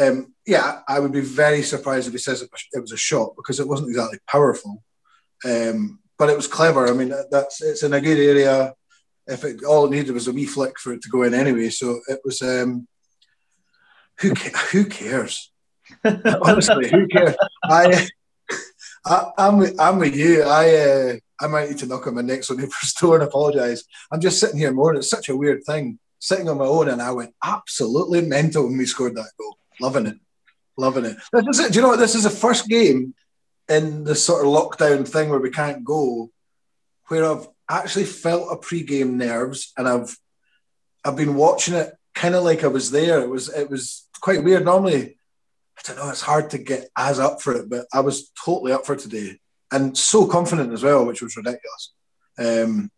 Um, 0.00 0.34
yeah, 0.46 0.80
I 0.88 1.00
would 1.00 1.12
be 1.12 1.20
very 1.20 1.62
surprised 1.62 2.06
if 2.06 2.12
he 2.12 2.18
says 2.18 2.42
it 2.42 2.80
was 2.80 2.92
a 2.92 2.96
shot 2.96 3.34
because 3.36 3.60
it 3.60 3.68
wasn't 3.68 3.90
exactly 3.90 4.18
powerful, 4.26 4.82
um, 5.44 5.98
but 6.18 6.30
it 6.30 6.36
was 6.36 6.46
clever. 6.46 6.88
I 6.88 6.92
mean, 6.92 7.12
that's 7.30 7.60
it's 7.60 7.82
in 7.82 7.92
a 7.92 8.00
good 8.00 8.18
area. 8.18 8.74
If 9.26 9.44
it 9.44 9.62
all 9.64 9.84
it 9.84 9.90
needed 9.90 10.12
was 10.12 10.28
a 10.28 10.32
wee 10.32 10.46
flick 10.46 10.78
for 10.78 10.94
it 10.94 11.02
to 11.02 11.10
go 11.10 11.22
in 11.24 11.34
anyway, 11.34 11.68
so 11.68 12.00
it 12.08 12.20
was. 12.24 12.40
Um, 12.42 12.88
who 14.20 14.30
who 14.70 14.86
cares? 14.86 15.52
Honestly, 16.04 16.88
who 16.88 17.06
cares? 17.08 17.34
I, 17.64 18.08
I 19.04 19.32
am 19.38 19.58
with, 19.58 19.80
I'm 19.80 19.98
with 19.98 20.16
you. 20.16 20.42
I 20.42 20.76
uh, 20.76 21.16
I 21.40 21.48
might 21.48 21.70
need 21.70 21.78
to 21.78 21.86
knock 21.86 22.06
on 22.06 22.14
my 22.14 22.22
next 22.22 22.50
on 22.50 22.56
neighbour's 22.58 22.94
door 23.00 23.16
and 23.16 23.24
apologise. 23.24 23.84
I'm 24.10 24.20
just 24.20 24.38
sitting 24.38 24.58
here 24.58 24.72
more. 24.72 24.94
It's 24.94 25.10
such 25.10 25.28
a 25.28 25.36
weird 25.36 25.64
thing, 25.64 25.98
sitting 26.18 26.48
on 26.48 26.58
my 26.58 26.66
own, 26.66 26.88
and 26.88 27.02
I 27.02 27.10
went 27.12 27.34
absolutely 27.42 28.22
mental 28.22 28.66
when 28.66 28.78
we 28.78 28.86
scored 28.86 29.16
that 29.16 29.32
goal. 29.38 29.58
Loving 29.80 30.06
it, 30.06 30.16
loving 30.76 31.04
it. 31.04 31.16
This 31.32 31.46
is 31.48 31.60
it. 31.60 31.72
Do 31.72 31.76
you 31.76 31.82
know 31.82 31.88
what? 31.88 31.98
This 31.98 32.14
is 32.14 32.24
the 32.24 32.30
first 32.30 32.68
game 32.68 33.14
in 33.68 34.04
the 34.04 34.14
sort 34.14 34.44
of 34.44 34.52
lockdown 34.52 35.06
thing 35.06 35.30
where 35.30 35.40
we 35.40 35.50
can't 35.50 35.84
go, 35.84 36.30
where 37.08 37.24
I've 37.24 37.48
actually 37.68 38.04
felt 38.04 38.52
a 38.52 38.56
pre-game 38.56 39.18
nerves, 39.18 39.72
and 39.76 39.88
I've 39.88 40.16
I've 41.04 41.16
been 41.16 41.34
watching 41.34 41.74
it 41.74 41.92
kind 42.14 42.34
of 42.34 42.44
like 42.44 42.62
I 42.62 42.68
was 42.68 42.90
there. 42.90 43.20
It 43.20 43.28
was 43.28 43.48
it 43.48 43.68
was 43.68 44.06
quite 44.20 44.44
weird. 44.44 44.64
Normally, 44.64 45.16
I 45.84 45.88
don't 45.88 45.96
know. 45.96 46.10
It's 46.10 46.20
hard 46.20 46.50
to 46.50 46.58
get 46.58 46.88
as 46.96 47.18
up 47.18 47.42
for 47.42 47.54
it, 47.54 47.68
but 47.68 47.86
I 47.92 48.00
was 48.00 48.30
totally 48.44 48.72
up 48.72 48.86
for 48.86 48.96
today 48.96 49.38
and 49.72 49.96
so 49.96 50.26
confident 50.26 50.72
as 50.72 50.82
well, 50.82 51.06
which 51.06 51.22
was 51.22 51.36
ridiculous. 51.36 51.92
Um, 52.38 52.90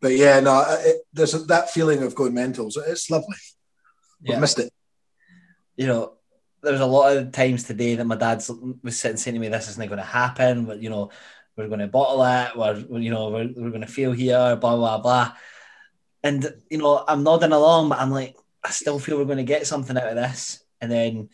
but 0.00 0.12
yeah, 0.12 0.40
no, 0.40 0.64
it, 0.68 1.02
there's 1.12 1.32
that 1.46 1.70
feeling 1.70 2.02
of 2.02 2.14
going 2.14 2.34
mental. 2.34 2.70
So 2.70 2.82
it's 2.86 3.10
lovely. 3.10 3.36
Yeah. 4.22 4.38
missed 4.38 4.58
it. 4.58 4.72
You 5.76 5.86
know, 5.86 6.12
there's 6.62 6.80
a 6.80 6.86
lot 6.86 7.16
of 7.16 7.32
times 7.32 7.64
today 7.64 7.94
that 7.96 8.04
my 8.04 8.16
dad 8.16 8.42
was 8.82 8.98
sitting 8.98 9.16
saying 9.16 9.34
to 9.34 9.40
me, 9.40 9.48
"This 9.48 9.68
isn't 9.70 9.88
going 9.88 9.98
to 9.98 10.04
happen." 10.04 10.64
But 10.64 10.80
you 10.80 10.88
know, 10.88 11.10
we're 11.56 11.68
going 11.68 11.80
to 11.80 11.88
bottle 11.88 12.24
it. 12.24 12.56
We're 12.56 12.98
you 13.00 13.10
know 13.10 13.30
we're, 13.30 13.50
we're 13.54 13.70
going 13.70 13.80
to 13.82 13.86
fail 13.86 14.12
here. 14.12 14.56
Blah 14.56 14.76
blah 14.76 14.98
blah. 14.98 15.32
And 16.22 16.54
you 16.70 16.78
know, 16.78 17.04
I'm 17.06 17.22
nodding 17.22 17.52
along, 17.52 17.90
but 17.90 17.98
I'm 17.98 18.10
like, 18.10 18.36
I 18.62 18.70
still 18.70 18.98
feel 18.98 19.18
we're 19.18 19.24
going 19.24 19.38
to 19.38 19.44
get 19.44 19.66
something 19.66 19.96
out 19.96 20.08
of 20.08 20.16
this. 20.16 20.64
And 20.80 20.90
then, 20.90 21.28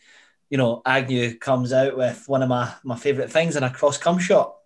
you 0.51 0.57
know, 0.57 0.81
Agnew 0.85 1.37
comes 1.39 1.71
out 1.71 1.97
with 1.97 2.25
one 2.27 2.43
of 2.43 2.49
my 2.49 2.71
my 2.83 2.97
favourite 2.97 3.31
things 3.31 3.55
in 3.55 3.63
a 3.63 3.71
cross 3.71 3.97
come 3.97 4.19
shot 4.19 4.57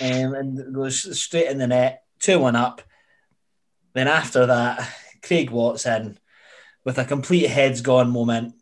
um, 0.00 0.34
and 0.34 0.74
goes 0.74 1.20
straight 1.20 1.48
in 1.48 1.58
the 1.58 1.66
net, 1.66 2.02
2 2.20 2.40
1 2.40 2.56
up. 2.56 2.82
Then 3.92 4.08
after 4.08 4.46
that, 4.46 4.90
Craig 5.22 5.50
Watson 5.50 6.18
with 6.84 6.98
a 6.98 7.04
complete 7.04 7.48
heads 7.48 7.82
gone 7.82 8.10
moment. 8.10 8.54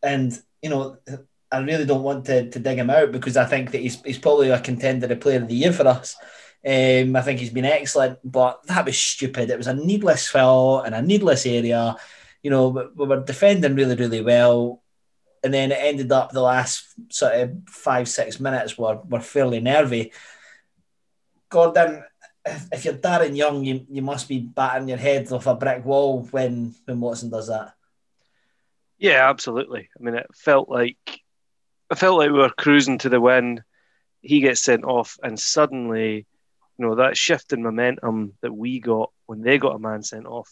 And, 0.00 0.38
you 0.62 0.70
know, 0.70 0.98
I 1.50 1.58
really 1.58 1.84
don't 1.84 2.04
want 2.04 2.26
to, 2.26 2.48
to 2.48 2.58
dig 2.60 2.78
him 2.78 2.90
out 2.90 3.10
because 3.10 3.36
I 3.36 3.46
think 3.46 3.72
that 3.72 3.80
he's, 3.80 4.00
he's 4.02 4.18
probably 4.18 4.50
a 4.50 4.60
contender 4.60 5.08
to 5.08 5.16
player 5.16 5.40
of 5.42 5.48
the 5.48 5.56
year 5.56 5.72
for 5.72 5.88
us. 5.88 6.14
Um, 6.64 7.16
I 7.16 7.22
think 7.22 7.40
he's 7.40 7.50
been 7.50 7.64
excellent, 7.64 8.18
but 8.22 8.64
that 8.66 8.84
was 8.84 8.96
stupid. 8.96 9.50
It 9.50 9.58
was 9.58 9.66
a 9.66 9.74
needless 9.74 10.28
foul 10.28 10.82
in 10.82 10.94
a 10.94 11.02
needless 11.02 11.46
area. 11.46 11.96
You 12.42 12.50
know, 12.50 12.68
we 12.94 13.06
were 13.06 13.24
defending 13.24 13.74
really, 13.74 13.96
really 13.96 14.20
well. 14.20 14.82
And 15.44 15.54
then 15.54 15.72
it 15.72 15.78
ended 15.80 16.10
up 16.12 16.32
the 16.32 16.42
last 16.42 16.84
sort 17.12 17.34
of 17.34 17.52
five, 17.68 18.08
six 18.08 18.40
minutes 18.40 18.76
were, 18.76 19.00
were 19.08 19.20
fairly 19.20 19.60
nervy. 19.60 20.12
Gordon, 21.48 22.04
if, 22.44 22.68
if 22.72 22.84
you're 22.84 22.94
Darren 22.94 23.36
Young, 23.36 23.64
you, 23.64 23.86
you 23.88 24.02
must 24.02 24.28
be 24.28 24.40
batting 24.40 24.88
your 24.88 24.98
head 24.98 25.30
off 25.32 25.46
a 25.46 25.54
brick 25.54 25.84
wall 25.84 26.22
when 26.30 26.74
when 26.84 27.00
Watson 27.00 27.30
does 27.30 27.48
that. 27.48 27.74
Yeah, 28.98 29.28
absolutely. 29.28 29.88
I 29.98 30.02
mean, 30.02 30.14
it 30.14 30.26
felt 30.34 30.68
like 30.68 30.98
it 31.90 31.98
felt 31.98 32.18
like 32.18 32.30
we 32.30 32.38
were 32.38 32.50
cruising 32.50 32.98
to 32.98 33.08
the 33.08 33.20
win. 33.20 33.62
He 34.20 34.40
gets 34.40 34.60
sent 34.60 34.84
off, 34.84 35.18
and 35.22 35.38
suddenly, 35.38 36.26
you 36.76 36.86
know, 36.86 36.96
that 36.96 37.16
shift 37.16 37.52
in 37.52 37.62
momentum 37.62 38.34
that 38.40 38.52
we 38.52 38.80
got 38.80 39.12
when 39.26 39.42
they 39.42 39.58
got 39.58 39.76
a 39.76 39.78
man 39.78 40.02
sent 40.02 40.26
off. 40.26 40.50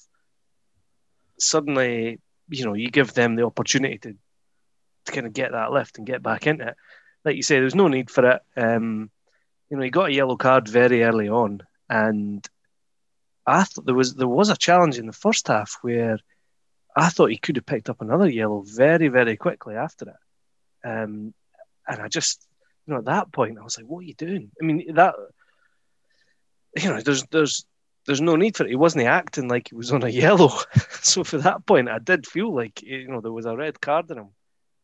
Suddenly, 1.39 2.20
you 2.49 2.64
know, 2.64 2.74
you 2.74 2.91
give 2.91 3.12
them 3.12 3.34
the 3.34 3.45
opportunity 3.45 3.99
to, 3.99 4.14
to 5.07 5.13
kind 5.13 5.27
of 5.27 5.33
get 5.33 5.53
that 5.53 5.73
lift 5.73 5.99
and 5.99 6.07
get 6.07 6.23
back 6.23 6.47
into 6.47 6.69
it. 6.69 6.77
Like 7.25 7.37
you 7.37 7.43
say, 7.43 7.59
there's 7.59 7.75
no 7.75 7.89
need 7.89 8.11
for 8.11 8.31
it. 8.31 8.43
Um, 8.57 9.11
you 9.71 9.77
know, 9.77 9.83
he 9.83 9.91
got 9.91 10.11
a 10.11 10.15
yellow 10.15 10.37
card 10.37 10.69
very 10.69 11.03
early 11.03 11.29
on, 11.29 11.63
and 11.89 12.47
I 13.47 13.65
thought 13.65 13.87
there 13.87 13.95
was 13.95 14.15
there 14.15 14.29
was 14.29 14.49
a 14.49 14.57
challenge 14.57 14.99
in 14.99 15.07
the 15.07 15.13
first 15.13 15.49
half 15.49 15.79
where 15.83 16.19
I 16.97 17.09
thought 17.09 17.31
he 17.31 17.37
could 17.37 17.57
have 17.57 17.67
picked 17.67 17.91
up 17.91 18.01
another 18.01 18.29
yellow 18.29 18.63
very 18.67 19.09
very 19.09 19.37
quickly 19.37 19.75
after 19.75 20.09
it. 20.09 20.89
Um, 20.89 21.35
and 21.89 22.01
I 22.01 22.09
just, 22.09 22.47
you 22.87 22.93
know, 22.93 22.99
at 22.99 23.07
that 23.07 23.33
point, 23.33 23.59
I 23.59 23.65
was 23.65 23.77
like, 23.77 23.87
"What 23.87 24.01
are 24.01 24.07
you 24.07 24.15
doing?" 24.15 24.51
I 24.61 24.65
mean, 24.65 24.95
that, 24.95 25.15
you 26.77 26.89
know, 26.89 27.01
there's 27.01 27.25
there's 27.25 27.67
there's 28.07 28.21
no 28.21 28.37
need 28.37 28.57
for 28.57 28.65
it. 28.65 28.71
He 28.71 28.77
wasn't 28.77 29.07
acting 29.07 29.49
like 29.49 29.69
he 29.69 29.75
was 29.75 29.93
on 29.93 30.05
a 30.05 30.09
yellow. 30.25 30.51
so 31.03 31.25
for 31.25 31.39
that 31.39 31.67
point, 31.67 31.89
I 31.89 31.99
did 31.99 32.27
feel 32.27 32.55
like 32.55 32.83
you 32.83 33.09
know 33.09 33.21
there 33.21 33.33
was 33.33 33.47
a 33.47 33.57
red 33.57 33.81
card 33.81 34.11
in 34.11 34.19
him, 34.19 34.29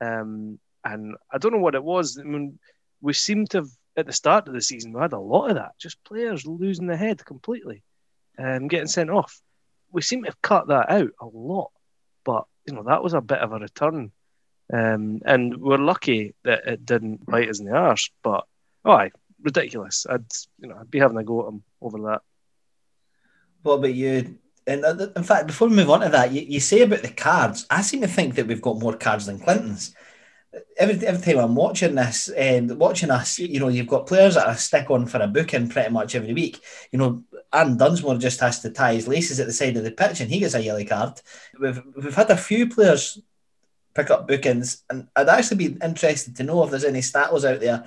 um, 0.03 0.59
and 0.84 1.14
I 1.32 1.38
don't 1.38 1.53
know 1.53 1.59
what 1.59 1.74
it 1.74 1.84
was. 1.84 2.18
I 2.18 2.24
mean, 2.24 2.59
we 3.00 3.12
seemed 3.12 3.50
to 3.50 3.59
have 3.59 3.68
at 3.96 4.07
the 4.07 4.12
start 4.12 4.48
of 4.48 4.55
the 4.55 4.62
season 4.62 4.92
we 4.92 5.00
had 5.00 5.12
a 5.12 5.18
lot 5.18 5.50
of 5.50 5.57
that, 5.57 5.72
just 5.78 6.03
players 6.05 6.46
losing 6.46 6.86
the 6.86 6.96
head 6.96 7.24
completely, 7.24 7.82
um, 8.38 8.68
getting 8.68 8.88
sent 8.88 9.11
off. 9.11 9.40
We 9.90 10.03
seem 10.03 10.22
to 10.22 10.28
have 10.28 10.42
cut 10.42 10.68
that 10.68 10.90
out 10.90 11.11
a 11.20 11.26
lot, 11.26 11.70
but 12.24 12.44
you 12.66 12.74
know 12.74 12.84
that 12.84 13.03
was 13.03 13.12
a 13.12 13.20
bit 13.20 13.38
of 13.38 13.53
a 13.53 13.59
return, 13.59 14.11
um, 14.72 15.20
and 15.24 15.57
we're 15.59 15.78
lucky 15.78 16.34
that 16.44 16.66
it 16.66 16.86
didn't 16.86 17.26
bite 17.26 17.48
us 17.48 17.61
in 17.61 17.66
the 17.66 17.74
arse. 17.74 18.11
But 18.22 18.44
oh, 18.84 19.09
ridiculous. 19.42 20.07
I'd 20.09 20.24
you 20.59 20.68
know 20.68 20.76
I'd 20.80 20.90
be 20.90 20.98
having 20.98 21.18
a 21.18 21.24
go 21.24 21.42
at 21.42 21.48
him 21.48 21.62
over 21.80 21.98
that. 21.98 22.22
What 23.62 23.74
about 23.74 23.94
you? 23.94 24.38
And 24.66 24.84
uh, 24.84 25.08
in 25.16 25.24
fact, 25.24 25.46
before 25.46 25.68
we 25.68 25.76
move 25.76 25.90
on 25.90 26.00
to 26.00 26.08
that, 26.10 26.32
you, 26.32 26.42
you 26.42 26.60
say 26.60 26.82
about 26.82 27.02
the 27.02 27.10
cards. 27.10 27.66
I 27.70 27.82
seem 27.82 28.00
to 28.02 28.08
think 28.08 28.34
that 28.34 28.46
we've 28.46 28.62
got 28.62 28.78
more 28.78 28.96
cards 28.96 29.26
than 29.26 29.40
Clinton's. 29.40 29.94
Every, 30.76 31.06
every 31.06 31.22
time 31.22 31.42
I'm 31.42 31.54
watching 31.54 31.94
this, 31.94 32.28
and 32.28 32.70
um, 32.70 32.78
watching 32.78 33.10
us, 33.10 33.38
you 33.38 33.58
know, 33.58 33.68
you've 33.68 33.86
got 33.86 34.06
players 34.06 34.34
that 34.34 34.46
are 34.46 34.56
stick 34.56 34.90
on 34.90 35.06
for 35.06 35.18
a 35.18 35.26
booking 35.26 35.68
pretty 35.68 35.90
much 35.90 36.14
every 36.14 36.34
week. 36.34 36.60
You 36.90 36.98
know, 36.98 37.24
Aaron 37.52 37.76
Dunsmore 37.76 38.18
just 38.18 38.40
has 38.40 38.60
to 38.60 38.70
tie 38.70 38.94
his 38.94 39.08
laces 39.08 39.40
at 39.40 39.46
the 39.46 39.52
side 39.52 39.76
of 39.76 39.84
the 39.84 39.90
pitch 39.90 40.20
and 40.20 40.30
he 40.30 40.40
gets 40.40 40.54
a 40.54 40.62
yellow 40.62 40.84
card. 40.84 41.20
We've, 41.58 41.82
we've 41.96 42.14
had 42.14 42.30
a 42.30 42.36
few 42.36 42.68
players 42.68 43.20
pick 43.94 44.10
up 44.10 44.28
bookings, 44.28 44.84
and 44.88 45.08
I'd 45.16 45.28
actually 45.28 45.68
be 45.68 45.76
interested 45.82 46.36
to 46.36 46.44
know 46.44 46.62
if 46.64 46.70
there's 46.70 46.84
any 46.84 47.02
status 47.02 47.44
out 47.44 47.60
there 47.60 47.84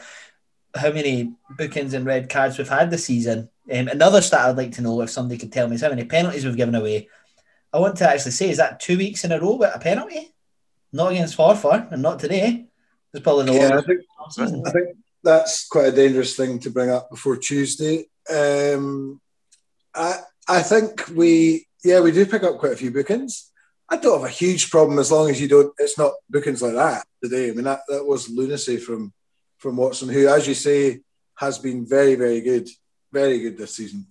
how 0.76 0.92
many 0.92 1.34
bookings 1.58 1.94
and 1.94 2.06
red 2.06 2.30
cards 2.30 2.58
we've 2.58 2.68
had 2.68 2.92
this 2.92 3.06
season. 3.06 3.50
Um, 3.72 3.88
another 3.88 4.22
stat 4.22 4.42
I'd 4.42 4.58
like 4.58 4.74
to 4.74 4.82
know 4.82 5.02
if 5.02 5.10
somebody 5.10 5.40
could 5.40 5.52
tell 5.52 5.68
me 5.68 5.76
is 5.76 5.82
how 5.82 5.90
many 5.90 6.06
penalties 6.06 6.46
we've 6.46 6.56
given 6.56 6.76
away. 6.76 7.10
I 7.74 7.80
want 7.80 7.98
to 7.98 8.10
actually 8.10 8.32
say, 8.32 8.50
is 8.50 8.58
that 8.58 8.80
two 8.80 8.98
weeks 8.98 9.24
in 9.24 9.32
a 9.32 9.40
row 9.40 9.56
with 9.56 9.76
a 9.76 9.80
penalty? 9.80 10.34
Not 10.94 11.12
against 11.12 11.38
Forfar 11.38 11.92
and 11.92 12.02
not 12.02 12.20
today. 12.20 12.68
It's 13.14 13.24
probably 13.24 13.46
the 13.46 13.54
yeah, 13.54 13.78
I 13.78 13.82
think, 13.82 14.66
I 14.66 14.72
think 14.72 14.98
that's 15.24 15.68
quite 15.68 15.88
a 15.88 15.92
dangerous 15.92 16.36
thing 16.36 16.60
to 16.60 16.70
bring 16.70 16.90
up 16.90 17.10
before 17.10 17.38
Tuesday. 17.38 18.06
Um, 18.34 19.20
I 19.94 20.20
I 20.48 20.62
think 20.62 21.08
we 21.14 21.68
yeah 21.84 22.02
we 22.02 22.12
do 22.12 22.26
pick 22.26 22.44
up 22.44 22.60
quite 22.60 22.74
a 22.74 22.78
few 22.78 22.92
bookings. 22.92 23.52
I 23.90 23.98
don't 23.98 24.20
have 24.20 24.30
a 24.30 24.34
huge 24.34 24.70
problem 24.70 25.00
as 25.00 25.12
long 25.12 25.30
as 25.30 25.40
you 25.40 25.48
don't. 25.48 25.74
It's 25.78 25.98
not 25.98 26.14
bookings 26.30 26.62
like 26.62 26.74
that 26.74 27.06
today. 27.24 27.50
I 27.50 27.54
mean 27.54 27.66
that, 27.66 27.82
that 27.88 28.06
was 28.06 28.30
lunacy 28.30 28.78
from 28.78 29.14
from 29.58 29.78
Watson, 29.78 30.10
who, 30.10 30.28
as 30.28 30.48
you 30.48 30.54
say, 30.54 31.02
has 31.36 31.58
been 31.58 31.86
very, 31.86 32.16
very 32.16 32.42
good, 32.42 32.70
very 33.16 33.40
good 33.40 33.58
this 33.58 33.76
season. 33.76 34.06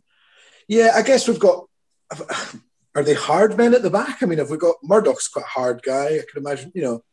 Yeah, 0.66 0.92
I 0.94 1.02
guess 1.02 1.28
we've 1.28 1.46
got. 1.48 1.66
Are 2.96 3.02
they 3.02 3.14
hard 3.14 3.57
men 3.57 3.74
at 3.74 3.82
the 3.82 3.90
back? 3.90 4.22
I 4.22 4.26
mean, 4.26 4.38
have 4.38 4.50
we 4.50 4.57
got 4.57 4.76
Murdoch's 4.84 5.26
quite 5.26 5.46
a 5.46 5.48
hard 5.48 5.82
guy? 5.82 6.07
I 6.07 6.22
can 6.30 6.42
imagine. 6.44 6.70
You 6.76 6.82
know, 6.82 7.05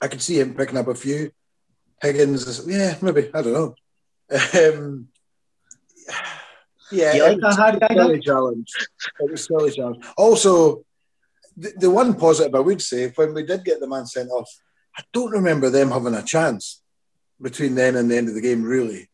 I 0.00 0.08
can 0.08 0.20
see 0.20 0.40
him 0.40 0.54
picking 0.54 0.78
up 0.78 0.88
a 0.88 0.94
few. 0.94 1.32
Higgins, 2.00 2.66
yeah, 2.66 2.96
maybe 3.02 3.30
I 3.34 3.42
don't 3.42 3.52
know. 3.52 3.74
Um, 4.30 5.08
yeah, 6.92 7.12
you 7.14 7.22
like 7.24 7.38
a 7.42 7.54
hard 7.54 7.80
guy? 7.80 7.94
Silly 7.94 8.20
challenge. 8.20 8.72
It 9.20 9.30
was 9.30 9.44
silly 9.44 9.70
challenge. 9.70 10.04
Also, 10.16 10.84
the, 11.56 11.72
the 11.76 11.90
one 11.90 12.14
positive 12.14 12.54
I 12.54 12.60
would 12.60 12.82
say 12.82 13.12
when 13.16 13.34
we 13.34 13.44
did 13.44 13.64
get 13.64 13.80
the 13.80 13.88
man 13.88 14.06
sent 14.06 14.30
off, 14.30 14.50
I 14.96 15.02
don't 15.12 15.30
remember 15.30 15.68
them 15.68 15.90
having 15.90 16.14
a 16.14 16.22
chance 16.22 16.82
between 17.40 17.74
then 17.74 17.96
and 17.96 18.10
the 18.10 18.16
end 18.16 18.28
of 18.28 18.34
the 18.34 18.40
game, 18.40 18.62
really. 18.62 19.10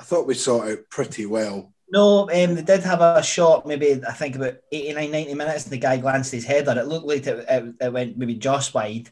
I 0.00 0.02
thought 0.02 0.26
we 0.26 0.34
saw 0.34 0.62
it 0.62 0.72
out 0.72 0.90
pretty 0.90 1.26
well. 1.26 1.72
No, 1.92 2.22
um, 2.22 2.54
they 2.54 2.62
did 2.62 2.82
have 2.84 3.00
a 3.00 3.22
shot, 3.22 3.66
maybe 3.66 4.00
I 4.06 4.12
think 4.12 4.36
about 4.36 4.54
89, 4.72 5.10
90 5.10 5.34
minutes, 5.34 5.64
and 5.64 5.72
the 5.72 5.78
guy 5.78 5.96
glanced 5.96 6.32
his 6.32 6.44
header. 6.44 6.78
It 6.78 6.86
looked 6.86 7.06
like 7.06 7.26
it, 7.26 7.44
it, 7.48 7.74
it 7.80 7.92
went 7.92 8.16
maybe 8.16 8.34
just 8.36 8.72
wide, 8.72 9.08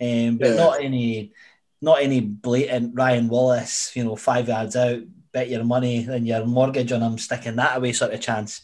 um, 0.00 0.38
but 0.38 0.50
yeah. 0.50 0.54
not 0.54 0.80
any 0.80 1.32
not 1.80 2.00
any 2.00 2.20
blatant 2.20 2.94
Ryan 2.94 3.28
Wallace, 3.28 3.90
you 3.96 4.04
know, 4.04 4.14
five 4.14 4.46
yards 4.46 4.76
out, 4.76 5.02
bet 5.32 5.50
your 5.50 5.64
money 5.64 6.06
and 6.08 6.26
your 6.26 6.46
mortgage 6.46 6.92
on 6.92 7.02
him 7.02 7.18
sticking 7.18 7.56
that 7.56 7.76
away 7.76 7.92
sort 7.92 8.14
of 8.14 8.20
chance 8.20 8.62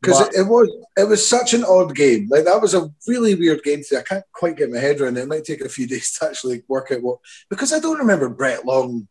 because 0.00 0.20
it, 0.28 0.40
it, 0.40 0.42
was 0.46 0.68
it 0.96 1.08
was 1.08 1.28
such 1.28 1.52
an 1.52 1.64
odd 1.64 1.94
game. 1.94 2.28
Like 2.30 2.44
that 2.44 2.60
was 2.60 2.74
a 2.74 2.90
really 3.06 3.34
weird 3.34 3.62
game 3.62 3.82
today. 3.82 4.00
I 4.00 4.02
can't 4.02 4.24
quite 4.32 4.56
get 4.56 4.70
my 4.70 4.78
head 4.78 5.00
around 5.00 5.18
it. 5.18 5.22
It 5.22 5.28
might 5.28 5.44
take 5.44 5.60
a 5.60 5.68
few 5.68 5.86
days 5.88 6.12
to 6.14 6.26
actually 6.26 6.62
work 6.68 6.90
out 6.92 7.02
what 7.02 7.18
because 7.48 7.72
I 7.72 7.80
don't 7.80 7.98
remember 7.98 8.28
Brett 8.28 8.64
Long 8.64 9.08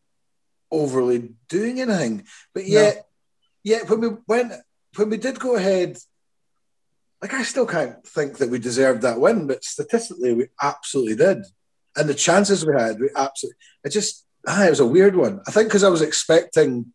overly 0.71 1.33
doing 1.47 1.81
anything. 1.81 2.25
But 2.53 2.65
yet, 2.65 2.95
no. 2.95 3.01
yeah, 3.63 3.79
when 3.83 4.01
we 4.01 4.09
went 4.27 4.53
when 4.95 5.09
we 5.09 5.17
did 5.17 5.39
go 5.39 5.55
ahead, 5.55 5.97
like 7.21 7.33
I 7.33 7.43
still 7.43 7.65
can't 7.65 8.05
think 8.05 8.37
that 8.37 8.49
we 8.49 8.59
deserved 8.59 9.01
that 9.03 9.19
win, 9.19 9.47
but 9.47 9.63
statistically 9.63 10.33
we 10.33 10.47
absolutely 10.61 11.15
did. 11.15 11.45
And 11.95 12.07
the 12.07 12.13
chances 12.13 12.65
we 12.65 12.73
had, 12.77 12.99
we 12.99 13.09
absolutely 13.15 13.57
it 13.83 13.89
just 13.89 14.25
ah, 14.47 14.65
it 14.65 14.69
was 14.69 14.79
a 14.79 14.85
weird 14.85 15.15
one. 15.15 15.41
I 15.47 15.51
think 15.51 15.67
because 15.67 15.83
I 15.83 15.89
was 15.89 16.01
expecting 16.01 16.93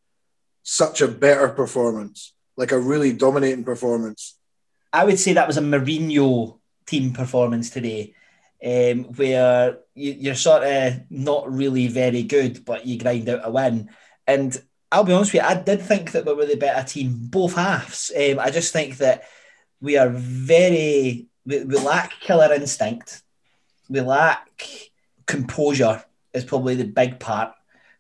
such 0.63 1.03
a 1.03 1.09
better 1.09 1.49
performance 1.49 2.35
like 2.57 2.73
a 2.73 2.79
really 2.79 3.13
dominating 3.13 3.65
performance. 3.65 4.39
I 4.93 5.05
would 5.05 5.19
say 5.19 5.33
that 5.33 5.47
was 5.47 5.57
a 5.57 5.63
Mourinho 5.63 6.59
team 6.87 7.13
performance 7.13 7.71
today, 7.71 8.15
um, 8.65 9.05
where 9.17 9.79
you, 9.95 10.31
are 10.31 10.37
sort 10.37 10.65
of 10.65 10.95
not 11.11 11.53
really 11.53 11.87
very 11.89 12.23
good, 12.23 12.65
but 12.65 12.87
you 12.87 12.99
grind 12.99 13.29
out 13.29 13.43
a 13.45 13.51
win. 13.51 13.91
And 14.27 14.57
I'll 14.91 15.05
be 15.05 15.13
honest 15.13 15.33
with 15.33 15.43
you, 15.43 15.49
I 15.49 15.55
did 15.55 15.83
think 15.83 16.13
that 16.13 16.25
we 16.25 16.33
were 16.35 16.47
the 16.47 16.57
better 16.57 16.87
team, 16.87 17.15
both 17.15 17.57
halves. 17.57 18.11
Um, 18.17 18.39
I 18.39 18.51
just 18.51 18.73
think 18.73 18.99
that 18.99 19.25
we 19.81 19.99
are 19.99 20.09
very, 20.09 21.27
we, 21.45 21.65
we 21.65 21.79
lack 21.79 22.13
killer 22.21 22.53
instinct. 22.55 23.23
We 23.91 24.01
lack 24.01 24.81
composure, 25.27 26.03
is 26.33 26.45
probably 26.45 26.77
the 26.77 26.85
big 26.85 27.21
part, 27.21 27.53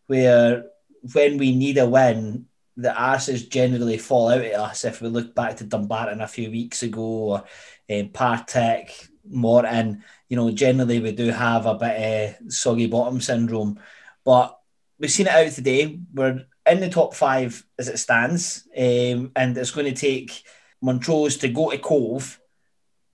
where 0.06 0.64
when 1.12 1.36
we 1.36 1.54
need 1.54 1.76
a 1.76 1.86
win, 1.86 2.46
the 2.76 2.88
arses 2.90 3.48
generally 3.48 3.98
fall 3.98 4.30
out 4.30 4.40
at 4.40 4.54
us 4.54 4.84
if 4.84 5.00
we 5.00 5.08
look 5.08 5.34
back 5.34 5.58
to 5.58 5.64
Dumbarton 5.64 6.20
a 6.20 6.26
few 6.26 6.50
weeks 6.50 6.82
ago 6.82 7.02
or 7.02 7.44
um, 7.90 8.08
Partick, 8.08 9.08
Morton, 9.28 10.02
you 10.34 10.40
know, 10.40 10.50
generally 10.50 10.98
we 10.98 11.12
do 11.12 11.28
have 11.28 11.64
a 11.64 11.76
bit 11.76 12.40
of 12.42 12.52
soggy 12.52 12.88
bottom 12.88 13.20
syndrome. 13.20 13.78
But 14.24 14.58
we've 14.98 15.08
seen 15.08 15.28
it 15.28 15.32
out 15.32 15.52
today. 15.52 16.00
We're 16.12 16.44
in 16.66 16.80
the 16.80 16.88
top 16.88 17.14
five 17.14 17.64
as 17.78 17.86
it 17.86 17.98
stands, 17.98 18.66
um, 18.76 19.30
and 19.36 19.56
it's 19.56 19.70
going 19.70 19.86
to 19.86 19.92
take 19.92 20.42
Montrose 20.82 21.36
to 21.36 21.48
go 21.48 21.70
to 21.70 21.78
Cove 21.78 22.40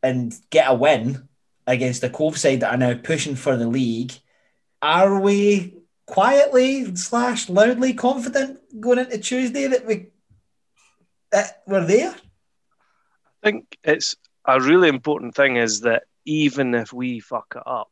and 0.02 0.34
get 0.48 0.70
a 0.70 0.72
win 0.72 1.28
against 1.66 2.00
the 2.00 2.08
Cove 2.08 2.38
side 2.38 2.60
that 2.60 2.72
are 2.72 2.78
now 2.78 2.94
pushing 2.94 3.36
for 3.36 3.54
the 3.54 3.68
league. 3.68 4.12
Are 4.80 5.20
we 5.20 5.74
quietly 6.06 6.96
slash 6.96 7.50
loudly 7.50 7.92
confident 7.92 8.60
going 8.80 8.98
into 8.98 9.18
Tuesday 9.18 9.66
that 9.66 9.84
we 9.84 10.06
that 11.32 11.60
we're 11.66 11.84
there? 11.84 12.12
I 12.12 13.50
think 13.50 13.76
it's 13.84 14.16
a 14.46 14.58
really 14.58 14.88
important 14.88 15.34
thing 15.34 15.56
is 15.56 15.82
that 15.82 16.04
even 16.24 16.74
if 16.74 16.92
we 16.92 17.20
fuck 17.20 17.54
it 17.56 17.62
up, 17.66 17.90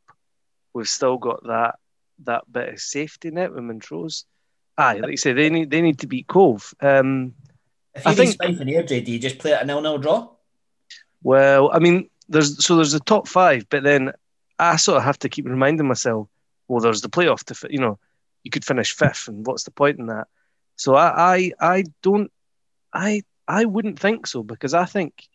we've 0.73 0.89
still 0.89 1.19
got 1.19 1.43
that 1.45 1.77
that 2.25 2.51
bit 2.51 2.71
of 2.71 2.81
safety 2.81 3.31
net 3.31 3.53
with 3.53 3.65
Montrose. 3.65 4.25
Aye, 4.77 4.99
like 4.99 5.11
you 5.11 5.17
say, 5.17 5.33
they 5.33 5.51
need 5.51 5.71
they 5.71 5.83
need 5.83 6.01
to 6.01 6.07
beat 6.07 6.27
Cove. 6.27 6.75
Um, 6.81 7.35
if 7.95 8.05
you 8.05 8.11
I 8.13 8.15
think 8.15 8.37
Spife 8.37 8.61
and 8.61 8.71
Airdrie, 8.71 9.05
do 9.05 9.13
you 9.13 9.19
just 9.19 9.39
play 9.39 9.53
it 9.53 9.63
a 9.63 9.65
nil-nil 9.65 9.99
draw? 9.99 10.29
Well, 11.23 11.71
I 11.73 11.81
mean, 11.81 12.11
there's 12.29 12.65
so 12.65 12.77
there's 12.77 12.93
the 12.93 13.01
top 13.01 13.27
five, 13.27 13.67
but 13.69 13.83
then 13.83 14.13
I 14.59 14.77
sort 14.77 14.99
of 14.99 15.05
have 15.05 15.19
to 15.21 15.29
keep 15.29 15.47
reminding 15.47 15.89
myself, 15.89 16.29
well, 16.69 16.81
there's 16.81 17.01
the 17.01 17.09
playoff 17.09 17.45
to 17.45 17.73
you 17.73 17.81
know, 17.81 17.99
you 18.45 18.51
could 18.51 18.65
finish 18.65 18.95
fifth, 18.95 19.29
and 19.29 19.47
what's 19.47 19.65
the 19.65 19.71
point 19.71 19.99
in 19.99 20.07
that? 20.07 20.29
So 20.77 20.95
I, 20.95 21.35
I, 21.35 21.53
I 21.61 21.85
don't, 22.03 22.31
I, 22.93 23.23
I 23.49 23.65
wouldn't 23.65 23.99
think 23.99 24.29
so 24.29 24.45
because 24.45 24.75
I 24.75 24.85
think 24.85 25.29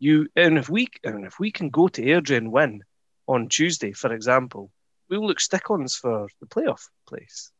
you, 0.00 0.28
and 0.34 0.58
if 0.58 0.68
we, 0.68 0.88
and 1.04 1.24
if 1.24 1.38
we 1.38 1.52
can 1.52 1.70
go 1.70 1.88
to 1.88 2.02
Airdrie 2.02 2.36
and 2.36 2.50
win 2.50 2.82
on 3.28 3.48
Tuesday, 3.48 3.92
for 3.92 4.12
example, 4.12 4.72
we'll 5.08 5.26
look 5.26 5.40
stick-ons 5.40 5.94
for 5.94 6.28
the 6.40 6.46
playoff 6.46 6.88
place. 7.06 7.52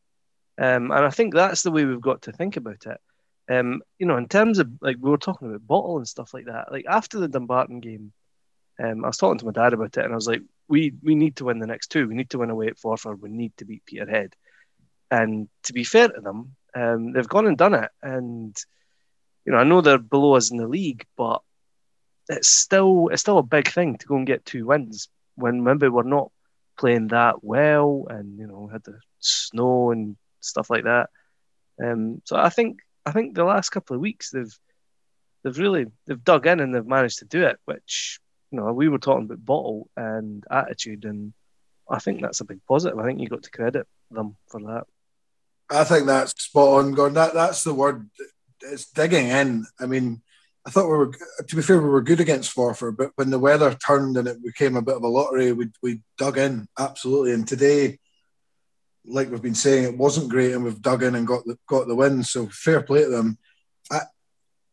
Um, 0.59 0.91
and 0.91 1.05
I 1.05 1.09
think 1.09 1.33
that's 1.33 1.63
the 1.63 1.71
way 1.71 1.85
we've 1.85 2.01
got 2.01 2.23
to 2.23 2.31
think 2.31 2.57
about 2.57 2.85
it. 2.85 2.99
Um, 3.49 3.81
you 3.99 4.05
know, 4.05 4.17
in 4.17 4.27
terms 4.27 4.59
of 4.59 4.69
like 4.81 4.97
we 4.99 5.09
were 5.09 5.17
talking 5.17 5.47
about 5.49 5.65
bottle 5.65 5.97
and 5.97 6.07
stuff 6.07 6.33
like 6.33 6.45
that. 6.45 6.71
Like 6.71 6.85
after 6.87 7.19
the 7.19 7.27
Dumbarton 7.27 7.79
game, 7.79 8.13
um, 8.81 9.03
I 9.03 9.07
was 9.07 9.17
talking 9.17 9.39
to 9.39 9.45
my 9.45 9.51
dad 9.51 9.73
about 9.73 9.97
it, 9.97 10.03
and 10.05 10.13
I 10.13 10.15
was 10.15 10.27
like, 10.27 10.41
"We 10.67 10.93
we 11.03 11.15
need 11.15 11.35
to 11.37 11.45
win 11.45 11.59
the 11.59 11.67
next 11.67 11.87
two. 11.87 12.07
We 12.07 12.15
need 12.15 12.29
to 12.31 12.37
win 12.37 12.49
away 12.49 12.67
at 12.67 12.77
Forfar. 12.77 13.19
We 13.19 13.29
need 13.29 13.55
to 13.57 13.65
beat 13.65 13.85
Peterhead." 13.85 14.35
And 15.09 15.49
to 15.63 15.73
be 15.73 15.83
fair 15.83 16.07
to 16.07 16.21
them, 16.21 16.55
um, 16.73 17.11
they've 17.11 17.27
gone 17.27 17.47
and 17.47 17.57
done 17.57 17.73
it. 17.73 17.91
And 18.01 18.55
you 19.45 19.51
know, 19.51 19.57
I 19.57 19.63
know 19.63 19.81
they're 19.81 19.97
below 19.97 20.35
us 20.35 20.51
in 20.51 20.57
the 20.57 20.67
league, 20.67 21.05
but 21.17 21.41
it's 22.29 22.49
still 22.49 23.09
it's 23.09 23.21
still 23.21 23.37
a 23.37 23.43
big 23.43 23.69
thing 23.69 23.97
to 23.97 24.07
go 24.07 24.15
and 24.15 24.27
get 24.27 24.45
two 24.45 24.67
wins 24.67 25.09
when 25.35 25.63
maybe 25.63 25.87
we're 25.87 26.03
not 26.03 26.31
playing 26.77 27.07
that 27.09 27.43
well, 27.43 28.07
and 28.09 28.37
you 28.39 28.47
know 28.47 28.69
had 28.71 28.83
the 28.83 28.99
snow 29.19 29.91
and 29.91 30.17
stuff 30.39 30.69
like 30.69 30.83
that. 30.83 31.09
Um, 31.83 32.21
so 32.25 32.35
I 32.35 32.49
think 32.49 32.79
I 33.05 33.11
think 33.11 33.35
the 33.35 33.43
last 33.43 33.69
couple 33.69 33.95
of 33.95 34.01
weeks 34.01 34.31
they've 34.31 34.57
they've 35.43 35.57
really 35.57 35.85
they've 36.07 36.23
dug 36.23 36.47
in 36.47 36.59
and 36.59 36.73
they've 36.73 36.85
managed 36.85 37.19
to 37.19 37.25
do 37.25 37.43
it. 37.43 37.57
Which 37.65 38.19
you 38.51 38.59
know 38.59 38.73
we 38.73 38.89
were 38.89 38.99
talking 38.99 39.25
about 39.25 39.45
bottle 39.45 39.89
and 39.95 40.43
attitude, 40.49 41.05
and 41.05 41.33
I 41.89 41.99
think 41.99 42.21
that's 42.21 42.41
a 42.41 42.45
big 42.45 42.59
positive. 42.67 42.99
I 42.99 43.05
think 43.05 43.19
you 43.19 43.27
got 43.27 43.43
to 43.43 43.51
credit 43.51 43.87
them 44.09 44.35
for 44.47 44.61
that. 44.61 44.83
I 45.69 45.83
think 45.83 46.05
that's 46.05 46.43
spot 46.43 46.79
on. 46.79 46.93
Gordon. 46.93 47.15
That 47.15 47.33
that's 47.33 47.63
the 47.63 47.73
word. 47.73 48.09
It's 48.61 48.91
digging 48.91 49.27
in. 49.27 49.65
I 49.79 49.85
mean, 49.85 50.21
I 50.65 50.69
thought 50.69 50.85
we 50.85 50.97
were. 50.97 51.11
To 51.47 51.55
be 51.55 51.61
fair, 51.61 51.81
we 51.81 51.89
were 51.89 52.01
good 52.01 52.19
against 52.19 52.55
Forfar, 52.55 52.95
but 52.95 53.11
when 53.15 53.31
the 53.31 53.39
weather 53.39 53.73
turned 53.73 54.17
and 54.17 54.27
it 54.27 54.43
became 54.43 54.75
a 54.75 54.81
bit 54.81 54.95
of 54.95 55.03
a 55.03 55.07
lottery, 55.07 55.51
we 55.53 55.69
we 55.81 56.01
dug 56.17 56.37
in 56.37 56.67
absolutely. 56.77 57.33
And 57.33 57.47
today, 57.47 57.99
like 59.05 59.31
we've 59.31 59.41
been 59.41 59.55
saying, 59.55 59.83
it 59.85 59.97
wasn't 59.97 60.29
great, 60.29 60.53
and 60.53 60.63
we've 60.63 60.81
dug 60.81 61.03
in 61.03 61.15
and 61.15 61.25
got 61.25 61.45
the 61.45 61.57
got 61.67 61.87
the 61.87 61.95
win. 61.95 62.23
So 62.23 62.47
fair 62.47 62.81
play 62.83 63.03
to 63.03 63.09
them. 63.09 63.37
I 63.89 64.01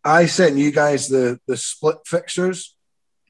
I 0.04 0.26
sent 0.26 0.56
you 0.56 0.70
guys 0.72 1.08
the 1.08 1.40
the 1.46 1.56
split 1.56 1.98
fixtures. 2.04 2.76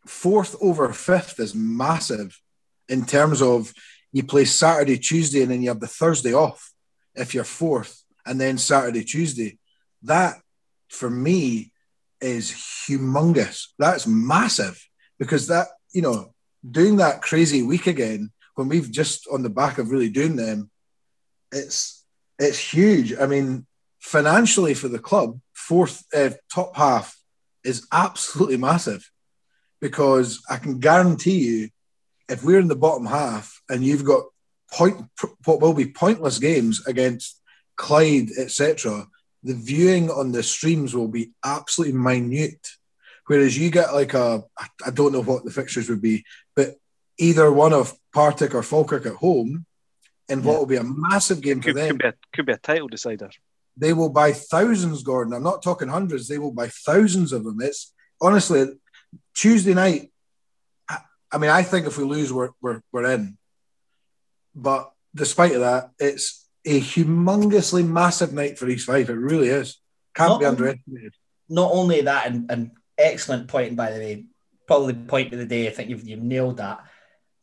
Fourth 0.06 0.56
over 0.60 0.92
fifth 0.92 1.38
is 1.38 1.54
massive 1.54 2.40
in 2.88 3.04
terms 3.04 3.40
of 3.40 3.72
you 4.10 4.24
play 4.24 4.46
Saturday, 4.46 4.98
Tuesday, 4.98 5.42
and 5.42 5.50
then 5.50 5.62
you 5.62 5.68
have 5.68 5.80
the 5.80 5.86
Thursday 5.86 6.32
off 6.32 6.72
if 7.14 7.34
you're 7.34 7.44
fourth, 7.44 8.02
and 8.26 8.40
then 8.40 8.58
Saturday, 8.58 9.04
Tuesday. 9.04 9.58
That 10.02 10.40
for 10.88 11.10
me 11.10 11.72
is 12.20 12.50
humongous. 12.50 13.66
That's 13.78 14.06
massive 14.06 14.82
because 15.18 15.48
that, 15.48 15.68
you 15.92 16.02
know, 16.02 16.32
doing 16.68 16.96
that 16.96 17.22
crazy 17.22 17.62
week 17.62 17.86
again 17.86 18.32
when 18.54 18.68
we've 18.68 18.90
just 18.90 19.28
on 19.32 19.42
the 19.42 19.50
back 19.50 19.78
of 19.78 19.90
really 19.90 20.10
doing 20.10 20.36
them, 20.36 20.70
it's 21.52 22.04
it's 22.38 22.58
huge. 22.58 23.14
I 23.18 23.26
mean, 23.26 23.66
financially 24.00 24.74
for 24.74 24.88
the 24.88 24.98
club, 24.98 25.40
fourth 25.54 26.04
uh, 26.14 26.30
top 26.52 26.76
half 26.76 27.16
is 27.64 27.86
absolutely 27.92 28.56
massive 28.56 29.10
because 29.80 30.42
I 30.50 30.56
can 30.56 30.80
guarantee 30.80 31.38
you, 31.38 31.68
if 32.28 32.42
we're 32.44 32.60
in 32.60 32.68
the 32.68 32.76
bottom 32.76 33.06
half 33.06 33.60
and 33.68 33.84
you've 33.84 34.04
got 34.04 34.24
point 34.72 35.06
what 35.44 35.60
will 35.60 35.74
be 35.74 35.90
pointless 35.90 36.38
games 36.38 36.86
against 36.86 37.40
Clyde, 37.76 38.30
etc., 38.36 39.06
the 39.48 39.54
viewing 39.54 40.10
on 40.10 40.30
the 40.30 40.42
streams 40.42 40.94
will 40.94 41.08
be 41.08 41.32
absolutely 41.42 41.98
minute. 41.98 42.68
Whereas 43.26 43.56
you 43.56 43.70
get 43.70 43.94
like 43.94 44.12
a, 44.12 44.44
I 44.86 44.90
don't 44.90 45.12
know 45.12 45.22
what 45.22 45.44
the 45.44 45.50
fixtures 45.50 45.88
would 45.88 46.02
be, 46.02 46.24
but 46.54 46.76
either 47.16 47.50
one 47.50 47.72
of 47.72 47.94
Partick 48.12 48.54
or 48.54 48.62
Falkirk 48.62 49.06
at 49.06 49.14
home, 49.14 49.64
and 50.28 50.44
what 50.44 50.58
will 50.58 50.66
be 50.66 50.76
a 50.76 50.84
massive 50.84 51.40
game 51.40 51.62
could, 51.62 51.72
for 51.72 51.80
them. 51.80 51.88
Could 51.92 51.98
be, 51.98 52.08
a, 52.08 52.14
could 52.34 52.46
be 52.46 52.52
a 52.52 52.58
title 52.58 52.88
decider. 52.88 53.30
They 53.78 53.94
will 53.94 54.10
buy 54.10 54.32
thousands, 54.32 55.02
Gordon. 55.02 55.32
I'm 55.32 55.42
not 55.42 55.62
talking 55.62 55.88
hundreds. 55.88 56.28
They 56.28 56.36
will 56.36 56.52
buy 56.52 56.68
thousands 56.68 57.32
of 57.32 57.44
them. 57.44 57.58
It's 57.62 57.94
honestly 58.20 58.66
Tuesday 59.34 59.72
night. 59.72 60.12
I, 60.90 60.98
I 61.32 61.38
mean, 61.38 61.50
I 61.50 61.62
think 61.62 61.86
if 61.86 61.96
we 61.96 62.04
lose, 62.04 62.30
we're, 62.30 62.50
we're, 62.60 62.82
we're 62.92 63.10
in. 63.12 63.38
But 64.54 64.92
despite 65.14 65.52
of 65.52 65.60
that, 65.60 65.90
it's 65.98 66.47
a 66.68 66.80
humongously 66.80 67.86
massive 67.86 68.32
night 68.32 68.58
for 68.58 68.68
East 68.68 68.86
Fife. 68.86 69.08
It 69.08 69.14
really 69.14 69.48
is. 69.48 69.78
Can't 70.14 70.30
Not 70.30 70.40
be 70.40 70.46
only- 70.46 70.56
underestimated. 70.58 71.14
Not 71.48 71.70
only 71.72 72.02
that, 72.02 72.26
and, 72.26 72.50
and 72.50 72.70
excellent 72.98 73.48
point, 73.48 73.74
by 73.74 73.90
the 73.92 73.98
way, 73.98 74.24
probably 74.66 74.92
the 74.92 75.06
point 75.06 75.32
of 75.32 75.38
the 75.38 75.46
day. 75.46 75.66
I 75.66 75.70
think 75.70 75.88
you've, 75.88 76.06
you've 76.06 76.22
nailed 76.22 76.58
that. 76.58 76.80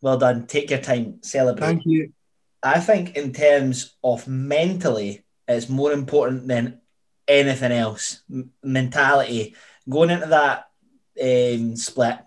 Well 0.02 0.18
done. 0.18 0.46
Take 0.46 0.70
your 0.70 0.80
time, 0.80 1.24
celebrate. 1.24 1.66
Thank 1.66 1.86
you. 1.86 2.14
I 2.62 2.80
think 2.80 3.16
in 3.18 3.34
terms 3.34 3.96
of 4.04 4.28
mentally, 4.28 5.26
it's 5.48 5.70
more 5.70 5.92
important 5.92 6.48
than 6.48 6.82
anything 7.28 7.72
else. 7.72 8.22
M- 8.32 8.52
mentality 8.64 9.56
going 9.90 10.12
into 10.12 10.28
that 10.28 10.68
um, 11.22 11.76
split 11.76 12.18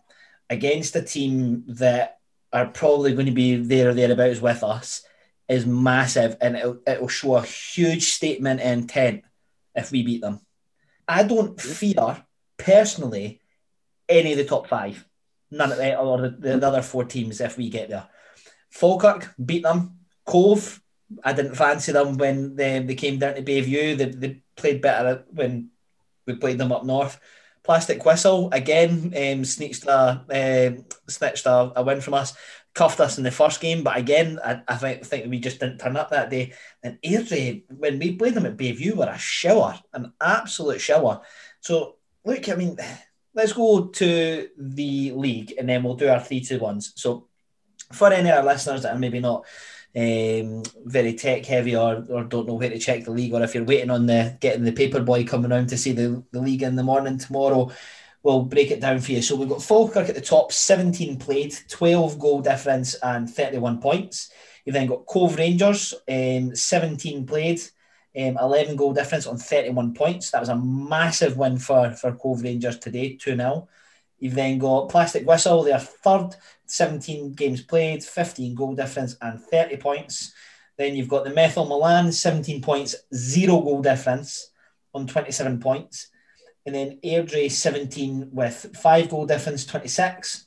against 0.51 0.97
a 0.97 1.03
team 1.03 1.65
that 1.69 2.19
are 2.53 2.67
probably 2.67 3.13
going 3.15 3.27
to 3.27 3.33
be 3.33 3.57
there 3.57 3.91
or 3.91 3.95
thereabouts 3.95 4.41
with 4.41 4.65
us 4.65 5.03
is 5.49 5.67
massive, 5.67 6.37
and 6.41 6.57
it'll, 6.57 6.79
it'll 6.87 7.09
show 7.09 7.37
a 7.37 7.43
huge 7.43 8.13
statement 8.13 8.61
of 8.61 8.67
intent 8.67 9.25
if 9.75 9.91
we 9.91 10.03
beat 10.03 10.21
them. 10.21 10.41
I 11.07 11.23
don't 11.23 11.59
fear 11.61 12.25
personally 12.59 13.41
any 14.09 14.33
of 14.33 14.39
the 14.39 14.45
top 14.45 14.67
five, 14.67 15.07
none 15.51 15.73
of 15.73 15.79
the 15.79 15.99
or 15.99 16.21
the, 16.21 16.59
the 16.59 16.67
other 16.67 16.83
four 16.83 17.05
teams 17.05 17.41
if 17.41 17.57
we 17.57 17.71
get 17.71 17.89
there. 17.89 18.09
Falkirk 18.71 19.35
beat 19.45 19.63
them. 19.63 19.99
Cove, 20.27 20.83
I 21.25 21.33
didn't 21.33 21.55
fancy 21.55 21.93
them 21.93 22.19
when 22.19 22.55
they, 22.57 22.81
they 22.81 22.95
came 22.95 23.19
down 23.19 23.35
to 23.35 23.43
Bayview. 23.43 23.97
They, 23.97 24.05
they 24.07 24.43
played 24.57 24.83
better 24.83 25.25
when 25.31 25.71
we 26.27 26.35
played 26.35 26.59
them 26.59 26.73
up 26.73 26.85
north. 26.85 27.19
Plastic 27.65 28.05
Whistle 28.05 28.51
again 28.53 29.13
um, 29.17 29.45
snitched 29.45 29.85
a 29.87 30.25
um 30.31 30.85
snitched 31.09 31.47
a, 31.47 31.73
a 31.77 31.83
win 31.83 32.01
from 32.01 32.15
us, 32.15 32.35
cuffed 32.79 33.01
us 33.01 33.19
in 33.19 33.25
the 33.25 33.39
first 33.41 33.59
game, 33.61 33.83
but 33.83 33.97
again 34.05 34.39
I, 34.51 34.53
I 34.73 34.77
think, 34.83 35.05
think 35.05 35.31
we 35.31 35.41
just 35.41 35.59
didn't 35.61 35.81
turn 35.81 35.97
up 35.97 36.11
that 36.11 36.31
day. 36.31 36.53
And 36.85 36.99
Airdrie, 37.03 37.65
when 37.83 37.99
we 37.99 38.17
played 38.17 38.35
them 38.35 38.47
at 38.47 38.57
Bayview, 38.57 38.95
were 38.95 39.15
a 39.15 39.19
shower, 39.19 39.75
an 39.93 40.13
absolute 40.21 40.81
shower. 40.81 41.15
So 41.61 41.97
look, 42.25 42.49
I 42.49 42.55
mean, 42.55 42.77
let's 43.35 43.53
go 43.53 43.87
to 44.01 44.49
the 44.57 45.13
league 45.13 45.55
and 45.59 45.69
then 45.69 45.83
we'll 45.83 46.03
do 46.03 46.09
our 46.09 46.21
three 46.21 46.41
two 46.41 46.61
ones. 46.61 46.93
So 47.03 47.27
for 47.93 48.13
any 48.13 48.31
of 48.31 48.39
our 48.39 48.45
listeners 48.45 48.83
that 48.83 48.95
are 48.95 48.99
maybe 48.99 49.21
not 49.21 49.45
um, 49.97 50.63
very 50.85 51.15
tech 51.15 51.47
heavy 51.47 51.75
or, 51.75 52.05
or 52.11 52.25
don't 52.25 52.47
know 52.47 52.55
where 52.55 52.71
to 52.71 52.79
check 52.79 53.05
the 53.05 53.11
league, 53.11 53.35
or 53.35 53.43
if 53.43 53.55
you're 53.55 53.65
waiting 53.73 53.91
on 53.91 54.07
the 54.07 54.37
getting 54.41 54.65
the 54.65 54.81
paper 54.81 55.01
boy 55.01 55.25
coming 55.25 55.51
around 55.51 55.69
to 55.71 55.79
see 55.79 55.93
the, 55.93 56.23
the 56.31 56.41
league 56.41 56.63
in 56.63 56.77
the 56.77 56.83
morning 56.91 57.19
tomorrow, 57.19 57.71
we'll 58.23 58.43
break 58.43 58.71
it 58.71 58.81
down 58.81 59.01
for 59.01 59.13
you. 59.13 59.23
So 59.23 59.37
we've 59.37 59.49
got 59.49 59.63
Falkirk 59.63 60.09
at 60.09 60.15
the 60.15 60.21
top, 60.21 60.53
17 60.53 61.19
played, 61.19 61.55
12 61.69 62.19
goal 62.19 62.41
difference, 62.41 62.95
and 62.97 63.29
31 63.29 63.81
points. 63.81 64.31
You've 64.65 64.75
then 64.75 64.87
got 64.87 65.07
Cove 65.07 65.37
Rangers, 65.37 65.95
um, 66.09 66.55
17 66.55 67.27
played, 67.27 67.61
um, 68.19 68.37
11 68.39 68.77
goal 68.77 68.93
difference 68.93 69.27
on 69.27 69.39
31 69.39 69.95
points. 69.95 70.31
That 70.31 70.41
was 70.41 70.49
a 70.49 70.57
massive 70.57 71.37
win 71.37 71.59
for, 71.59 71.91
for 71.93 72.13
Cove 72.13 72.43
Rangers 72.43 72.79
today, 72.79 73.17
2 73.17 73.37
0. 73.37 73.69
You've 74.19 74.35
then 74.35 74.59
got 74.59 74.89
Plastic 74.89 75.27
Whistle, 75.27 75.63
they're 75.63 75.79
third, 75.79 76.35
17 76.67 77.33
games 77.35 77.63
played, 77.63 78.03
15 78.03 78.55
goal 78.55 78.75
difference, 78.75 79.17
and 79.23 79.41
30 79.41 79.77
points. 79.77 80.33
Then 80.77 80.95
you've 80.97 81.09
got 81.09 81.25
the 81.25 81.31
Methil 81.31 81.69
Milan, 81.69 82.11
17 82.13 82.61
points, 82.61 82.97
zero 83.15 83.61
goal 83.61 83.81
difference 83.81 84.51
on 84.93 85.07
27 85.07 85.61
points. 85.61 86.09
And 86.69 86.75
then 86.75 86.99
Airdrie, 87.03 87.51
17 87.51 88.29
with 88.31 88.77
five 88.77 89.09
goal 89.09 89.25
difference, 89.25 89.65
26. 89.65 90.45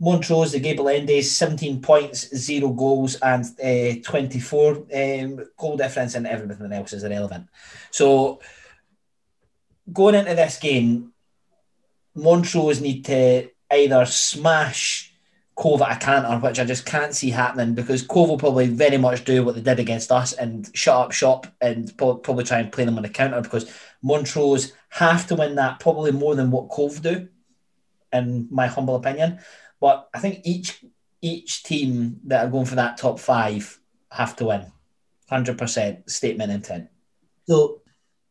Montrose, 0.00 0.52
the 0.52 0.60
Gable 0.60 0.86
Endies, 0.86 1.24
17 1.24 1.82
points, 1.82 2.34
zero 2.34 2.70
goals, 2.70 3.16
and 3.16 3.44
uh, 3.62 4.00
24 4.02 4.70
um, 4.70 5.44
goal 5.58 5.76
difference, 5.76 6.14
and 6.14 6.26
everything 6.26 6.72
else 6.72 6.94
is 6.94 7.04
irrelevant. 7.04 7.48
So 7.90 8.40
going 9.92 10.14
into 10.14 10.34
this 10.34 10.58
game, 10.58 11.12
Montrose 12.14 12.80
need 12.80 13.04
to 13.04 13.50
either 13.70 14.06
smash 14.06 15.08
Cove 15.58 15.82
at 15.82 15.96
a 15.96 15.98
canter, 15.98 16.38
which 16.38 16.60
I 16.60 16.64
just 16.64 16.86
can't 16.86 17.12
see 17.12 17.30
happening 17.30 17.74
because 17.74 18.02
Cove 18.04 18.28
will 18.28 18.38
probably 18.38 18.68
very 18.68 18.96
much 18.96 19.24
do 19.24 19.42
what 19.42 19.56
they 19.56 19.60
did 19.60 19.80
against 19.80 20.12
us 20.12 20.32
and 20.32 20.70
shut 20.72 20.94
up 20.94 21.10
shop 21.10 21.48
and 21.60 21.92
probably 21.98 22.44
try 22.44 22.60
and 22.60 22.70
play 22.70 22.84
them 22.84 22.96
on 22.96 23.02
the 23.02 23.08
counter 23.08 23.40
because 23.40 23.68
Montrose 24.02 24.72
have 24.90 25.26
to 25.28 25.34
win 25.34 25.56
that 25.56 25.80
probably 25.80 26.12
more 26.12 26.34
than 26.34 26.50
what 26.50 26.70
Cove 26.70 27.02
do, 27.02 27.28
in 28.12 28.48
my 28.50 28.66
humble 28.66 28.96
opinion. 28.96 29.40
But 29.80 30.08
I 30.14 30.20
think 30.20 30.40
each 30.44 30.84
each 31.20 31.64
team 31.64 32.20
that 32.24 32.46
are 32.46 32.50
going 32.50 32.66
for 32.66 32.76
that 32.76 32.96
top 32.96 33.18
five 33.18 33.78
have 34.10 34.36
to 34.36 34.46
win, 34.46 34.72
hundred 35.28 35.58
percent 35.58 36.10
statement 36.10 36.52
intent. 36.52 36.88
So 37.46 37.82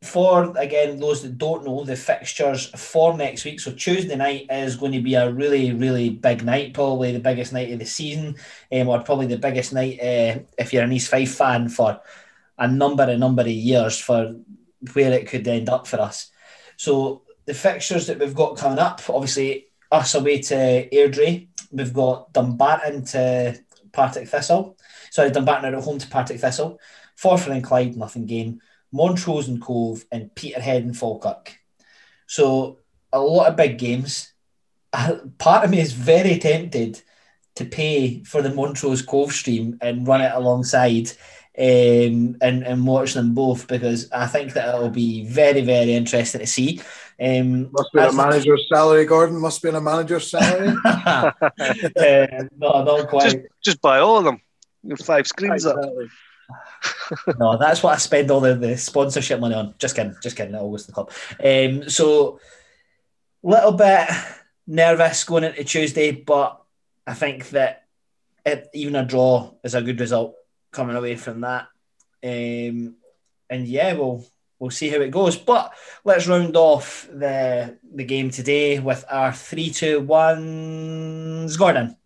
for 0.04 0.56
again 0.58 1.00
those 1.00 1.24
that 1.24 1.38
don't 1.38 1.66
know 1.66 1.84
the 1.84 1.96
fixtures 1.96 2.68
for 2.80 3.18
next 3.18 3.44
week 3.44 3.60
so 3.60 3.72
tuesday 3.72 4.16
night 4.16 4.46
is 4.52 4.76
going 4.76 4.92
to 4.92 5.02
be 5.02 5.16
a 5.16 5.32
really 5.32 5.74
really 5.74 6.12
big 6.12 6.44
night 6.44 6.72
probably 6.72 7.12
the 7.12 7.20
biggest 7.20 7.52
night 7.52 7.72
of 7.72 7.80
the 7.80 7.86
season 7.86 8.36
um, 8.74 8.88
or 8.88 9.02
probably 9.02 9.26
the 9.26 9.38
biggest 9.38 9.74
night 9.74 10.00
uh, 10.00 10.40
if 10.60 10.72
you're 10.72 10.84
an 10.84 10.92
east 10.92 11.10
fife 11.10 11.34
fan 11.34 11.68
for 11.68 12.00
a 12.60 12.68
number 12.68 13.04
a 13.04 13.18
number 13.18 13.42
of 13.42 13.48
years 13.48 13.98
for 13.98 14.36
where 14.94 15.14
it 15.14 15.28
could 15.28 15.48
end 15.48 15.70
up 15.70 15.88
for 15.88 16.00
us 16.00 16.32
so 16.76 17.24
the 17.46 17.54
fixtures 17.54 18.08
that 18.08 18.20
we've 18.20 18.36
got 18.36 18.58
coming 18.58 18.80
up 18.80 19.02
obviously 19.10 19.68
us 19.92 20.16
away 20.16 20.40
to 20.40 20.88
airdrie 20.90 21.48
we've 21.72 21.94
got 21.94 22.32
dumbarton 22.34 23.04
to 23.04 23.58
partick 23.92 24.28
thistle 24.28 24.78
sorry 25.10 25.32
dumbarton 25.32 25.74
are 25.74 25.78
at 25.78 25.84
home 25.84 25.98
to 25.98 26.08
partick 26.08 26.40
thistle 26.40 26.80
forfar 27.18 27.52
and 27.52 27.64
clyde 27.64 27.96
nothing 27.96 28.26
game 28.26 28.60
Montrose 28.92 29.48
and 29.48 29.62
Cove, 29.62 30.06
and 30.12 30.34
Peterhead 30.34 30.84
and 30.84 30.98
Falkirk. 30.98 31.60
So 32.26 32.80
a 33.12 33.20
lot 33.20 33.48
of 33.48 33.56
big 33.56 33.78
games. 33.78 34.34
Part 35.38 35.66
of 35.66 35.70
me 35.70 35.80
is 35.80 35.94
very 35.94 36.38
tempted 36.40 37.02
to 37.56 37.66
pay 37.66 38.24
for 38.24 38.42
the 38.42 38.54
Montrose 38.54 39.02
Cove 39.02 39.32
stream 39.32 39.78
and 39.82 40.08
run 40.08 40.22
it 40.22 40.32
alongside 40.34 41.12
um, 41.60 42.38
and, 42.40 42.64
and 42.64 42.86
watch 42.86 43.14
them 43.16 43.34
both 43.34 43.68
because 43.68 44.12
I 44.12 44.28
think 44.28 44.54
that 44.54 44.76
it'll 44.76 44.90
be 44.90 45.26
very, 45.26 45.62
very 45.62 45.94
interesting 45.94 46.42
to 46.42 46.48
see. 46.48 46.82
Um, 47.20 47.72
Must 47.72 47.92
be 47.94 48.00
a 48.00 48.12
manager's 48.12 48.68
salary, 48.72 49.06
Gordon. 49.06 49.42
Must 49.42 49.62
be 49.64 49.70
a 49.70 49.82
manager's 49.82 50.30
salary. 50.30 50.76
uh, 50.86 51.32
no, 52.58 52.84
not 52.84 53.08
quite. 53.10 53.24
Just, 53.24 53.38
just 53.64 53.82
buy 53.82 53.98
all 54.00 54.20
of 54.20 54.26
them. 54.26 54.40
Five 55.04 55.28
screens 55.28 55.66
up. 55.66 55.78
No, 57.40 57.58
that's 57.58 57.84
what 57.84 57.94
I 57.94 57.98
spend 57.98 58.32
all 58.32 58.40
the, 58.40 58.56
the 58.56 58.78
sponsorship 58.78 59.42
money 59.42 59.54
on. 59.54 59.76
Just 59.80 59.98
kidding, 59.98 60.16
just 60.24 60.38
kidding. 60.38 60.56
It 60.56 60.60
always 60.60 60.86
the 60.86 60.94
club. 60.94 61.12
Um, 61.44 61.90
so 61.90 62.40
little 63.44 63.74
bit 63.74 64.08
nervous 64.66 65.26
going 65.26 65.44
into 65.44 65.66
Tuesday, 65.66 66.12
but 66.12 66.62
I 67.06 67.16
think 67.16 67.50
that 67.50 67.86
it, 68.46 68.70
even 68.74 68.96
a 68.96 69.06
draw 69.06 69.52
is 69.62 69.76
a 69.76 69.82
good 69.82 70.00
result 70.00 70.37
coming 70.78 70.96
away 70.96 71.16
from 71.16 71.42
that. 71.42 71.68
Um, 72.24 72.96
and 73.50 73.68
yeah, 73.68 73.94
we'll 73.94 74.24
we'll 74.60 74.70
see 74.70 74.90
how 74.90 75.02
it 75.02 75.12
goes. 75.12 75.36
But 75.36 75.74
let's 76.06 76.28
round 76.28 76.56
off 76.56 77.08
the 77.12 77.78
the 77.94 78.06
game 78.06 78.30
today 78.30 78.80
with 78.80 79.04
our 79.10 79.34
three, 79.34 79.72
two, 79.72 80.00
ones. 80.02 81.58
Gordon. 81.58 81.98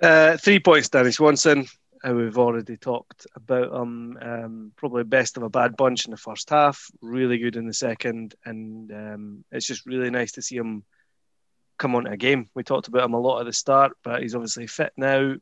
Uh, 0.00 0.36
three 0.36 0.60
points, 0.60 0.88
Danny 0.88 1.10
Swanson. 1.10 1.66
Uh, 2.02 2.14
we've 2.14 2.38
already 2.38 2.76
talked 2.76 3.26
about 3.34 3.72
him. 3.72 4.16
Um, 4.20 4.72
probably 4.76 5.04
best 5.04 5.36
of 5.36 5.42
a 5.42 5.50
bad 5.50 5.76
bunch 5.76 6.06
in 6.06 6.10
the 6.10 6.16
first 6.16 6.48
half. 6.48 6.90
Really 7.02 7.38
good 7.38 7.56
in 7.56 7.66
the 7.66 7.74
second, 7.74 8.34
and 8.44 8.90
um, 8.92 9.44
it's 9.50 9.66
just 9.66 9.86
really 9.86 10.10
nice 10.10 10.32
to 10.32 10.42
see 10.42 10.56
him 10.56 10.84
come 11.78 11.94
onto 11.94 12.10
a 12.10 12.16
game. 12.16 12.48
We 12.54 12.62
talked 12.62 12.88
about 12.88 13.04
him 13.04 13.14
a 13.14 13.20
lot 13.20 13.40
at 13.40 13.46
the 13.46 13.52
start, 13.52 13.92
but 14.04 14.22
he's 14.22 14.34
obviously 14.34 14.66
fit 14.66 14.92
now. 14.96 15.34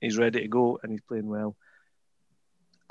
He's 0.00 0.18
ready 0.18 0.40
to 0.40 0.48
go, 0.48 0.78
and 0.82 0.90
he's 0.90 1.02
playing 1.02 1.28
well. 1.28 1.56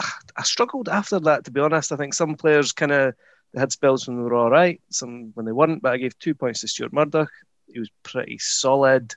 I 0.38 0.44
struggled 0.44 0.90
after 0.90 1.20
that, 1.22 1.46
to 1.46 1.52
be 1.52 1.62
honest. 1.62 1.92
I 1.92 1.98
think 1.98 2.14
some 2.14 2.36
players 2.36 2.72
kind 2.72 2.92
of 2.92 3.14
had 3.56 3.72
spells 3.72 4.08
when 4.08 4.18
they 4.18 4.24
were 4.24 4.36
all 4.36 4.50
right, 4.50 4.82
some 4.90 5.32
when 5.34 5.46
they 5.46 5.52
weren't. 5.52 5.82
But 5.82 5.94
I 5.94 5.98
gave 5.98 6.18
two 6.18 6.36
points 6.36 6.62
to 6.62 6.68
Stuart 6.68 6.94
Murdoch. 6.94 7.32
He 7.68 7.80
was 7.80 7.90
pretty 8.04 8.38
solid. 8.40 9.14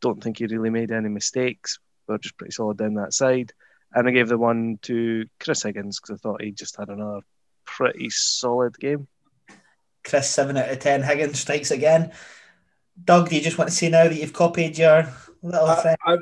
Don't 0.00 0.22
think 0.22 0.38
he 0.38 0.46
really 0.46 0.70
made 0.70 0.90
any 0.90 1.08
mistakes. 1.08 1.78
But 2.06 2.22
just 2.22 2.36
pretty 2.36 2.52
solid 2.52 2.78
down 2.78 2.94
that 2.94 3.14
side. 3.14 3.52
And 3.94 4.08
I 4.08 4.10
gave 4.10 4.28
the 4.28 4.38
one 4.38 4.78
to 4.82 5.26
Chris 5.38 5.62
Higgins 5.62 6.00
because 6.00 6.14
I 6.14 6.20
thought 6.20 6.42
he 6.42 6.50
just 6.52 6.76
had 6.76 6.88
another 6.88 7.20
pretty 7.64 8.10
solid 8.10 8.78
game. 8.78 9.06
Chris, 10.02 10.28
seven 10.28 10.56
out 10.56 10.70
of 10.70 10.78
ten. 10.78 11.02
Higgins 11.02 11.40
strikes 11.40 11.70
again. 11.70 12.12
Doug, 13.02 13.28
do 13.28 13.36
you 13.36 13.42
just 13.42 13.58
want 13.58 13.70
to 13.70 13.76
say 13.76 13.88
now 13.88 14.04
that 14.04 14.14
you've 14.14 14.32
copied 14.32 14.76
your 14.76 15.08
little 15.42 15.66
I, 15.66 15.82
friend? 15.82 15.96
I, 16.04 16.16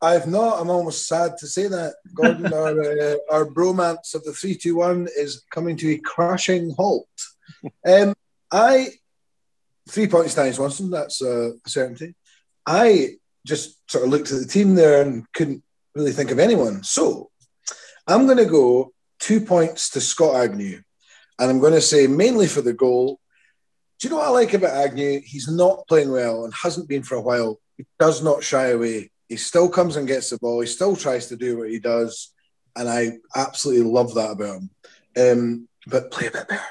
I've 0.00 0.26
not. 0.26 0.60
I'm 0.60 0.70
almost 0.70 1.08
sad 1.08 1.38
to 1.38 1.46
say 1.46 1.68
that, 1.68 1.94
Gordon. 2.14 2.46
our, 2.52 2.80
uh, 2.80 3.16
our 3.30 3.46
bromance 3.46 4.14
of 4.14 4.24
the 4.24 4.32
three 4.32 4.54
two 4.54 4.76
one 4.76 5.08
is 5.16 5.44
coming 5.50 5.76
to 5.78 5.92
a 5.92 5.98
crashing 5.98 6.74
halt. 6.76 7.08
Um, 7.88 8.14
I 8.52 8.88
three 9.88 10.08
points, 10.08 10.34
Danny 10.34 10.52
Swanson. 10.52 10.90
That's 10.90 11.22
a 11.22 11.52
certainty. 11.66 12.14
I 12.66 13.14
just 13.46 13.78
sort 13.90 14.04
of 14.04 14.10
looked 14.10 14.30
at 14.30 14.40
the 14.40 14.46
team 14.46 14.74
there 14.74 15.00
and 15.00 15.24
couldn't 15.32 15.62
really 15.94 16.12
think 16.12 16.30
of 16.30 16.38
anyone. 16.38 16.82
So 16.82 17.30
I'm 18.06 18.26
going 18.26 18.38
to 18.38 18.44
go 18.44 18.92
two 19.18 19.40
points 19.40 19.90
to 19.90 20.00
Scott 20.00 20.36
Agnew, 20.36 20.80
and 21.38 21.50
I'm 21.50 21.60
going 21.60 21.72
to 21.72 21.80
say 21.80 22.06
mainly 22.06 22.46
for 22.46 22.60
the 22.60 22.74
goal. 22.74 23.20
Do 23.98 24.08
you 24.08 24.10
know 24.10 24.18
what 24.18 24.28
I 24.28 24.30
like 24.30 24.52
about 24.52 24.76
Agnew? 24.76 25.22
He's 25.24 25.48
not 25.48 25.88
playing 25.88 26.10
well 26.12 26.44
and 26.44 26.52
hasn't 26.52 26.88
been 26.88 27.02
for 27.02 27.14
a 27.14 27.22
while. 27.22 27.58
He 27.78 27.86
does 27.98 28.22
not 28.22 28.44
shy 28.44 28.68
away 28.68 29.10
he 29.28 29.36
still 29.36 29.68
comes 29.68 29.96
and 29.96 30.06
gets 30.06 30.30
the 30.30 30.38
ball. 30.38 30.60
He 30.60 30.66
still 30.66 30.96
tries 30.96 31.28
to 31.28 31.36
do 31.36 31.58
what 31.58 31.70
he 31.70 31.78
does, 31.78 32.32
and 32.76 32.88
I 32.88 33.18
absolutely 33.34 33.90
love 33.90 34.14
that 34.14 34.32
about 34.32 34.60
him. 34.60 34.70
Um, 35.16 35.68
but 35.86 36.10
play 36.10 36.28
a 36.28 36.30
bit 36.30 36.48
better. 36.48 36.62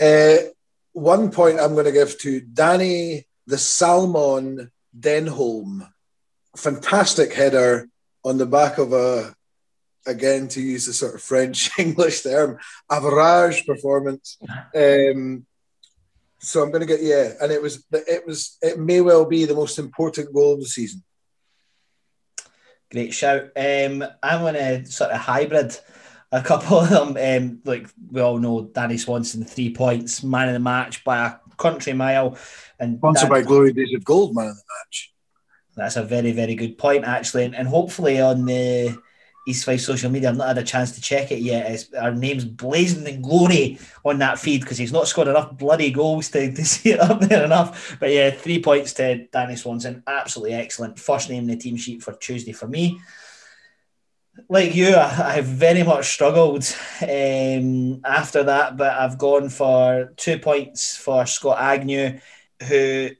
Uh, 0.00 0.48
one 0.92 1.30
point 1.30 1.58
I'm 1.58 1.72
going 1.74 1.86
to 1.86 1.92
give 1.92 2.18
to 2.18 2.40
Danny 2.40 3.26
the 3.46 3.58
Salmon 3.58 4.70
Denholm. 4.98 5.88
Fantastic 6.56 7.32
header 7.32 7.88
on 8.24 8.38
the 8.38 8.46
back 8.46 8.78
of 8.78 8.92
a, 8.92 9.34
again 10.06 10.48
to 10.48 10.60
use 10.60 10.86
the 10.86 10.92
sort 10.92 11.14
of 11.14 11.22
French 11.22 11.70
English 11.78 12.22
term, 12.22 12.58
average 12.90 13.66
performance. 13.66 14.38
Um, 14.74 15.46
so 16.38 16.62
I'm 16.62 16.70
going 16.70 16.80
to 16.80 16.86
get 16.86 17.02
yeah, 17.02 17.32
and 17.40 17.52
it 17.52 17.62
was 17.62 17.84
it 17.92 18.26
was 18.26 18.58
it 18.60 18.78
may 18.78 19.00
well 19.00 19.24
be 19.24 19.44
the 19.44 19.54
most 19.54 19.78
important 19.78 20.34
goal 20.34 20.54
of 20.54 20.60
the 20.60 20.66
season. 20.66 21.02
Great 22.92 23.14
shout. 23.14 23.44
Um, 23.56 24.04
I'm 24.22 24.40
going 24.40 24.54
to 24.54 24.84
sort 24.84 25.10
of 25.12 25.20
hybrid 25.20 25.78
a 26.30 26.42
couple 26.42 26.78
of 26.78 26.90
them. 26.90 27.16
Um, 27.16 27.60
like 27.64 27.88
we 28.10 28.20
all 28.20 28.38
know, 28.38 28.64
Danny 28.64 28.98
Swanson, 28.98 29.44
three 29.44 29.72
points, 29.72 30.22
man 30.22 30.48
of 30.48 30.54
the 30.54 30.60
match 30.60 31.02
by 31.02 31.26
a 31.26 31.56
country 31.56 31.94
mile. 31.94 32.36
And 32.78 32.98
Sponsored 32.98 33.30
by 33.30 33.42
Glory 33.42 33.72
Days 33.72 33.94
of 33.94 34.04
Gold, 34.04 34.34
man 34.34 34.48
of 34.48 34.56
the 34.56 34.62
match. 34.80 35.14
That's 35.74 35.96
a 35.96 36.04
very, 36.04 36.32
very 36.32 36.54
good 36.54 36.76
point, 36.76 37.04
actually. 37.04 37.44
And, 37.44 37.56
and 37.56 37.66
hopefully 37.66 38.20
on 38.20 38.44
the 38.44 38.98
East 39.46 39.64
Fife 39.64 39.80
social 39.80 40.10
media. 40.10 40.28
I've 40.28 40.36
not 40.36 40.48
had 40.48 40.58
a 40.58 40.62
chance 40.62 40.92
to 40.92 41.00
check 41.00 41.32
it 41.32 41.40
yet. 41.40 41.70
It's, 41.70 41.92
our 41.94 42.12
name's 42.12 42.44
blazing 42.44 43.06
in 43.06 43.22
glory 43.22 43.78
on 44.04 44.18
that 44.18 44.38
feed 44.38 44.60
because 44.60 44.78
he's 44.78 44.92
not 44.92 45.08
scored 45.08 45.28
enough 45.28 45.56
bloody 45.56 45.90
goals 45.90 46.28
to, 46.30 46.52
to 46.52 46.64
see 46.64 46.90
it 46.90 47.00
up 47.00 47.20
there 47.20 47.44
enough. 47.44 47.96
But 47.98 48.10
yeah, 48.10 48.30
three 48.30 48.62
points 48.62 48.92
to 48.94 49.26
Danny 49.26 49.56
Swanson. 49.56 50.02
Absolutely 50.06 50.54
excellent. 50.54 50.98
First 50.98 51.28
name 51.28 51.44
in 51.44 51.48
the 51.48 51.56
team 51.56 51.76
sheet 51.76 52.02
for 52.02 52.12
Tuesday 52.14 52.52
for 52.52 52.68
me. 52.68 53.00
Like 54.48 54.74
you, 54.74 54.96
I, 54.96 55.34
have 55.34 55.44
very 55.44 55.82
much 55.82 56.06
struggled 56.06 56.64
um, 57.02 58.00
after 58.04 58.44
that, 58.44 58.78
but 58.78 58.92
I've 58.92 59.18
gone 59.18 59.50
for 59.50 60.12
two 60.16 60.38
points 60.38 60.96
for 60.96 61.26
Scott 61.26 61.58
Agnew, 61.60 62.18
who 62.66 63.10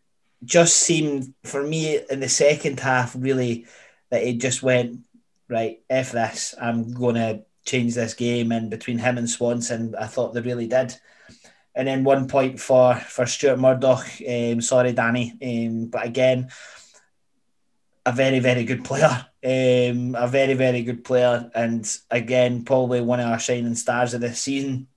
just 0.45 0.77
seemed 0.77 1.35
for 1.45 1.63
me 1.63 2.01
in 2.11 2.21
the 2.21 2.29
second 2.29 2.81
half 2.81 3.15
really 3.17 3.67
that 4.11 4.23
it 4.23 4.39
just 4.39 4.63
went 4.63 5.01
right, 5.49 5.81
F 5.89 6.13
this, 6.13 6.55
I'm 6.61 6.93
going 6.93 7.17
to 7.17 7.43
change 7.65 7.95
this 7.95 8.15
game. 8.15 8.53
And 8.53 8.71
between 8.71 8.99
him 8.99 9.19
and 9.19 9.29
Swanson, 9.29 9.95
I 9.99 10.07
thought 10.07 10.35
they 10.35 10.41
really 10.41 10.67
did. 10.67 10.95
And 11.75 11.89
then 11.89 12.05
one 12.05 12.29
point 12.29 12.61
for, 12.61 12.95
for 12.97 13.27
Stuart 13.27 13.59
Murdoch. 13.59 14.07
Um, 14.29 14.61
sorry, 14.61 14.93
Danny. 14.93 15.33
Um, 15.43 15.87
but 15.87 16.05
again, 16.05 16.51
a 18.05 18.13
very, 18.13 18.41
very 18.41 18.65
good 18.65 18.85
player. 18.85 19.27
Um, 19.45 20.15
a 20.15 20.27
very, 20.27 20.55
very 20.55 20.83
good 20.83 21.05
player. 21.05 21.51
And 21.55 21.89
again, 22.11 22.65
probably 22.65 23.01
one 23.01 23.21
of 23.21 23.29
our 23.29 23.39
shining 23.39 23.75
stars 23.75 24.13
of 24.15 24.21
this 24.21 24.41
season. 24.41 24.89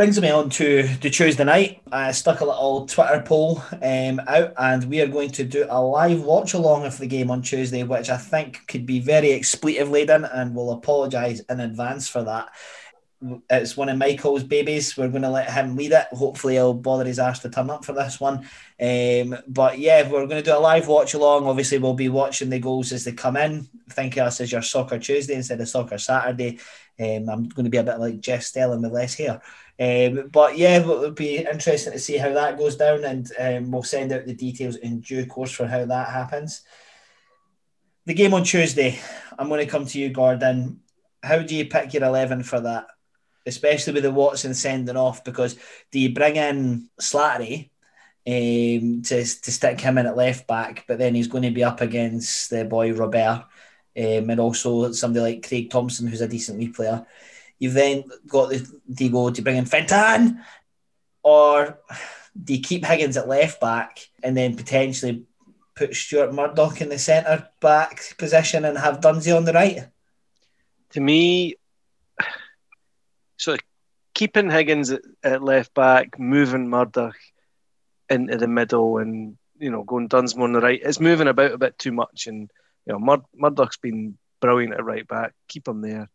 Brings 0.00 0.18
me 0.18 0.30
on 0.30 0.48
to 0.48 0.84
the 1.02 1.10
Tuesday 1.10 1.44
night. 1.44 1.82
I 1.92 2.12
stuck 2.12 2.40
a 2.40 2.46
little 2.46 2.86
Twitter 2.86 3.20
poll 3.20 3.62
um, 3.82 4.18
out, 4.26 4.54
and 4.56 4.82
we 4.84 5.02
are 5.02 5.06
going 5.06 5.30
to 5.32 5.44
do 5.44 5.66
a 5.68 5.78
live 5.78 6.22
watch 6.22 6.54
along 6.54 6.86
of 6.86 6.96
the 6.96 7.06
game 7.06 7.30
on 7.30 7.42
Tuesday, 7.42 7.82
which 7.82 8.08
I 8.08 8.16
think 8.16 8.66
could 8.66 8.86
be 8.86 8.98
very 8.98 9.32
expletive 9.32 9.90
laden, 9.90 10.24
and 10.24 10.54
we'll 10.54 10.70
apologise 10.70 11.40
in 11.40 11.60
advance 11.60 12.08
for 12.08 12.22
that. 12.22 12.48
It's 13.50 13.76
one 13.76 13.90
of 13.90 13.98
Michael's 13.98 14.44
babies. 14.44 14.96
We're 14.96 15.08
going 15.08 15.22
to 15.22 15.30
let 15.30 15.50
him 15.50 15.76
lead 15.76 15.92
it. 15.92 16.06
Hopefully, 16.12 16.54
he'll 16.54 16.72
bother 16.72 17.04
his 17.04 17.18
ass 17.18 17.40
to 17.40 17.50
turn 17.50 17.68
up 17.68 17.84
for 17.84 17.92
this 17.92 18.18
one. 18.18 18.48
Um, 18.80 19.36
but 19.46 19.78
yeah, 19.78 20.08
we're 20.08 20.26
going 20.26 20.42
to 20.42 20.50
do 20.50 20.56
a 20.56 20.58
live 20.58 20.88
watch 20.88 21.12
along. 21.12 21.46
Obviously, 21.46 21.78
we'll 21.78 21.94
be 21.94 22.08
watching 22.08 22.48
the 22.48 22.58
goals 22.58 22.92
as 22.92 23.04
they 23.04 23.12
come 23.12 23.36
in. 23.36 23.68
Think 23.90 24.16
of 24.16 24.28
us 24.28 24.40
as 24.40 24.50
your 24.50 24.62
Soccer 24.62 24.98
Tuesday 24.98 25.34
instead 25.34 25.60
of 25.60 25.68
Soccer 25.68 25.98
Saturday. 25.98 26.58
Um, 26.98 27.28
I'm 27.28 27.48
going 27.48 27.64
to 27.64 27.70
be 27.70 27.78
a 27.78 27.84
bit 27.84 27.98
like 27.98 28.20
Jeff 28.20 28.42
Stelling 28.42 28.82
with 28.82 28.92
less 28.92 29.14
hair. 29.14 29.42
Um, 29.78 30.28
but 30.28 30.56
yeah, 30.58 30.78
it'll 30.78 31.10
be 31.10 31.38
interesting 31.38 31.92
to 31.92 31.98
see 31.98 32.18
how 32.18 32.32
that 32.32 32.58
goes 32.58 32.76
down, 32.76 33.04
and 33.04 33.30
um, 33.38 33.70
we'll 33.70 33.82
send 33.82 34.12
out 34.12 34.26
the 34.26 34.34
details 34.34 34.76
in 34.76 35.00
due 35.00 35.26
course 35.26 35.52
for 35.52 35.66
how 35.66 35.84
that 35.86 36.08
happens. 36.08 36.62
The 38.04 38.14
game 38.14 38.34
on 38.34 38.44
Tuesday, 38.44 38.98
I'm 39.38 39.48
going 39.48 39.64
to 39.64 39.70
come 39.70 39.86
to 39.86 39.98
you, 39.98 40.10
Gordon. 40.10 40.80
How 41.22 41.38
do 41.38 41.54
you 41.54 41.66
pick 41.66 41.94
your 41.94 42.04
11 42.04 42.42
for 42.42 42.60
that? 42.60 42.88
Especially 43.50 43.92
with 43.92 44.04
the 44.04 44.10
Watson 44.10 44.54
sending 44.54 44.96
off, 44.96 45.24
because 45.24 45.56
do 45.90 45.98
you 45.98 46.14
bring 46.14 46.36
in 46.36 46.88
Slattery 47.00 47.70
um, 48.26 49.02
to, 49.02 49.24
to 49.24 49.52
stick 49.52 49.80
him 49.80 49.98
in 49.98 50.06
at 50.06 50.16
left 50.16 50.46
back, 50.46 50.84
but 50.86 50.98
then 50.98 51.14
he's 51.14 51.28
going 51.28 51.44
to 51.44 51.50
be 51.50 51.64
up 51.64 51.80
against 51.80 52.50
the 52.50 52.64
boy 52.64 52.92
Robert 52.92 53.44
um, 53.96 54.30
and 54.30 54.40
also 54.40 54.92
somebody 54.92 55.34
like 55.34 55.48
Craig 55.48 55.70
Thompson, 55.70 56.06
who's 56.06 56.20
a 56.20 56.28
decent 56.28 56.58
wee 56.58 56.68
player. 56.68 57.06
You've 57.58 57.74
then 57.74 58.04
got 58.26 58.50
the 58.50 58.58
do 58.92 59.04
you 59.04 59.10
go 59.10 59.30
to 59.30 59.42
bring 59.42 59.56
in 59.56 59.66
Fintan, 59.66 60.42
or 61.22 61.78
do 62.42 62.54
you 62.54 62.60
keep 62.60 62.84
Higgins 62.84 63.16
at 63.16 63.28
left 63.28 63.60
back 63.60 63.98
and 64.22 64.36
then 64.36 64.56
potentially 64.56 65.24
put 65.74 65.94
Stuart 65.94 66.32
Murdoch 66.32 66.80
in 66.80 66.88
the 66.88 66.98
centre 66.98 67.48
back 67.60 68.16
position 68.16 68.64
and 68.64 68.78
have 68.78 69.00
Dunsey 69.00 69.32
on 69.32 69.44
the 69.44 69.52
right? 69.52 69.88
To 70.90 71.00
me, 71.00 71.56
so 73.40 73.56
keeping 74.14 74.50
Higgins 74.50 74.90
at, 74.90 75.00
at 75.24 75.42
left 75.42 75.72
back, 75.72 76.18
moving 76.18 76.68
Murdoch 76.68 77.16
into 78.10 78.36
the 78.36 78.46
middle, 78.46 78.98
and 78.98 79.38
you 79.58 79.70
know 79.70 79.82
going 79.82 80.08
Dunsmore 80.08 80.46
on 80.46 80.52
the 80.52 80.60
right, 80.60 80.80
it's 80.82 81.00
moving 81.00 81.26
about 81.26 81.52
a 81.52 81.58
bit 81.58 81.78
too 81.78 81.92
much 81.92 82.26
and 82.26 82.50
You 82.86 82.92
know, 82.92 82.98
Mur- 82.98 83.24
Murdoch's 83.34 83.78
been 83.78 84.18
brilliant 84.40 84.74
at 84.74 84.84
right 84.84 85.08
back. 85.08 85.32
Keep 85.48 85.68
him 85.68 85.80
there. 85.80 86.10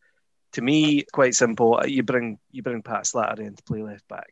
To 0.53 0.61
me, 0.61 1.03
quite 1.11 1.33
simple. 1.33 1.79
You 1.85 2.03
bring 2.03 2.37
you 2.51 2.61
bring 2.61 2.83
Pat 2.83 3.05
Slattery 3.05 3.47
in 3.47 3.55
to 3.55 3.63
play 3.63 3.81
left 3.81 4.07
back, 4.07 4.31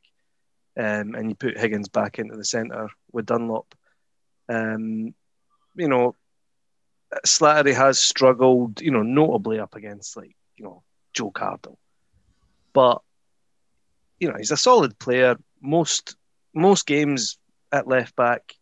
um, 0.77 1.15
and 1.15 1.29
you 1.29 1.35
put 1.35 1.57
Higgins 1.57 1.89
back 1.89 2.19
into 2.19 2.35
the 2.37 2.45
centre 2.45 2.89
with 3.11 3.25
Dunlop. 3.25 3.73
Um, 4.47 5.15
you 5.75 5.87
know, 5.87 6.15
Slattery 7.25 7.73
has 7.73 7.99
struggled, 7.99 8.81
you 8.81 8.91
know, 8.91 9.01
notably 9.01 9.59
up 9.59 9.73
against 9.73 10.15
like 10.15 10.35
you 10.57 10.65
know 10.65 10.83
Joe 11.13 11.31
Cardle, 11.31 11.77
but 12.73 13.01
you 14.19 14.27
know 14.29 14.35
he's 14.37 14.51
a 14.51 14.57
solid 14.57 14.97
player. 14.99 15.37
Most 15.61 16.15
most 16.53 16.85
games 16.85 17.37
at 17.71 17.87
left 17.87 18.15
back, 18.15 18.53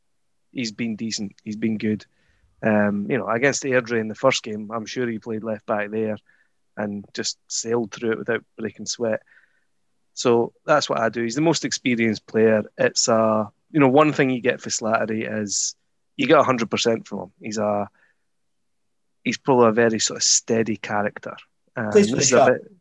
he's 0.52 0.72
been 0.72 0.96
decent. 0.96 1.34
He's 1.44 1.58
been 1.58 1.78
good. 1.78 2.06
Um, 2.64 3.08
you 3.10 3.18
know, 3.18 3.28
against 3.28 3.64
Airdrie 3.64 4.00
in 4.00 4.08
the 4.08 4.16
first 4.16 4.44
game, 4.44 4.70
I'm 4.72 4.86
sure 4.86 5.08
he 5.08 5.20
played 5.20 5.44
left 5.44 5.66
back 5.66 5.90
there 5.90 6.18
and 6.78 7.06
just 7.14 7.38
sailed 7.48 7.92
through 7.92 8.12
it 8.12 8.18
without 8.20 8.44
breaking 8.58 8.86
sweat. 8.86 9.22
So 10.14 10.54
that's 10.66 10.90
what 10.90 11.00
I 11.00 11.10
do. 11.10 11.24
He's 11.24 11.36
the 11.36 11.42
most 11.42 11.66
experienced 11.66 12.28
player. 12.28 12.64
It's 12.78 13.08
a 13.08 13.52
you 13.72 13.80
know 13.80 13.88
one 13.88 14.14
thing 14.14 14.30
you 14.30 14.42
get 14.42 14.62
for 14.62 14.70
Slattery 14.70 15.42
is 15.42 15.76
you 16.18 16.28
get 16.28 16.44
hundred 16.46 16.70
percent 16.70 17.08
from 17.08 17.20
him. 17.20 17.32
He's 17.42 17.58
a 17.58 17.90
he's 19.24 19.38
probably 19.38 19.70
a 19.70 19.72
very 19.72 20.00
sort 20.00 20.18
of 20.18 20.24
steady 20.24 20.78
character. 20.78 21.36
Um, 21.76 21.92
Plays 21.92 22.10
for 22.10 22.18
the 22.18 22.24
shot. 22.24 22.54
bit, 22.54 22.72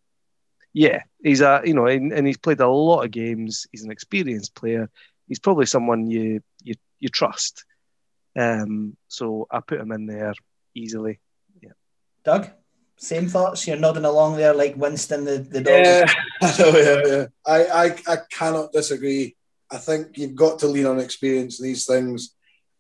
yeah, 0.73 1.03
he's 1.23 1.41
a 1.41 1.63
you 1.65 1.75
know, 1.75 1.87
and, 1.87 2.13
and 2.13 2.27
he's 2.27 2.39
played 2.39 2.61
a 2.61 2.69
lot 2.69 3.05
of 3.05 3.11
games. 3.11 3.67
He's 3.73 3.85
an 3.85 3.91
experienced 3.91 4.55
player. 4.55 4.91
He's 5.27 5.39
probably 5.39 5.67
someone 5.67 6.11
you 6.11 6.43
you 6.63 6.75
you 6.99 7.09
trust. 7.09 7.65
Um, 8.37 8.97
so 9.09 9.47
I 9.51 9.61
put 9.61 9.81
him 9.81 9.93
in 9.93 10.07
there 10.07 10.35
easily. 10.75 11.19
Yeah. 11.61 11.73
Doug, 12.25 12.51
same 12.97 13.29
thoughts. 13.29 13.67
You're 13.67 13.77
nodding 13.77 14.05
along 14.05 14.37
there 14.37 14.55
like 14.55 14.77
Winston 14.77 15.25
the, 15.25 15.39
the 15.39 15.61
dog. 15.61 15.85
Yeah, 15.85 16.13
I 16.43 16.55
yeah, 16.59 17.03
yeah. 17.07 17.27
I, 17.47 17.65
I, 17.65 17.97
I 18.07 18.19
cannot 18.31 18.73
disagree. 18.73 19.37
I 19.71 19.79
think 19.79 20.19
you've 20.19 20.35
got 20.35 20.59
to 20.61 20.67
lean 20.67 20.87
on 20.87 21.01
experience 21.01 21.61
in 21.61 21.67
these 21.67 21.87
things. 21.87 22.35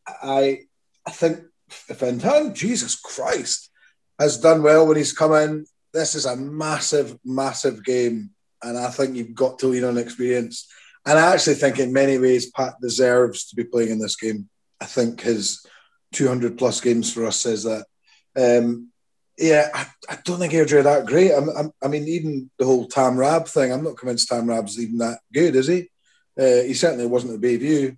I 0.07 0.61
I 1.07 1.11
think 1.11 1.41
Fintan, 1.69 2.55
Jesus 2.55 2.95
Christ, 2.95 3.71
has 4.19 4.39
done 4.39 4.63
well 4.63 4.87
when 4.87 4.97
he's 4.97 5.13
come 5.13 5.33
in. 5.33 5.67
This 5.93 6.15
is 6.15 6.27
a 6.27 6.37
massive, 6.37 7.19
massive 7.25 7.85
game, 7.85 8.31
and 8.63 8.79
I 8.79 8.91
think 8.91 9.17
you've 9.17 9.35
got 9.35 9.59
to 9.61 9.67
lean 9.67 9.85
on 9.85 9.99
experience. 9.99 10.69
And 11.07 11.19
I 11.19 11.33
actually 11.33 11.55
think, 11.55 11.79
in 11.79 11.93
many 11.93 12.19
ways, 12.19 12.51
Pat 12.51 12.75
deserves 12.81 13.49
to 13.49 13.57
be 13.57 13.65
playing 13.65 13.91
in 13.91 13.99
this 13.99 14.17
game. 14.17 14.49
I 14.81 14.87
think 14.87 15.21
his 15.23 15.65
200 16.13 16.59
plus 16.59 16.81
games 16.81 17.13
for 17.13 17.27
us 17.27 17.37
says 17.41 17.65
that. 17.65 17.87
Um, 18.37 18.91
yeah, 19.39 19.69
I, 19.73 19.87
I 20.09 20.19
don't 20.25 20.39
think 20.39 20.53
Airdrie 20.53 20.81
are 20.81 20.83
that 20.83 21.07
great. 21.07 21.33
I'm, 21.33 21.49
I'm, 21.49 21.73
I 21.83 21.89
mean, 21.89 22.07
even 22.09 22.51
the 22.59 22.67
whole 22.67 22.87
Tam 22.87 23.17
Rab 23.17 23.49
thing, 23.49 23.73
I'm 23.73 23.83
not 23.83 23.97
convinced 23.97 24.29
Tam 24.29 24.47
Rab's 24.47 24.79
even 24.79 24.99
that 24.99 25.21
good, 25.33 25.57
is 25.57 25.67
he? 25.67 25.89
Uh, 26.39 26.63
he 26.63 26.75
certainly 26.75 27.07
wasn't 27.07 27.35
at 27.35 27.41
Bayview. 27.41 27.97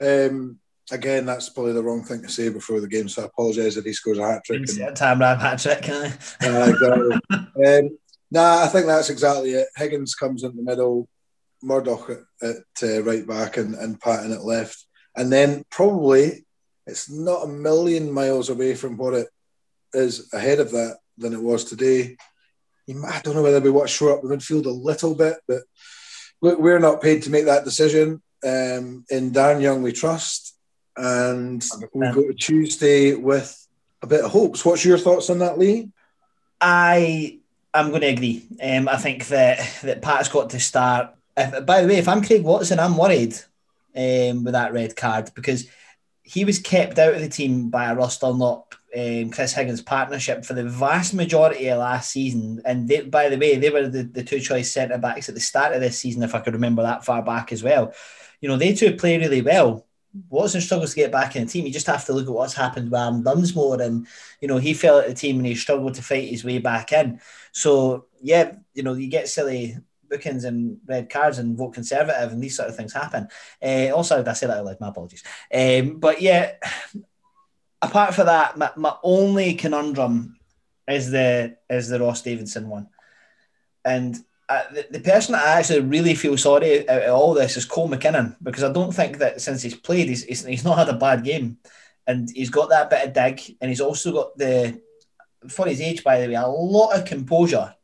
Um, 0.00 0.58
again, 0.92 1.26
that's 1.26 1.48
probably 1.48 1.72
the 1.72 1.82
wrong 1.82 2.04
thing 2.04 2.22
to 2.22 2.28
say 2.28 2.50
before 2.50 2.80
the 2.80 2.86
game, 2.86 3.08
so 3.08 3.22
I 3.22 3.26
apologise 3.26 3.76
if 3.76 3.84
he 3.84 3.92
scores 3.92 4.18
a 4.18 4.26
hat 4.26 4.44
trick. 4.44 4.62
Time 4.94 5.20
Ram 5.20 5.38
hat 5.38 5.58
trick. 5.58 5.82
Can 5.82 6.12
I? 6.40 6.68
exactly. 6.68 7.20
um, 7.66 7.98
nah, 8.30 8.62
I 8.62 8.68
think 8.68 8.86
that's 8.86 9.10
exactly 9.10 9.52
it. 9.52 9.68
Higgins 9.76 10.14
comes 10.14 10.44
in 10.44 10.54
the 10.54 10.62
middle, 10.62 11.08
Murdoch 11.62 12.10
at, 12.10 12.48
at 12.48 12.56
uh, 12.82 13.02
right 13.02 13.26
back, 13.26 13.56
and, 13.56 13.74
and 13.74 14.00
Patton 14.00 14.32
at 14.32 14.44
left. 14.44 14.84
And 15.16 15.32
then 15.32 15.64
probably 15.70 16.44
it's 16.86 17.10
not 17.10 17.44
a 17.44 17.48
million 17.48 18.10
miles 18.10 18.50
away 18.50 18.74
from 18.74 18.96
what 18.96 19.14
it 19.14 19.28
is 19.94 20.32
ahead 20.32 20.60
of 20.60 20.70
that 20.72 20.98
than 21.18 21.32
it 21.32 21.42
was 21.42 21.64
today. 21.64 22.16
I 22.88 23.20
don't 23.22 23.34
know 23.34 23.42
whether 23.42 23.60
we 23.60 23.70
want 23.70 23.88
to 23.88 23.94
shore 23.94 24.12
up 24.12 24.22
the 24.22 24.28
midfield 24.28 24.66
a 24.66 24.70
little 24.70 25.14
bit, 25.14 25.36
but 25.48 25.62
look, 26.40 26.58
we're 26.58 26.80
not 26.80 27.00
paid 27.00 27.22
to 27.22 27.30
make 27.30 27.46
that 27.46 27.64
decision. 27.64 28.20
Um, 28.44 29.04
in 29.08 29.32
Dan 29.32 29.60
Young, 29.60 29.82
we 29.82 29.92
trust, 29.92 30.51
and 30.96 31.64
we 31.94 32.10
go 32.12 32.26
to 32.26 32.34
Tuesday 32.34 33.14
with 33.14 33.66
a 34.02 34.06
bit 34.06 34.24
of 34.24 34.30
hopes. 34.30 34.64
What's 34.64 34.84
your 34.84 34.98
thoughts 34.98 35.30
on 35.30 35.38
that, 35.38 35.58
Lee? 35.58 35.90
I 36.60 37.38
am 37.74 37.90
going 37.90 38.02
to 38.02 38.08
agree. 38.08 38.46
Um, 38.62 38.88
I 38.88 38.96
think 38.96 39.28
that 39.28 39.58
that 39.82 40.02
Pat's 40.02 40.28
got 40.28 40.50
to 40.50 40.60
start. 40.60 41.14
If, 41.36 41.64
by 41.64 41.82
the 41.82 41.88
way, 41.88 41.96
if 41.96 42.08
I'm 42.08 42.24
Craig 42.24 42.42
Watson, 42.42 42.78
I'm 42.78 42.96
worried 42.96 43.34
um, 43.96 44.44
with 44.44 44.52
that 44.52 44.72
red 44.72 44.96
card 44.96 45.30
because 45.34 45.66
he 46.22 46.44
was 46.44 46.58
kept 46.58 46.98
out 46.98 47.14
of 47.14 47.20
the 47.20 47.28
team 47.28 47.68
by 47.68 47.86
a 47.86 47.94
Ross 47.94 48.18
Dunlop, 48.18 48.74
um, 48.96 49.30
Chris 49.30 49.54
Higgins 49.54 49.82
partnership 49.82 50.44
for 50.44 50.54
the 50.54 50.64
vast 50.64 51.14
majority 51.14 51.68
of 51.68 51.78
last 51.78 52.10
season. 52.10 52.62
And 52.64 52.88
they, 52.88 53.00
by 53.00 53.28
the 53.28 53.38
way, 53.38 53.56
they 53.56 53.70
were 53.70 53.88
the, 53.88 54.04
the 54.04 54.22
two 54.22 54.40
choice 54.40 54.70
centre 54.70 54.98
backs 54.98 55.28
at 55.28 55.34
the 55.34 55.40
start 55.40 55.74
of 55.74 55.80
this 55.80 55.98
season, 55.98 56.22
if 56.22 56.34
I 56.34 56.40
could 56.40 56.54
remember 56.54 56.82
that 56.82 57.04
far 57.04 57.22
back 57.22 57.52
as 57.52 57.62
well. 57.62 57.92
You 58.40 58.48
know, 58.48 58.56
they 58.56 58.74
two 58.74 58.96
play 58.96 59.18
really 59.18 59.42
well. 59.42 59.86
Watson 60.28 60.60
struggles 60.60 60.90
to 60.90 60.96
get 60.96 61.12
back 61.12 61.36
in 61.36 61.44
the 61.44 61.50
team. 61.50 61.64
You 61.64 61.72
just 61.72 61.86
have 61.86 62.04
to 62.06 62.12
look 62.12 62.26
at 62.26 62.32
what's 62.32 62.54
happened 62.54 62.90
with 62.90 63.00
Aaron 63.00 63.22
Dunsmore, 63.22 63.80
and 63.80 64.06
you 64.40 64.48
know 64.48 64.58
he 64.58 64.74
fell 64.74 64.98
at 64.98 65.08
the 65.08 65.14
team 65.14 65.36
and 65.38 65.46
he 65.46 65.54
struggled 65.54 65.94
to 65.94 66.02
fight 66.02 66.28
his 66.28 66.44
way 66.44 66.58
back 66.58 66.92
in. 66.92 67.20
So 67.52 68.06
yeah, 68.20 68.56
you 68.74 68.82
know 68.82 68.94
you 68.94 69.08
get 69.08 69.28
silly 69.28 69.76
bookings 70.10 70.44
and 70.44 70.78
red 70.86 71.08
cards 71.08 71.38
and 71.38 71.56
vote 71.56 71.74
conservative, 71.74 72.32
and 72.32 72.42
these 72.42 72.56
sort 72.56 72.68
of 72.68 72.76
things 72.76 72.92
happen. 72.92 73.28
Uh, 73.62 73.90
also, 73.90 74.22
I 74.24 74.32
say 74.34 74.46
that 74.46 74.58
out 74.58 74.66
loud? 74.66 74.80
My 74.80 74.88
apologies. 74.88 75.24
Um, 75.52 75.98
but 75.98 76.20
yeah, 76.20 76.52
apart 77.80 78.14
from 78.14 78.26
that, 78.26 78.58
my, 78.58 78.70
my 78.76 78.94
only 79.02 79.54
conundrum 79.54 80.36
is 80.86 81.10
the 81.10 81.56
is 81.70 81.88
the 81.88 82.00
Ross 82.00 82.22
Davidson 82.22 82.68
one, 82.68 82.88
and 83.84 84.16
the, 84.48 85.00
person 85.00 85.32
that 85.32 85.44
I 85.44 85.58
actually 85.58 85.80
really 85.80 86.14
feel 86.14 86.36
sorry 86.36 86.88
out 86.88 87.02
of 87.02 87.14
all 87.14 87.34
this 87.34 87.56
is 87.56 87.64
Cole 87.64 87.88
McKinnon 87.88 88.36
because 88.42 88.62
I 88.64 88.72
don't 88.72 88.92
think 88.92 89.18
that 89.18 89.40
since 89.40 89.62
he's 89.62 89.74
played, 89.74 90.08
he's, 90.08 90.24
he's, 90.24 90.44
he's 90.44 90.64
not 90.64 90.78
had 90.78 90.88
a 90.88 90.94
bad 90.94 91.24
game, 91.24 91.58
and 92.06 92.28
he's 92.34 92.50
got 92.50 92.68
that 92.70 92.90
bit 92.90 93.06
of 93.06 93.12
dig, 93.12 93.56
and 93.60 93.70
he's 93.70 93.80
also 93.80 94.12
got 94.12 94.36
the 94.36 94.80
for 95.48 95.66
his 95.66 95.80
age, 95.80 96.04
by 96.04 96.20
the 96.20 96.28
way, 96.28 96.34
a 96.34 96.46
lot 96.46 96.96
of 96.96 97.04
composure, 97.04 97.74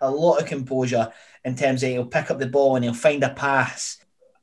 a 0.00 0.10
lot 0.10 0.40
of 0.40 0.46
composure 0.46 1.12
in 1.44 1.56
terms 1.56 1.82
of 1.82 1.90
he'll 1.90 2.06
pick 2.06 2.30
up 2.30 2.38
the 2.38 2.46
ball 2.46 2.76
and 2.76 2.84
he'll 2.84 2.94
find 2.94 3.22
a 3.24 3.30
pass. 3.30 3.98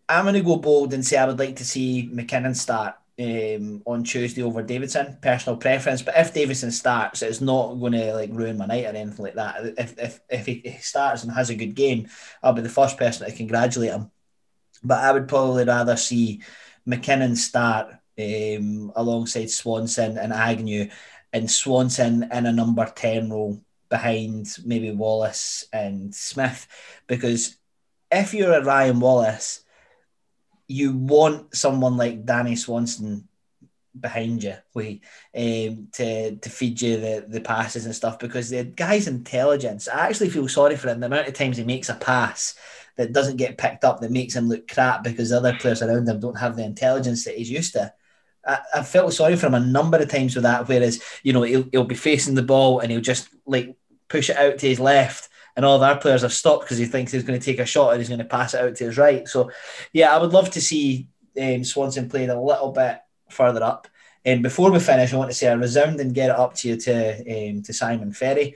I'm 0.08 0.26
going 0.26 0.36
to 0.36 0.42
go 0.42 0.58
bold 0.58 0.94
and 0.94 1.06
say 1.06 1.18
I 1.18 1.26
would 1.26 1.40
like 1.40 1.56
to 1.58 1.66
see 1.66 2.10
McKinnon 2.12 2.56
start 2.56 2.96
um, 3.20 3.82
on 3.86 4.04
Tuesday 4.04 4.44
over 4.44 4.62
Davidson. 4.62 5.18
Personal 5.22 5.58
preference, 5.58 6.02
but 6.02 6.18
if 6.18 6.34
Davidson 6.34 6.72
starts, 6.72 7.22
it's 7.22 7.42
not 7.42 7.76
going 7.76 7.94
to 7.94 8.14
like 8.14 8.30
ruin 8.32 8.58
my 8.58 8.66
night 8.66 8.86
or 8.86 8.90
anything 8.90 9.26
like 9.26 9.36
that. 9.36 9.74
If 9.78 9.98
if 9.98 10.20
if 10.30 10.46
he, 10.46 10.78
starts 10.82 11.24
and 11.24 11.32
has 11.32 11.50
a 11.50 11.56
good 11.56 11.76
game, 11.76 12.08
I'll 12.44 12.54
be 12.54 12.62
the 12.62 12.70
first 12.70 12.98
person 12.98 13.28
to 13.28 13.36
congratulate 13.36 13.92
him. 13.92 14.12
But 14.84 15.04
I 15.04 15.12
would 15.12 15.28
probably 15.28 15.66
rather 15.66 15.96
see 15.96 16.42
McKinnon 16.88 17.36
start 17.36 17.88
um, 18.20 18.92
alongside 18.96 19.50
Swanson 19.50 20.18
and 20.18 20.32
Agnew, 20.32 20.90
and 21.34 21.50
Swanson 21.50 22.30
in 22.32 22.46
a 22.46 22.52
number 22.52 22.86
ten 22.96 23.30
role 23.30 23.62
behind 23.90 24.48
maybe 24.66 24.92
Wallace 24.92 25.66
and 25.72 26.14
Smith, 26.14 26.68
because 27.08 27.58
if 28.12 28.34
you're 28.34 28.54
a 28.54 28.64
Ryan 28.64 29.00
Wallace 29.00 29.64
you 30.68 30.94
want 30.94 31.56
someone 31.56 31.98
like 31.98 32.26
Danny 32.26 32.56
Swanson 32.56 33.28
behind 33.98 34.44
you 34.44 34.56
we, 34.74 35.02
um, 35.36 35.88
to 35.94 36.36
to 36.36 36.50
feed 36.50 36.82
you 36.82 36.98
the, 36.98 37.26
the 37.28 37.42
passes 37.42 37.86
and 37.86 37.96
stuff 37.96 38.20
because 38.20 38.50
the 38.50 38.64
guy's 38.64 39.08
intelligence. 39.08 39.88
I 39.88 40.08
actually 40.08 40.30
feel 40.30 40.48
sorry 40.48 40.76
for 40.76 40.90
him. 40.90 41.00
The 41.00 41.06
amount 41.06 41.28
of 41.28 41.34
times 41.34 41.58
he 41.58 41.64
makes 41.64 41.90
a 41.90 41.96
pass 41.96 42.56
that 42.98 43.14
doesn't 43.14 43.38
get 43.38 43.58
picked 43.58 43.84
up 43.84 44.00
that 44.00 44.12
makes 44.12 44.36
him 44.36 44.48
look 44.48 44.68
crap 44.68 45.04
because 45.04 45.30
the 45.30 45.38
other 45.38 45.56
players 45.60 45.82
around 45.82 46.08
him 46.08 46.20
don't 46.20 46.40
have 46.40 46.56
the 46.56 46.64
intelligence 46.64 47.26
that 47.26 47.38
he's 47.38 47.50
used 47.50 47.74
to. 47.74 47.94
I, 48.46 48.60
I 48.76 48.84
felt 48.84 49.14
sorry 49.14 49.36
for 49.36 49.48
him 49.48 49.54
a 49.54 49.60
number 49.60 49.98
of 49.98 50.10
times 50.10 50.36
with 50.36 50.44
that. 50.44 50.68
Whereas 50.68 51.02
you 51.24 51.34
know 51.34 51.44
he'll, 51.44 51.68
he'll 51.72 51.84
be 51.86 51.96
facing 51.96 52.36
the 52.36 52.44
ball 52.44 52.80
and 52.80 52.92
he'll 52.92 53.02
just 53.02 53.30
like 53.46 53.76
push 54.10 54.30
it 54.30 54.38
out 54.38 54.58
to 54.60 54.68
his 54.68 54.80
left 54.80 55.30
and 55.56 55.66
all 55.66 55.76
of 55.76 55.82
our 55.82 55.98
players 55.98 56.22
have 56.22 56.34
stopped 56.34 56.64
because 56.64 56.78
he 56.78 56.86
thinks 56.86 57.12
he's 57.12 57.24
going 57.24 57.40
to 57.40 57.46
take 57.46 57.60
a 57.60 57.66
shot 57.66 57.92
and 57.92 58.00
he's 58.00 58.10
going 58.10 58.20
to 58.20 58.26
pass 58.26 58.54
it 58.54 58.62
out 58.62 58.76
to 58.76 58.86
his 58.86 58.98
right. 58.98 59.28
So, 59.28 59.52
yeah, 59.94 60.16
I 60.16 60.20
would 60.20 60.34
love 60.34 60.50
to 60.52 60.62
see 60.62 61.08
um, 61.42 61.64
Swanson 61.64 62.10
played 62.10 62.30
a 62.30 62.40
little 62.40 62.72
bit 62.72 63.00
further 63.30 63.64
up. 63.64 63.88
And 64.26 64.42
before 64.42 64.72
we 64.72 64.80
finish, 64.80 65.14
I 65.14 65.18
want 65.18 65.30
to 65.30 65.36
say 65.36 65.48
a 65.48 65.58
resounding 65.58 66.12
get 66.12 66.32
it 66.32 66.36
up 66.36 66.56
to 66.56 66.70
you 66.70 66.78
to 66.78 67.50
um, 67.52 67.62
to 67.62 67.74
Simon 67.74 68.12
Ferry. 68.12 68.56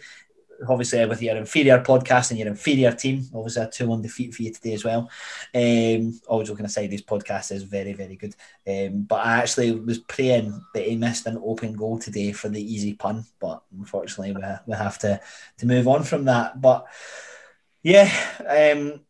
Obviously, 0.68 1.05
with 1.05 1.22
your 1.22 1.38
inferior 1.38 1.80
podcast 1.80 2.32
and 2.32 2.39
your 2.39 2.49
inferior 2.49 2.91
team, 2.91 3.26
obviously 3.34 3.64
a 3.64 3.70
two-one 3.70 4.01
defeat 4.01 4.34
for 4.34 4.43
you 4.43 4.51
today 4.51 4.74
as 4.74 4.84
well. 4.84 5.10
Um, 5.55 6.20
always 6.28 6.49
joking 6.49 6.66
aside, 6.66 6.91
this 6.91 7.01
podcast 7.01 7.51
is 7.51 7.64
very, 7.64 7.93
very 7.93 8.16
good. 8.16 8.36
Um, 8.68 9.03
but 9.03 9.26
I 9.26 9.38
actually 9.38 9.72
was 9.72 9.99
praying 9.99 10.62
that 10.74 10.86
he 10.86 10.95
missed 10.95 11.26
an 11.28 11.39
open 11.43 11.74
goal 11.74 11.99
today 11.99 12.32
for 12.34 12.49
the 12.49 12.62
easy 12.62 12.93
pun, 12.93 13.26
but 13.39 13.62
unfortunately, 13.78 14.34
we, 14.34 14.41
we 14.68 14.76
have 14.76 14.99
to 14.99 15.22
to 15.60 15.66
move 15.66 15.88
on 15.88 16.03
from 16.03 16.26
that. 16.26 16.60
But 16.60 16.86
yeah, 17.84 18.12
um, 18.47 19.01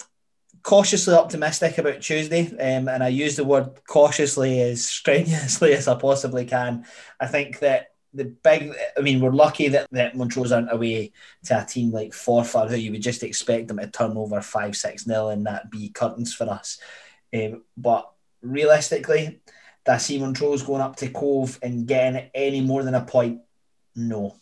cautiously 0.64 1.16
optimistic 1.16 1.78
about 1.78 2.02
Tuesday, 2.02 2.48
um, 2.52 2.88
and 2.88 3.04
I 3.04 3.08
use 3.08 3.36
the 3.36 3.44
word 3.44 3.82
cautiously 3.88 4.62
as 4.62 4.86
strenuously 5.00 5.74
as 5.74 5.88
I 5.88 5.96
possibly 5.96 6.46
can. 6.46 6.86
I 7.20 7.28
think 7.28 7.60
that 7.60 7.89
the 8.14 8.26
big. 8.26 8.74
I 8.98 9.02
mean, 9.02 9.22
we're 9.22 9.32
lucky 9.32 9.68
that, 9.70 9.88
that 9.92 10.16
Montrose 10.16 10.52
aren't 10.52 10.72
away 10.72 11.12
to 11.46 11.62
a 11.62 11.66
team 11.66 11.92
like 11.92 12.12
Forfar, 12.12 12.70
who 12.70 12.76
you 12.76 12.92
would 12.92 13.02
just 13.02 13.24
expect 13.24 13.68
them 13.68 13.78
to 13.78 13.88
turn 13.88 14.18
over 14.18 14.42
five 14.42 14.76
six 14.76 15.06
nil 15.06 15.30
and 15.30 15.46
that 15.46 15.70
be 15.70 15.90
curtains 15.90 16.34
for 16.34 16.50
us. 16.50 16.80
Um, 17.34 17.64
but 17.78 18.10
realistically, 18.42 19.42
do 19.86 19.92
I 19.92 19.98
see 19.98 20.20
Montrose 20.20 20.64
going 20.64 20.82
up 20.82 20.96
to 20.98 21.10
Cove 21.10 21.60
and 21.62 21.88
getting 21.88 22.30
any 22.34 22.62
more 22.62 22.84
than 22.84 22.96
a 22.96 23.02
point? 23.06 23.42
No. 23.96 24.36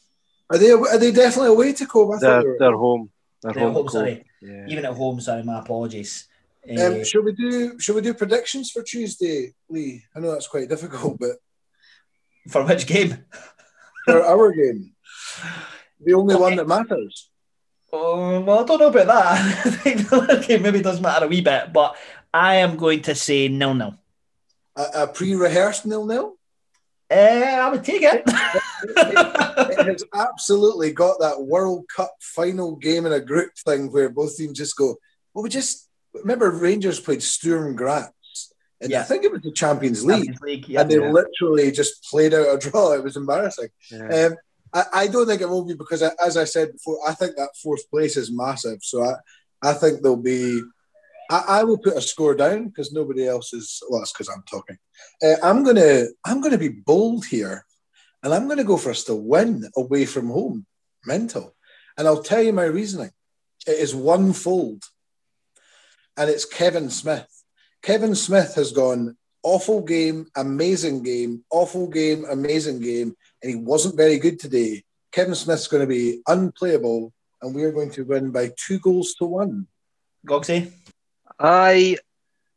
Are 0.50 0.58
they 0.58 0.72
are 0.72 0.98
they 0.98 1.12
definitely 1.12 1.50
away 1.50 1.74
to 1.74 1.86
Cove? 1.86 2.12
I 2.16 2.20
They're, 2.20 2.42
they 2.42 2.48
were. 2.48 2.56
they're 2.60 2.78
home. 2.78 3.10
They're, 3.44 3.54
They're 3.54 3.64
home. 3.64 3.74
home, 3.74 3.90
sorry. 3.90 4.24
Yeah. 4.42 4.66
Even 4.68 4.86
at 4.86 4.94
home, 4.94 5.20
sorry, 5.20 5.44
my 5.44 5.60
apologies. 5.60 6.28
Um, 6.70 6.78
Uh, 6.78 7.04
should 7.04 7.24
we 7.26 7.34
do 7.34 7.80
should 7.80 7.96
we 7.96 8.02
do 8.02 8.14
predictions 8.14 8.72
for 8.72 8.82
Tuesday, 8.84 9.54
Lee? 9.70 10.04
I 10.16 10.20
know 10.20 10.32
that's 10.32 10.48
quite 10.48 10.70
difficult, 10.70 11.20
but 11.20 11.38
for 12.50 12.64
which 12.66 12.88
game? 12.88 13.26
For 14.08 14.24
our 14.24 14.52
game, 14.54 14.96
the 16.04 16.14
only 16.14 16.36
one 16.36 16.56
that 16.56 16.68
matters. 16.68 17.30
Oh, 17.92 18.42
well, 18.42 18.60
I 18.60 18.64
don't 18.64 18.80
know 18.80 18.88
about 18.88 19.08
that. 19.08 19.62
I 19.66 19.70
think 19.70 20.10
the 20.10 20.16
other 20.18 20.42
game 20.42 20.62
maybe 20.62 20.82
does 20.82 21.02
matter 21.02 21.26
a 21.26 21.28
wee 21.28 21.42
bit, 21.42 21.74
but 21.74 21.96
I 22.34 22.56
am 22.56 22.78
going 22.78 23.02
to 23.04 23.16
say 23.16 23.48
nil 23.48 23.74
nil. 23.74 23.96
A, 24.76 25.04
a 25.04 25.08
pre-rehearsed 25.08 25.86
nil 25.86 26.06
nil. 26.06 26.38
Uh, 27.10 27.16
I 27.16 27.70
would 27.70 27.84
take 27.84 28.02
it. 28.02 28.24
It 28.26 29.88
has 29.88 30.04
absolutely 30.14 30.92
got 30.92 31.20
that 31.20 31.42
World 31.42 31.86
Cup 31.94 32.12
final 32.20 32.76
game 32.76 33.06
in 33.06 33.14
a 33.14 33.20
group 33.20 33.52
thing 33.66 33.92
where 33.92 34.10
both 34.10 34.36
teams 34.36 34.58
just 34.58 34.76
go. 34.76 34.98
Well, 35.34 35.44
we 35.44 35.50
just 35.50 35.88
remember 36.14 36.52
Rangers 36.52 37.00
played 37.00 37.24
Sturm 37.24 37.76
Graz, 37.76 38.10
and 38.82 38.94
I 38.94 39.04
think 39.04 39.24
it 39.24 39.32
was 39.32 39.42
the 39.42 39.52
Champions 39.52 40.06
League. 40.06 40.18
Champions 40.18 40.42
League, 40.42 40.70
yeah. 40.70 40.82
and 40.82 40.92
they 40.92 41.00
Yeah. 41.00 41.12
literally 41.12 41.72
just 41.72 42.04
played 42.04 42.34
out 42.34 42.54
a 42.54 42.58
draw. 42.58 42.94
It 42.94 43.04
was 43.04 43.18
embarrassing. 43.18 43.70
Yeah. 43.92 44.28
Um, 44.28 44.36
I, 44.74 44.84
I 44.94 45.08
don't 45.08 45.26
think 45.26 45.42
it 45.42 45.50
will 45.50 45.66
be 45.66 45.74
because, 45.74 46.04
I, 46.04 46.12
as 46.24 46.38
I 46.38 46.44
said 46.44 46.74
before, 46.74 47.00
I 47.08 47.14
think 47.14 47.36
that 47.36 47.56
fourth 47.62 47.90
place 47.90 48.18
is 48.18 48.32
massive. 48.32 48.80
So 48.84 49.04
I, 49.04 49.14
I 49.62 49.74
think 49.74 50.02
there'll 50.02 50.18
be. 50.18 50.62
I, 51.30 51.44
I 51.60 51.64
will 51.64 51.78
put 51.78 51.98
a 51.98 52.02
score 52.02 52.36
down 52.36 52.68
because 52.68 52.94
nobody 52.94 53.28
else 53.28 53.54
is. 53.54 53.82
Well, 53.90 54.02
that's 54.02 54.14
because 54.14 54.30
I'm 54.30 54.44
talking. 54.50 54.78
Uh, 55.24 55.36
I'm 55.44 55.64
gonna. 55.64 56.06
I'm 56.26 56.42
gonna 56.42 56.58
be 56.58 56.70
bold 56.70 57.26
here, 57.26 57.66
and 58.24 58.34
I'm 58.34 58.48
gonna 58.48 58.64
go 58.64 58.78
for 58.78 58.92
us 58.92 59.04
to 59.06 59.16
win 59.16 59.70
away 59.76 60.06
from 60.06 60.28
home. 60.28 60.66
Mental, 61.06 61.56
and 61.98 62.08
I'll 62.08 62.22
tell 62.24 62.42
you 62.42 62.54
my 62.54 62.66
reasoning. 62.66 63.12
It 63.66 63.80
is 63.80 63.96
one 63.96 64.34
fold, 64.34 64.84
and 66.18 66.30
it's 66.30 66.46
Kevin 66.46 66.90
Smith. 66.90 67.28
Kevin 67.88 68.16
Smith 68.16 68.54
has 68.56 68.74
gone 68.74 69.16
awful 69.44 69.82
game, 69.82 70.28
amazing 70.36 71.04
game, 71.04 71.46
awful 71.50 71.88
game, 71.88 72.26
amazing 72.30 72.82
game, 72.82 73.16
and 73.42 73.50
he 73.50 73.56
wasn't 73.56 73.96
very 73.96 74.20
good 74.20 74.42
today. 74.42 74.84
Kevin 75.14 75.36
Smith's 75.36 75.70
going 75.70 75.80
to 75.80 75.88
be 75.88 76.20
unplayable, 76.28 77.14
and 77.42 77.56
we 77.56 77.64
are 77.64 77.72
going 77.72 77.90
to 77.92 78.04
win 78.04 78.32
by 78.32 78.52
two 78.58 78.78
goals 78.80 79.14
to 79.14 79.26
one. 79.26 79.68
Gogsy? 80.28 80.70
I 81.40 81.96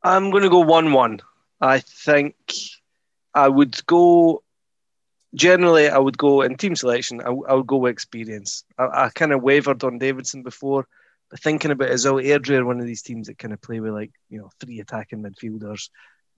I'm 0.02 0.32
going 0.32 0.42
to 0.42 0.50
go 0.50 0.58
one 0.58 0.92
one. 0.92 1.20
I 1.60 1.78
think 1.78 2.34
I 3.32 3.46
would 3.46 3.86
go. 3.86 4.42
Generally, 5.36 5.90
I 5.90 5.98
would 5.98 6.18
go 6.18 6.42
in 6.42 6.56
team 6.56 6.74
selection. 6.74 7.20
I, 7.20 7.28
I 7.28 7.54
would 7.54 7.68
go 7.68 7.76
with 7.76 7.92
experience. 7.92 8.64
I, 8.76 9.04
I 9.04 9.10
kind 9.10 9.32
of 9.32 9.44
wavered 9.44 9.84
on 9.84 9.98
Davidson 9.98 10.42
before, 10.42 10.82
but 10.82 10.88
thinking 11.38 11.70
about 11.70 11.88
it 11.88 11.92
as 11.92 12.04
well, 12.04 12.14
Airdrie 12.14 12.58
are 12.58 12.64
one 12.64 12.80
of 12.80 12.86
these 12.86 13.02
teams 13.02 13.28
that 13.28 13.38
kind 13.38 13.54
of 13.54 13.60
play 13.60 13.80
with 13.80 13.92
like 13.92 14.12
you 14.28 14.38
know 14.38 14.50
three 14.60 14.80
attacking 14.80 15.22
midfielders. 15.22 15.90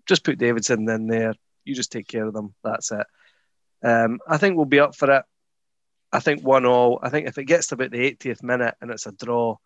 Just 0.06 0.24
put 0.24 0.38
Davidson 0.38 0.88
in 0.88 1.06
there. 1.06 1.34
You 1.64 1.74
just 1.74 1.92
take 1.92 2.08
care 2.08 2.26
of 2.26 2.34
them. 2.34 2.54
That's 2.64 2.90
it. 2.90 3.06
Um, 3.84 4.20
I 4.26 4.38
think 4.38 4.56
we'll 4.56 4.66
be 4.66 4.80
up 4.80 4.94
for 4.96 5.10
it. 5.10 5.24
I 6.12 6.20
think 6.20 6.42
one 6.42 6.66
all. 6.66 6.98
I 7.02 7.08
think 7.08 7.26
if 7.26 7.38
it 7.38 7.44
gets 7.44 7.68
to 7.68 7.74
about 7.74 7.90
the 7.90 8.12
80th 8.12 8.42
minute 8.42 8.74
and 8.80 8.90
it's 8.90 9.06
a 9.06 9.12
draw, 9.12 9.56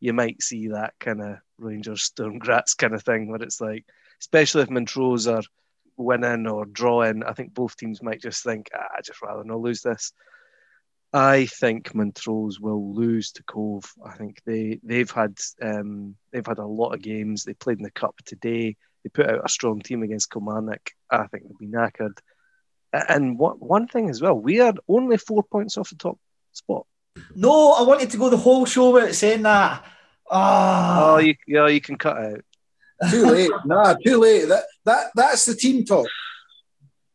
you 0.00 0.12
might 0.12 0.42
see 0.42 0.68
that 0.68 0.94
kind 0.98 1.20
of 1.20 1.36
Rangers 1.58 2.02
Sturm 2.02 2.38
Graz 2.38 2.74
kind 2.74 2.94
of 2.94 3.04
thing 3.04 3.28
where 3.28 3.42
it's 3.42 3.60
like, 3.60 3.84
especially 4.20 4.62
if 4.62 4.70
Montrose 4.70 5.28
are 5.28 5.42
winning 5.96 6.48
or 6.48 6.64
drawing, 6.64 7.22
I 7.22 7.32
think 7.34 7.54
both 7.54 7.76
teams 7.76 8.02
might 8.02 8.20
just 8.20 8.42
think, 8.42 8.70
ah, 8.74 8.88
I 8.98 9.02
just 9.02 9.22
rather 9.22 9.44
not 9.44 9.60
lose 9.60 9.82
this. 9.82 10.12
I 11.12 11.46
think 11.46 11.94
Montrose 11.94 12.58
will 12.58 12.94
lose 12.94 13.32
to 13.32 13.42
Cove. 13.42 13.84
I 14.04 14.12
think 14.16 14.40
they 14.46 14.80
they've 14.82 15.10
had 15.10 15.38
um, 15.60 16.16
they've 16.32 16.46
had 16.46 16.58
a 16.58 16.66
lot 16.66 16.94
of 16.94 17.02
games. 17.02 17.44
They 17.44 17.54
played 17.54 17.78
in 17.78 17.84
the 17.84 17.90
cup 17.90 18.14
today. 18.24 18.76
They 19.04 19.10
put 19.10 19.28
out 19.28 19.44
a 19.44 19.48
strong 19.48 19.80
team 19.80 20.02
against 20.02 20.30
Kilmarnock. 20.30 20.90
I 21.10 21.26
think 21.26 21.44
they'll 21.44 21.58
be 21.58 21.66
knackered. 21.66 22.16
And 22.92 23.38
what, 23.38 23.60
one 23.60 23.88
thing 23.88 24.10
as 24.10 24.20
well, 24.20 24.34
we 24.34 24.60
are 24.60 24.74
only 24.86 25.16
four 25.16 25.42
points 25.42 25.76
off 25.78 25.90
the 25.90 25.96
top 25.96 26.18
spot. 26.52 26.86
No, 27.34 27.72
I 27.72 27.82
wanted 27.82 28.10
to 28.10 28.16
go 28.18 28.28
the 28.28 28.36
whole 28.36 28.64
show 28.66 28.90
without 28.90 29.14
saying 29.14 29.42
that. 29.42 29.84
Ah, 30.30 31.14
Oh, 31.14 31.18
you, 31.18 31.34
yeah, 31.46 31.68
you 31.68 31.80
can 31.80 31.96
cut 31.96 32.16
out. 32.16 32.40
Too 33.10 33.24
late. 33.26 33.50
nah, 33.66 33.94
too 33.94 34.18
late. 34.18 34.46
That 34.48 34.64
that 34.84 35.10
that's 35.14 35.44
the 35.46 35.54
team 35.54 35.84
talk. 35.84 36.06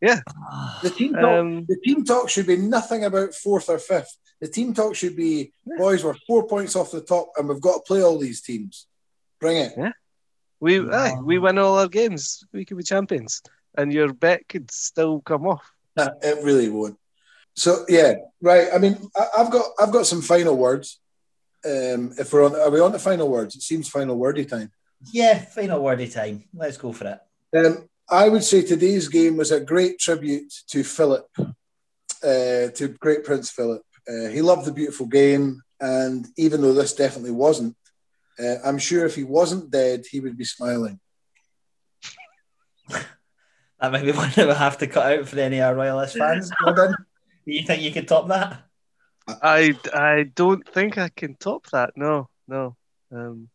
Ah. 0.06 0.80
The 0.84 0.90
team 0.90 1.14
talk. 1.14 1.24
Um, 1.24 1.66
the 1.68 1.78
team 1.84 2.04
talk 2.06 2.30
should 2.30 2.48
be 2.48 2.58
nothing 2.58 3.04
about 3.06 3.34
fourth 3.34 3.70
or 3.70 3.80
fifth. 3.80 4.16
The 4.40 4.48
team 4.48 4.74
talk 4.74 4.96
should 4.96 5.16
be, 5.16 5.52
boys, 5.78 6.04
we're 6.04 6.16
four 6.28 6.48
points 6.48 6.76
off 6.76 6.92
the 6.92 7.02
top, 7.02 7.32
and 7.38 7.50
we've 7.50 7.62
got 7.62 7.78
to 7.78 7.88
play 7.88 8.04
all 8.04 8.20
these 8.20 8.42
teams. 8.42 8.86
Bring 9.40 9.58
it. 9.58 9.74
Yeah. 9.78 9.92
We 10.60 10.80
No. 10.80 10.92
aye, 10.92 11.16
we 11.24 11.38
win 11.40 11.58
all 11.58 11.78
our 11.80 11.88
games. 11.88 12.44
We 12.54 12.66
could 12.66 12.78
be 12.78 12.84
champions, 12.84 13.42
and 13.78 13.92
your 13.94 14.14
bet 14.14 14.48
could 14.48 14.70
still 14.72 15.22
come 15.22 15.48
off. 15.48 15.70
Nah, 15.96 16.10
it 16.22 16.44
really 16.44 16.70
won't. 16.70 16.98
So 17.56 17.86
yeah, 17.90 18.14
right. 18.42 18.68
I 18.74 18.78
mean, 18.78 18.98
I, 19.16 19.28
I've 19.40 19.52
got 19.52 19.66
I've 19.80 19.92
got 19.92 20.06
some 20.06 20.22
final 20.22 20.56
words. 20.56 21.00
Um, 21.66 22.14
if 22.20 22.32
we're 22.32 22.46
on, 22.46 22.56
are 22.56 22.70
we 22.70 22.80
on 22.80 22.92
the 22.92 23.00
final 23.00 23.28
words? 23.30 23.56
It 23.56 23.64
seems 23.64 23.90
final 23.90 24.16
wordy 24.16 24.46
time. 24.46 24.72
yeah, 25.12 25.40
final 25.40 25.82
wordy 25.84 26.08
time. 26.08 26.44
Let's 26.54 26.78
go 26.78 26.92
for 26.94 27.08
it. 27.54 27.66
Um, 27.66 27.90
I 28.10 28.30
would 28.30 28.44
say 28.44 28.62
today's 28.62 29.10
game 29.10 29.36
was 29.36 29.52
a 29.52 29.60
great 29.60 30.00
tribute 30.00 30.54
to 30.68 30.84
Philip, 30.84 31.28
uh, 31.40 31.44
to 32.74 32.96
great 33.00 33.26
Prince 33.26 33.50
Philip. 33.52 33.82
Uh, 34.08 34.30
he 34.30 34.42
loved 34.42 34.66
the 34.66 34.72
beautiful 34.72 35.06
game, 35.06 35.62
and 35.82 36.26
even 36.38 36.62
though 36.62 36.74
this 36.74 36.94
definitely 36.94 37.32
wasn't, 37.32 37.76
uh, 38.40 38.56
I'm 38.64 38.78
sure 38.78 39.06
if 39.06 39.16
he 39.16 39.24
wasn't 39.24 39.72
dead, 39.72 40.06
he 40.10 40.20
would 40.20 40.38
be 40.38 40.46
smiling. 40.46 41.00
That 43.80 43.92
might 43.92 44.06
be 44.06 44.12
one 44.12 44.32
that 44.36 44.48
we'll 44.48 44.56
have 44.56 44.80
to 44.80 44.88
cut 44.88 45.06
out 45.06 45.28
for 45.28 45.40
any 45.40 45.60
of 45.60 45.68
our 45.68 45.76
Royalist 45.76 46.18
fans. 46.18 46.50
Gordon, 46.64 46.96
you 47.46 47.62
think 47.62 47.84
you 47.84 47.92
could 47.92 48.08
top 48.08 48.28
that? 48.30 48.64
I 49.28 49.78
I 49.94 50.32
don't 50.34 50.68
think 50.68 50.98
I 50.98 51.10
can 51.10 51.36
top 51.36 51.68
that. 51.68 51.92
No, 51.96 52.28
no. 52.48 52.76
Um, 53.12 53.50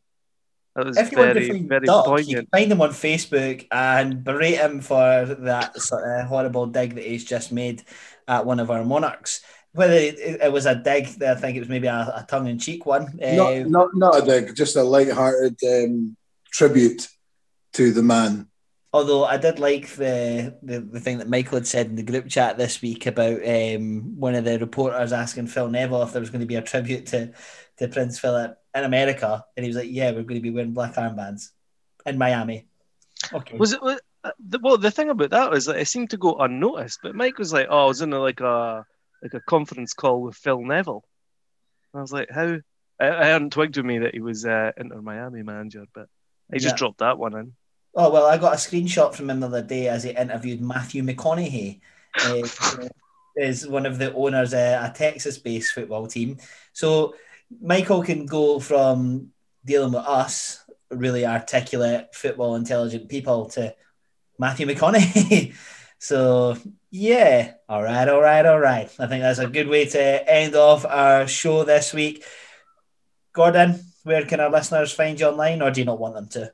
that 0.75 0.87
was 0.87 0.97
If 0.97 1.13
you 1.13 1.19
want 1.19 1.35
to 1.35 1.35
very 1.35 1.49
find 1.51 1.69
very 1.69 1.87
Duck, 1.87 2.07
you 2.07 2.15
can 2.15 2.25
poignant. 2.25 2.49
find 2.51 2.73
him 2.73 2.81
on 2.81 2.91
Facebook 2.91 3.67
and 3.71 4.25
berate 4.25 4.59
him 4.59 4.81
for 4.81 5.25
that 5.27 5.77
sort 5.81 6.05
of 6.09 6.27
horrible 6.27 6.67
dig 6.67 6.95
that 6.95 7.05
he's 7.05 7.25
just 7.25 7.53
made 7.53 7.83
at 8.29 8.47
one 8.47 8.61
of 8.61 8.71
our 8.71 8.85
monarchs. 8.85 9.41
Whether 9.75 9.95
it, 9.95 10.19
it 10.43 10.53
was 10.53 10.67
a 10.67 10.75
dig, 10.75 11.09
I 11.23 11.35
think 11.35 11.57
it 11.57 11.61
was 11.61 11.69
maybe 11.69 11.87
a, 11.87 11.95
a 12.21 12.27
tongue-in-cheek 12.29 12.85
one. 12.85 13.19
Not, 13.19 13.53
Uh, 13.53 13.65
not, 13.67 13.89
not 13.95 14.23
a 14.23 14.27
dig, 14.27 14.55
just 14.55 14.77
a 14.77 14.83
light-hearted 14.83 15.57
um, 15.67 16.17
tribute 16.51 17.09
to 17.75 17.91
the 17.93 18.03
man. 18.03 18.49
Although 18.95 19.25
I 19.25 19.39
did 19.39 19.59
like 19.59 19.89
the, 19.95 20.55
the 20.63 20.81
the 20.81 21.01
thing 21.01 21.19
that 21.19 21.29
Michael 21.29 21.57
had 21.57 21.67
said 21.67 21.87
in 21.87 21.97
the 21.97 22.03
group 22.03 22.29
chat 22.29 22.59
this 22.59 22.83
week 22.83 23.07
about 23.07 23.41
um, 23.49 24.21
one 24.21 24.35
of 24.35 24.45
the 24.45 24.59
reporters 24.59 25.13
asking 25.15 25.47
Phil 25.47 25.71
Neville 25.71 26.03
if 26.03 26.13
there 26.13 26.21
was 26.21 26.29
going 26.31 26.41
to 26.43 26.47
be 26.47 26.57
a 26.57 26.63
tribute 26.63 27.07
to, 27.07 27.33
to 27.79 27.89
Prince 27.89 28.19
Philip 28.19 28.59
in 28.75 28.85
America, 28.85 29.45
and 29.57 29.65
he 29.65 29.69
was 29.71 29.77
like, 29.79 29.89
"Yeah, 29.91 30.11
we're 30.11 30.25
going 30.25 30.35
to 30.41 30.43
be 30.43 30.51
wearing 30.51 30.73
black 30.75 30.97
armbands 30.97 31.51
in 32.05 32.19
Miami." 32.19 32.67
Okay. 33.33 33.57
Was 33.57 33.73
it? 33.73 33.83
was- 33.83 34.01
uh, 34.25 34.31
the- 34.39 34.59
Well, 34.63 34.77
the 34.77 34.91
thing 34.91 35.09
about 35.11 35.31
that 35.31 35.51
was 35.51 35.65
that 35.65 35.79
it 35.79 35.89
seemed 35.89 36.11
to 36.11 36.17
go 36.19 36.35
unnoticed. 36.37 37.01
But 37.03 37.15
Mike 37.15 37.39
was 37.39 37.53
like, 37.53 37.69
"Oh, 37.71 37.85
I 37.85 37.87
was 37.87 38.03
in 38.03 38.13
a, 38.13 38.19
like 38.21 38.41
a 38.41 38.85
like 39.23 39.33
a 39.35 39.41
conference 39.41 39.95
call 39.95 40.21
with 40.21 40.37
Phil 40.37 40.61
Neville." 40.63 41.03
And 41.95 42.01
I 42.01 42.03
was 42.03 42.13
like, 42.13 42.29
"How?" 42.31 42.59
I, 43.01 43.09
I 43.09 43.25
hadn't 43.25 43.55
twigged 43.55 43.79
with 43.79 43.87
me 43.87 44.01
that 44.01 44.13
he 44.13 44.21
was 44.21 44.45
uh, 44.45 44.73
Inter 44.77 45.01
Miami 45.01 45.43
manager, 45.43 45.87
but 45.95 46.09
he 46.53 46.59
just 46.59 46.75
dropped 46.77 46.99
that 46.99 47.19
one 47.19 47.35
in. 47.39 47.53
Oh 47.95 48.11
well, 48.11 48.27
I 48.27 48.39
got 48.39 48.55
a 48.55 48.57
screenshot 48.57 49.15
from 49.15 49.29
him 49.29 49.41
the 49.41 49.47
other 49.47 49.63
day 49.63 49.89
as 49.89 50.05
he 50.05 50.11
interviewed 50.11 50.63
Matthew 50.63 51.03
McConaughey, 51.03 51.81
uh, 52.25 52.89
is 53.37 53.67
one 53.67 53.85
of 53.85 53.99
the 53.99 54.15
owners 54.15 54.55
of 54.55 54.59
a 54.59 54.93
Texas-based 54.95 55.75
football 55.75 56.07
team. 56.07 56.39
So 56.73 57.15
Michael 57.61 58.03
can 58.03 58.25
go 58.25 58.61
from 58.61 59.33
dealing 59.65 59.93
with 59.93 60.05
us, 60.05 60.65
really 60.91 61.27
articulate, 61.27 62.15
football 62.15 62.57
intelligent 62.57 63.09
people, 63.09 63.47
to 63.51 63.75
Matthew 64.39 64.67
McConaughey. 64.67 65.55
so 65.99 66.57
yeah, 66.91 67.55
all 67.69 67.83
right, 67.83 68.09
all 68.09 68.23
right, 68.23 68.47
all 68.47 68.61
right. 68.61 68.91
I 68.99 69.07
think 69.07 69.23
that's 69.23 69.39
a 69.39 69.49
good 69.49 69.69
way 69.69 69.87
to 69.87 70.31
end 70.31 70.55
off 70.55 70.87
our 70.87 71.27
show 71.27 71.65
this 71.65 71.93
week. 71.93 72.25
Gordon, 73.35 73.81
where 74.05 74.25
can 74.25 74.41
our 74.41 74.51
listeners 74.51 74.93
find 74.93 75.21
you 75.21 75.27
online, 75.27 75.63
or 75.63 75.71
do 75.71 75.81
you 75.81 75.87
not 75.87 75.99
want 75.99 76.15
them 76.15 76.29
to? 76.29 76.53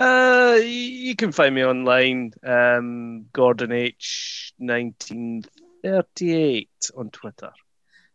Uh, 0.00 0.58
you 0.64 1.14
can 1.14 1.30
find 1.30 1.54
me 1.54 1.62
online, 1.62 2.32
um, 2.42 3.26
Gordon 3.34 3.70
H 3.70 4.54
nineteen 4.58 5.44
thirty 5.82 6.34
eight 6.34 6.90
on 6.96 7.10
Twitter. 7.10 7.50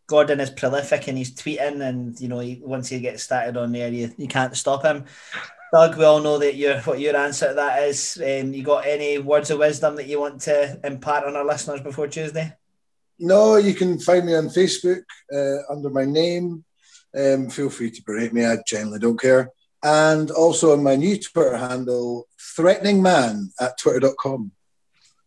Gordon 0.08 0.40
is 0.40 0.50
prolific 0.50 1.06
and 1.06 1.16
he's 1.16 1.32
tweeting, 1.32 1.80
and 1.80 2.20
you 2.20 2.26
know, 2.26 2.40
he, 2.40 2.60
once 2.60 2.88
he 2.88 2.98
gets 2.98 3.22
started 3.22 3.56
on 3.56 3.70
there, 3.70 3.88
you, 3.88 4.12
you 4.18 4.26
can't 4.26 4.56
stop 4.56 4.82
him. 4.82 5.04
Doug, 5.72 5.96
we 5.96 6.04
all 6.04 6.20
know 6.20 6.38
that 6.38 6.56
your 6.56 6.80
what 6.80 6.98
your 6.98 7.16
answer 7.16 7.48
to 7.48 7.54
that 7.54 7.84
is. 7.84 8.20
Um, 8.20 8.52
you 8.52 8.64
got 8.64 8.84
any 8.84 9.18
words 9.18 9.50
of 9.50 9.60
wisdom 9.60 9.94
that 9.96 10.08
you 10.08 10.18
want 10.18 10.40
to 10.42 10.80
impart 10.82 11.24
on 11.24 11.36
our 11.36 11.44
listeners 11.44 11.82
before 11.82 12.08
Tuesday? 12.08 12.52
No, 13.20 13.56
you 13.56 13.74
can 13.74 14.00
find 14.00 14.26
me 14.26 14.34
on 14.34 14.48
Facebook 14.48 15.02
uh, 15.32 15.72
under 15.72 15.90
my 15.90 16.04
name. 16.04 16.64
Um, 17.16 17.48
feel 17.48 17.70
free 17.70 17.92
to 17.92 18.02
berate 18.02 18.32
me. 18.32 18.44
I 18.44 18.58
generally 18.66 18.98
don't 18.98 19.20
care. 19.20 19.50
And 19.86 20.32
also 20.32 20.72
on 20.72 20.82
my 20.82 20.96
new 20.96 21.16
Twitter 21.16 21.56
handle, 21.56 22.26
threatening 22.40 23.00
man 23.00 23.52
at 23.60 23.78
twitter.com. 23.78 24.50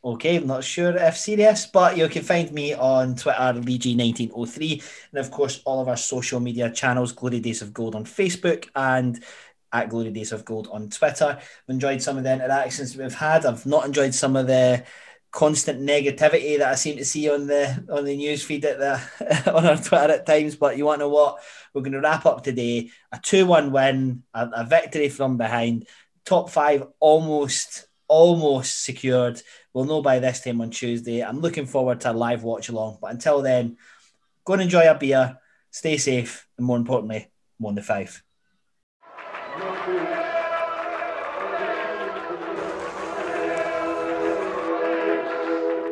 Okay, 0.04 0.36
I'm 0.36 0.48
not 0.48 0.66
sure 0.66 0.98
if 0.98 1.16
serious, 1.16 1.66
but 1.68 1.96
you 1.96 2.10
can 2.10 2.24
find 2.24 2.52
me 2.52 2.74
on 2.74 3.16
Twitter, 3.16 3.38
LeeG1903, 3.40 4.84
and 5.14 5.20
of 5.20 5.32
course, 5.32 5.62
all 5.64 5.82
of 5.82 5.88
our 5.88 5.96
social 5.96 6.42
media 6.42 6.70
channels, 6.72 7.14
Glory 7.14 7.40
Days 7.40 7.62
of 7.62 7.74
Gold 7.74 7.96
on 7.96 8.04
Facebook 8.04 8.68
and 8.76 9.24
at 9.72 9.88
Glory 9.88 10.12
Days 10.12 10.34
of 10.34 10.44
Gold 10.44 10.68
on 10.74 10.90
Twitter. 10.90 11.38
I've 11.40 11.70
enjoyed 11.70 12.02
some 12.02 12.18
of 12.18 12.26
the 12.26 12.34
interactions 12.34 12.98
we've 12.98 13.16
had. 13.16 13.46
I've 13.46 13.66
not 13.66 13.86
enjoyed 13.86 14.14
some 14.14 14.36
of 14.36 14.48
the 14.48 14.84
constant 15.32 15.82
negativity 15.82 16.58
that 16.58 16.72
I 16.72 16.76
seem 16.76 16.98
to 16.98 17.06
see 17.06 17.30
on 17.30 17.48
the 17.48 17.86
on 17.92 18.06
the 18.06 18.16
news 18.16 18.44
feed 18.44 18.66
at 18.66 18.80
the 18.80 19.52
on 19.54 19.66
our 19.66 19.78
Twitter 19.78 20.14
at 20.14 20.26
times. 20.26 20.56
But 20.56 20.78
you 20.78 20.86
want 20.86 21.00
to 21.00 21.06
know 21.06 21.10
what? 21.10 21.40
We're 21.74 21.82
going 21.82 21.94
to 21.94 22.02
wrap 22.02 22.26
up 22.26 22.44
today. 22.44 22.92
A 23.12 23.20
two-one 23.22 23.72
win, 23.72 24.24
a, 24.34 24.50
a 24.56 24.66
victory 24.66 25.10
from 25.10 25.38
behind, 25.38 25.88
top 26.26 26.50
five 26.50 26.84
almost 27.00 27.88
almost 28.08 28.84
secured. 28.84 29.42
We'll 29.74 29.86
know 29.86 30.02
by 30.02 30.20
this 30.20 30.42
time 30.42 30.62
on 30.62 30.72
Tuesday. 30.72 31.22
I'm 31.22 31.42
looking 31.42 31.68
forward 31.68 32.02
to 32.02 32.12
a 32.12 32.14
live 32.14 32.44
watch 32.44 32.70
along. 32.70 32.98
But 33.02 33.12
until 33.12 33.42
then, 33.42 33.78
go 34.44 34.54
and 34.54 34.64
enjoy 34.64 34.90
a 34.90 34.96
beer, 34.96 35.38
stay 35.70 35.98
safe, 35.98 36.48
and 36.58 36.66
more 36.66 36.78
importantly, 36.78 37.32
one 37.60 37.76
to 37.76 37.84
five. 37.84 38.24